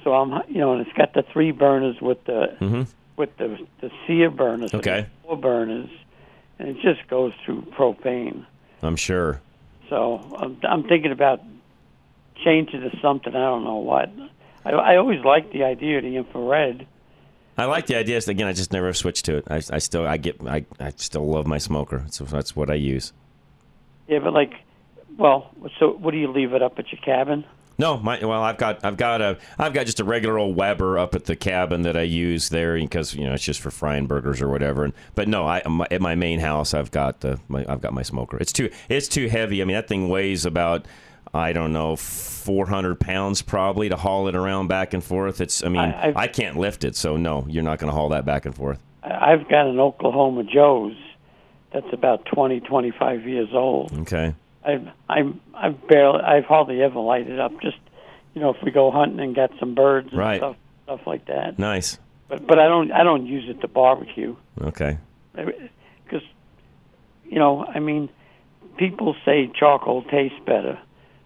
So 0.06 0.14
I'm, 0.14 0.42
you 0.48 0.60
know, 0.60 0.72
and 0.74 0.88
it's 0.88 0.96
got 0.98 1.14
the 1.14 1.24
three 1.34 1.52
burners 1.52 1.98
with 2.02 2.24
the 2.26 2.56
Mm-hmm. 2.62 2.84
with 3.18 3.36
the 3.38 3.58
the 3.82 3.92
sear 4.08 4.30
burners. 4.30 4.74
Okay. 4.74 5.08
Four 5.24 5.38
burners, 5.38 5.90
and 6.60 6.68
it 6.70 6.78
just 6.82 7.08
goes 7.10 7.34
through 7.46 7.62
propane. 7.78 8.46
I'm 8.82 8.96
sure. 8.96 9.42
So 9.90 10.20
I'm, 10.38 10.58
I'm 10.64 10.84
thinking 10.84 11.12
about 11.12 11.42
changing 12.44 12.82
to 12.82 12.92
something. 13.02 13.36
I 13.36 13.40
don't 13.40 13.64
know 13.64 13.78
what. 13.78 14.12
I, 14.66 14.72
I 14.72 14.98
always 14.98 15.24
liked 15.24 15.52
the 15.52 15.64
idea 15.64 15.98
of 15.98 16.04
the 16.04 16.16
infrared. 16.16 16.86
I 17.58 17.66
like 17.66 17.88
the 17.88 17.96
idea. 17.96 18.18
Again, 18.26 18.48
I 18.48 18.54
just 18.54 18.72
never 18.72 18.94
switched 18.94 19.26
to 19.26 19.38
it. 19.38 19.46
I, 19.50 19.56
I 19.56 19.80
still 19.80 20.08
I 20.08 20.18
get 20.18 20.42
I, 20.46 20.66
I 20.80 20.92
still 20.96 21.28
love 21.28 21.48
my 21.48 21.58
smoker. 21.58 22.06
So 22.10 22.24
that's 22.24 22.56
what 22.56 22.70
I 22.70 22.76
use. 22.76 23.12
Yeah, 24.08 24.20
but 24.20 24.34
like, 24.34 24.54
well, 25.18 25.52
so 25.78 25.92
what 25.92 26.12
do 26.12 26.18
you 26.18 26.32
leave 26.32 26.54
it 26.54 26.62
up 26.62 26.80
at 26.80 26.92
your 26.92 27.02
cabin? 27.02 27.44
No, 27.80 27.98
my 27.98 28.20
well, 28.24 28.44
I've 28.44 28.58
got 28.58 28.84
I've 28.86 28.98
got 28.98 29.22
a 29.22 29.38
I've 29.58 29.74
got 29.74 29.86
just 29.86 30.00
a 30.02 30.04
regular 30.04 30.38
old 30.38 30.56
Weber 30.56 31.00
up 31.00 31.16
at 31.16 31.26
the 31.26 31.36
cabin 31.36 31.82
that 31.84 31.96
I 31.96 32.02
use 32.02 32.50
there 32.50 32.76
because 32.78 33.16
you 33.16 33.24
know 33.26 33.34
it's 33.34 33.44
just 33.44 33.62
for 33.62 33.72
frying 33.72 34.06
burgers 34.06 34.42
or 34.42 34.50
whatever. 34.50 34.84
And, 34.84 34.94
but 35.16 35.28
no, 35.30 35.48
I 35.48 35.64
my, 35.68 35.88
at 35.90 36.02
my 36.02 36.14
main 36.16 36.40
house 36.40 36.74
I've 36.74 36.92
got 36.92 37.22
the 37.22 37.40
my, 37.48 37.66
I've 37.70 37.80
got 37.82 37.94
my 37.94 38.02
smoker. 38.04 38.38
It's 38.38 38.52
too 38.52 38.70
it's 38.90 39.08
too 39.08 39.30
heavy. 39.30 39.62
I 39.62 39.66
mean 39.66 39.76
that 39.76 39.88
thing 39.88 40.10
weighs 40.10 40.46
about 40.46 40.86
I 41.34 41.54
don't 41.54 41.72
know 41.72 41.96
400 41.96 43.00
pounds 43.00 43.42
probably 43.42 43.88
to 43.90 43.96
haul 43.96 44.28
it 44.28 44.36
around 44.36 44.68
back 44.68 44.94
and 44.94 45.04
forth. 45.04 45.40
It's 45.40 45.64
I 45.64 45.70
mean 45.70 45.82
I- 45.82 46.14
I've- 46.16 46.34
can't 46.34 46.58
lift 46.58 46.84
it, 46.84 46.96
so 46.98 47.16
no, 47.16 47.46
you're 47.48 47.64
not 47.64 47.80
going 47.80 47.90
to 47.92 47.96
haul 47.96 48.10
that 48.10 48.26
back 48.26 48.46
and 48.46 48.54
forth. 48.54 48.80
I- 49.04 49.32
I've 49.32 49.48
got 49.48 49.68
an 49.68 49.80
Oklahoma 49.80 50.44
Joe's 50.44 50.98
that's 51.72 51.94
about 51.94 52.26
twenty, 52.26 52.60
twenty-five 52.60 53.26
years 53.26 53.50
old. 53.54 53.94
Okay. 54.00 54.34
I've 54.74 54.88
I'm 55.08 55.40
I've 55.54 55.88
barely 55.88 56.22
I've 56.22 56.46
hardly 56.46 56.82
ever 56.82 57.00
lighted 57.00 57.40
up. 57.40 57.60
Just 57.62 57.78
you 58.34 58.42
know, 58.42 58.50
if 58.52 58.58
we 58.64 58.72
go 58.72 58.92
hunting 58.92 59.20
and 59.20 59.36
got 59.36 59.52
some 59.60 59.76
birds 59.76 60.10
and 60.12 60.20
Right. 60.20 60.40
stuff 60.40 60.56
stuff 60.86 61.02
like 61.06 61.26
that. 61.26 61.58
Nice. 61.60 61.98
But 62.28 62.46
but 62.48 62.60
I 62.60 62.68
don't 62.68 62.92
I 62.92 63.04
don't 63.04 63.26
use 63.26 63.50
it 63.50 63.62
to 63.62 63.68
barbecue 63.68 64.36
Okay. 64.62 64.98
because 65.36 66.24
you 67.26 67.40
know 67.40 67.66
I 67.66 67.80
mean 67.80 68.10
people 68.78 69.16
say 69.26 69.52
charcoal 69.54 70.04
tastes 70.04 70.40
better, 70.46 70.80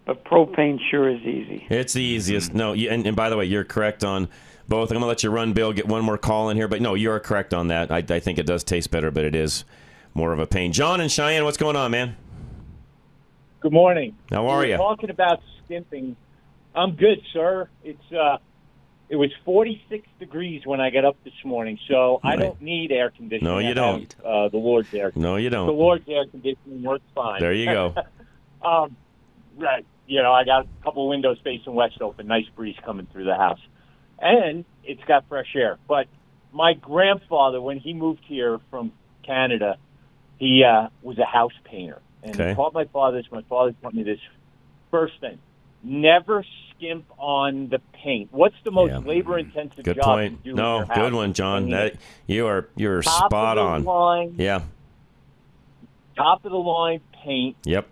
but 0.06 0.24
propane 0.24 0.78
sure 0.90 1.08
is 1.08 1.20
easy. 1.22 1.66
It's 1.70 1.92
the 1.92 2.02
easiest. 2.02 2.52
No, 2.54 2.72
you, 2.72 2.90
and, 2.90 3.06
and 3.06 3.14
by 3.14 3.28
the 3.30 3.36
way, 3.36 3.44
you're 3.44 3.64
correct 3.64 4.02
on 4.02 4.28
both. 4.68 4.90
I'm 4.90 4.96
gonna 4.96 5.06
let 5.06 5.22
you 5.22 5.30
run, 5.30 5.52
Bill. 5.52 5.72
Get 5.72 5.86
one 5.86 6.02
more 6.02 6.18
call 6.18 6.48
in 6.50 6.56
here, 6.56 6.68
but 6.68 6.80
no, 6.82 6.94
you 6.94 7.10
are 7.10 7.20
correct 7.20 7.54
on 7.54 7.68
that. 7.68 7.90
I, 7.92 7.98
I 7.98 8.18
think 8.20 8.38
it 8.38 8.46
does 8.46 8.64
taste 8.64 8.90
better, 8.90 9.10
but 9.10 9.24
it 9.24 9.34
is 9.34 9.64
more 10.14 10.32
of 10.32 10.38
a 10.38 10.46
pain. 10.46 10.72
John 10.72 11.00
and 11.00 11.10
Cheyenne, 11.12 11.44
what's 11.44 11.56
going 11.58 11.76
on, 11.76 11.90
man? 11.90 12.16
Good 13.64 13.72
morning. 13.72 14.14
How 14.30 14.46
are 14.48 14.66
you? 14.66 14.76
Talking 14.76 15.08
about 15.08 15.40
skimping. 15.64 16.16
I'm 16.74 16.96
good, 16.96 17.22
sir. 17.32 17.70
It's 17.82 18.12
uh, 18.12 18.36
it 19.08 19.16
was 19.16 19.30
46 19.46 20.06
degrees 20.18 20.66
when 20.66 20.82
I 20.82 20.90
got 20.90 21.06
up 21.06 21.16
this 21.24 21.32
morning, 21.46 21.78
so 21.88 22.20
I 22.22 22.36
don't 22.36 22.60
need 22.60 22.92
air 22.92 23.08
conditioning. 23.08 23.50
No, 23.50 23.60
you 23.60 23.70
I 23.70 23.72
don't. 23.72 24.14
have, 24.18 24.26
uh, 24.26 24.48
the 24.50 24.58
Lord's 24.58 24.92
air. 24.92 25.12
No, 25.14 25.36
you 25.36 25.48
don't. 25.48 25.66
The 25.66 25.72
Lord's 25.72 26.06
air 26.06 26.26
conditioning 26.26 26.82
works 26.82 27.06
fine. 27.14 27.40
There 27.40 27.54
you 27.54 27.64
go. 27.64 27.94
um, 28.62 28.94
right. 29.56 29.86
You 30.06 30.20
know, 30.20 30.34
I 30.34 30.44
got 30.44 30.66
a 30.66 30.84
couple 30.84 31.08
windows 31.08 31.38
facing 31.42 31.72
west 31.72 32.02
open, 32.02 32.26
nice 32.26 32.44
breeze 32.54 32.76
coming 32.84 33.06
through 33.10 33.24
the 33.24 33.34
house, 33.34 33.60
and 34.18 34.66
it's 34.84 35.04
got 35.04 35.26
fresh 35.26 35.56
air. 35.56 35.78
But 35.88 36.08
my 36.52 36.74
grandfather, 36.74 37.62
when 37.62 37.78
he 37.78 37.94
moved 37.94 38.24
here 38.26 38.60
from 38.68 38.92
Canada, 39.22 39.78
he 40.36 40.64
uh, 40.64 40.88
was 41.00 41.18
a 41.18 41.24
house 41.24 41.54
painter, 41.64 42.02
and 42.24 42.34
Okay. 42.34 42.54
taught 42.54 42.74
my 42.74 42.84
father 42.86 43.18
this. 43.18 43.30
My 43.30 43.42
father 43.42 43.74
taught 43.82 43.94
me 43.94 44.02
this. 44.02 44.18
First 44.90 45.20
thing, 45.20 45.38
never 45.82 46.44
skimp 46.70 47.04
on 47.18 47.68
the 47.68 47.80
paint. 47.92 48.28
What's 48.32 48.56
the 48.64 48.70
most 48.70 49.04
labor-intensive 49.06 49.84
Good 49.84 49.96
job 49.96 50.04
point. 50.04 50.42
to 50.44 50.50
do? 50.50 50.54
No, 50.56 50.84
good 50.94 51.12
one, 51.14 51.32
John. 51.34 51.70
That 51.70 51.94
you 52.26 52.46
are 52.46 52.68
you're 52.76 53.02
Top 53.02 53.26
spot 53.26 53.58
of 53.58 53.64
the 53.84 53.88
on. 53.90 53.96
line, 53.96 54.34
Yeah. 54.38 54.62
top 56.16 56.44
of 56.44 56.50
the 56.52 56.56
line 56.58 57.00
paint, 57.24 57.56
Yep. 57.64 57.86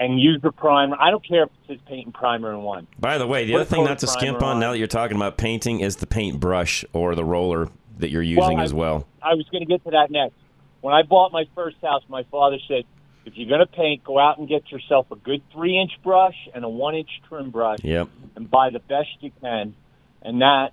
and 0.00 0.20
use 0.20 0.40
the 0.42 0.52
primer. 0.52 0.96
I 1.00 1.10
don't 1.10 1.26
care 1.26 1.44
if 1.44 1.48
it 1.48 1.54
says 1.68 1.78
paint 1.86 2.06
and 2.06 2.14
primer 2.14 2.52
in 2.52 2.62
one. 2.62 2.86
By 2.98 3.18
the 3.18 3.26
way, 3.26 3.44
the 3.46 3.52
Put 3.52 3.60
other 3.62 3.64
thing 3.70 3.84
not 3.84 3.98
to 4.00 4.06
skimp 4.06 4.42
on, 4.42 4.54
on. 4.56 4.60
now 4.60 4.72
that 4.72 4.78
you're 4.78 4.86
talking 4.86 5.16
about 5.16 5.36
painting 5.36 5.80
is 5.80 5.96
the 5.96 6.06
paint 6.06 6.40
brush 6.40 6.84
or 6.92 7.14
the 7.14 7.24
roller 7.24 7.68
that 7.98 8.10
you're 8.10 8.22
using 8.22 8.42
Well, 8.42 8.58
I- 8.58 8.62
as 8.64 8.74
well. 8.74 9.06
I 9.22 9.34
was 9.34 9.46
going 9.50 9.60
to 9.62 9.66
get 9.66 9.82
to 9.84 9.90
that 9.92 10.10
next. 10.10 10.34
When 10.82 10.94
I 10.94 11.02
bought 11.02 11.32
my 11.32 11.44
first 11.54 11.76
house, 11.82 12.02
my 12.08 12.22
father 12.24 12.58
said, 12.68 12.84
if 13.26 13.36
you're 13.36 13.48
going 13.48 13.60
to 13.60 13.66
paint, 13.66 14.02
go 14.04 14.18
out 14.18 14.38
and 14.38 14.48
get 14.48 14.70
yourself 14.70 15.10
a 15.10 15.16
good 15.16 15.42
three 15.52 15.78
inch 15.78 15.92
brush 16.02 16.36
and 16.54 16.64
a 16.64 16.68
one 16.68 16.94
inch 16.94 17.10
trim 17.28 17.50
brush 17.50 17.78
Yep. 17.82 18.08
and 18.36 18.50
buy 18.50 18.70
the 18.70 18.78
best 18.78 19.08
you 19.20 19.32
can. 19.40 19.74
And 20.22 20.40
that. 20.42 20.72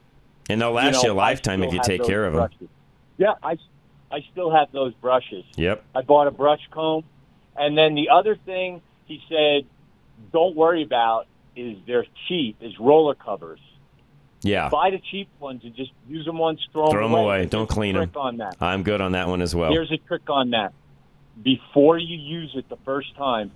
And 0.49 0.61
they'll 0.61 0.71
last 0.71 0.95
you, 1.03 1.09
you 1.09 1.15
know, 1.15 1.19
a 1.19 1.23
I 1.23 1.27
lifetime 1.29 1.63
if 1.63 1.73
you 1.73 1.81
take 1.83 2.03
care 2.03 2.25
of 2.25 2.33
them. 2.33 2.41
brushes. 2.41 2.67
Yeah, 3.17 3.33
I, 3.43 3.57
I 4.11 4.19
still 4.31 4.51
have 4.51 4.71
those 4.71 4.93
brushes. 4.95 5.43
Yep. 5.55 5.83
I 5.95 6.01
bought 6.01 6.27
a 6.27 6.31
brush 6.31 6.61
comb. 6.71 7.03
And 7.55 7.77
then 7.77 7.95
the 7.95 8.09
other 8.09 8.35
thing 8.35 8.81
he 9.05 9.21
said, 9.29 9.65
don't 10.31 10.55
worry 10.55 10.83
about 10.83 11.27
is 11.55 11.77
they're 11.85 12.05
cheap, 12.27 12.57
is 12.61 12.77
roller 12.79 13.13
covers. 13.15 13.59
Yeah. 14.41 14.69
Buy 14.69 14.89
the 14.89 14.99
cheap 15.11 15.29
ones 15.39 15.61
and 15.63 15.73
just 15.75 15.91
use 16.07 16.25
them 16.25 16.37
once, 16.37 16.59
throw, 16.73 16.89
Throw 16.91 17.03
them 17.03 17.11
them 17.13 17.21
away. 17.21 17.45
Don't 17.45 17.61
there's 17.61 17.69
a 17.69 17.73
clean 17.73 17.95
them. 17.95 18.11
on 18.15 18.37
that. 18.37 18.55
I'm 18.59 18.83
good 18.83 18.99
on 19.01 19.13
that 19.13 19.27
one 19.29 19.41
as 19.41 19.55
well. 19.55 19.71
Here's 19.71 19.91
a 19.91 19.97
trick 19.97 20.29
on 20.29 20.49
that. 20.49 20.73
Before 21.41 21.97
you 21.97 22.17
use 22.17 22.51
it 22.55 22.69
the 22.69 22.77
first 22.85 23.15
time, 23.15 23.51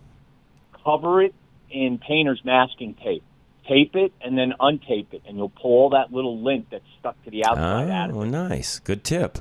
cover 0.83 1.21
it 1.21 1.33
in 1.69 1.99
painter's 1.99 2.41
masking 2.43 2.95
tape. 2.95 3.23
Tape 3.67 3.95
it 3.95 4.13
and 4.21 4.37
then 4.37 4.53
untape 4.59 5.13
it, 5.13 5.23
and 5.27 5.37
you'll 5.37 5.49
pull 5.49 5.71
all 5.71 5.89
that 5.89 6.13
little 6.13 6.41
lint 6.41 6.67
that's 6.71 6.85
stuck 6.99 7.21
to 7.25 7.31
the 7.31 7.45
outside 7.45 7.89
out 7.89 8.09
of 8.09 8.15
oh, 8.15 8.21
it. 8.21 8.27
Oh, 8.27 8.29
nice. 8.29 8.79
Good 8.79 9.03
tip. 9.03 9.39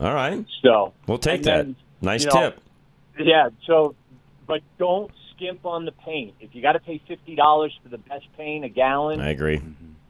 All 0.00 0.12
right. 0.12 0.44
So 0.62 0.92
We'll 1.06 1.18
take 1.18 1.44
that. 1.44 1.64
then, 1.64 1.76
nice 2.02 2.24
you 2.24 2.30
know, 2.34 2.50
tip. 2.50 2.60
Yeah. 3.18 3.50
So, 3.64 3.94
but 4.46 4.62
don't 4.78 5.10
skimp 5.34 5.64
on 5.64 5.84
the 5.84 5.92
paint. 5.92 6.34
If 6.40 6.54
you 6.54 6.62
got 6.62 6.72
to 6.72 6.80
pay 6.80 7.00
fifty 7.06 7.36
dollars 7.36 7.72
for 7.82 7.88
the 7.88 7.98
best 7.98 8.26
paint, 8.36 8.64
a 8.64 8.68
gallon, 8.68 9.20
I 9.20 9.30
agree. 9.30 9.62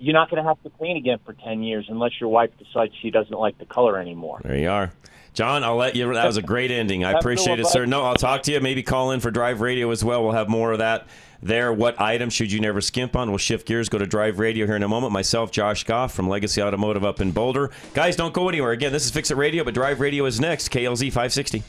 You're 0.05 0.15
not 0.15 0.31
going 0.31 0.43
to 0.43 0.49
have 0.49 0.63
to 0.63 0.71
clean 0.71 0.97
again 0.97 1.19
for 1.25 1.33
ten 1.33 1.63
years 1.63 1.87
unless 1.89 2.13
your 2.21 2.29
wife 2.29 2.51
decides 2.59 2.93
she 3.01 3.11
doesn't 3.11 3.39
like 3.39 3.59
the 3.59 3.65
color 3.65 3.99
anymore. 3.99 4.41
There 4.45 4.57
you 4.57 4.69
are. 4.69 4.93
John, 5.33 5.65
I'll 5.65 5.77
let 5.77 5.97
you. 5.97 6.13
That 6.13 6.27
was 6.27 6.37
a 6.37 6.43
great 6.43 6.71
ending. 6.71 7.05
I 7.05 7.09
Have 7.09 7.17
a 7.17 7.19
good 7.19 7.21
appreciate 7.23 7.59
it, 7.59 7.67
sir. 7.67 7.87
No, 7.87 8.05
I'll 8.05 8.15
talk 8.15 8.45
to 8.45 8.53
you. 8.53 8.61
Maybe 8.61 8.83
call 8.85 9.11
in 9.11 9.19
for 9.19 9.33
Drive 9.33 9.61
Radio 9.61 9.91
as 9.91 10.05
well. 10.05 10.23
We'll 10.23 10.33
have 10.33 10.49
more 10.49 10.73
of 10.73 10.79
that 10.79 11.09
there. 11.43 11.73
What 11.73 12.01
item 12.01 12.31
should 12.31 12.53
you 12.53 12.61
never 12.61 12.81
skimp 12.81 13.17
on? 13.17 13.31
We'll 13.31 13.39
shift 13.39 13.67
gears, 13.67 13.89
go 13.89 13.99
to 13.99 14.07
Drive 14.07 14.39
Radio 14.39 14.67
here 14.67 14.77
in 14.77 14.83
a 14.85 14.89
moment. 14.89 15.13
Myself, 15.13 15.51
Josh 15.51 15.83
Goff 15.85 16.15
from 16.15 16.29
Legacy 16.29 16.63
Automotive 16.63 17.05
up 17.05 17.21
in 17.21 17.33
Boulder. 17.33 17.71
Guys, 17.95 18.15
don't 18.15 18.33
go 18.33 18.49
anywhere. 18.49 18.71
Again, 18.71 18.93
this 18.93 19.07
is 19.07 19.11
Fix 19.11 19.31
It 19.33 19.37
Radio, 19.37 19.65
but 19.65 19.75
Drive 19.75 19.99
Radio 20.01 20.25
is 20.27 20.39
next. 20.39 20.69
KLZ 20.69 21.07
560. 21.07 21.63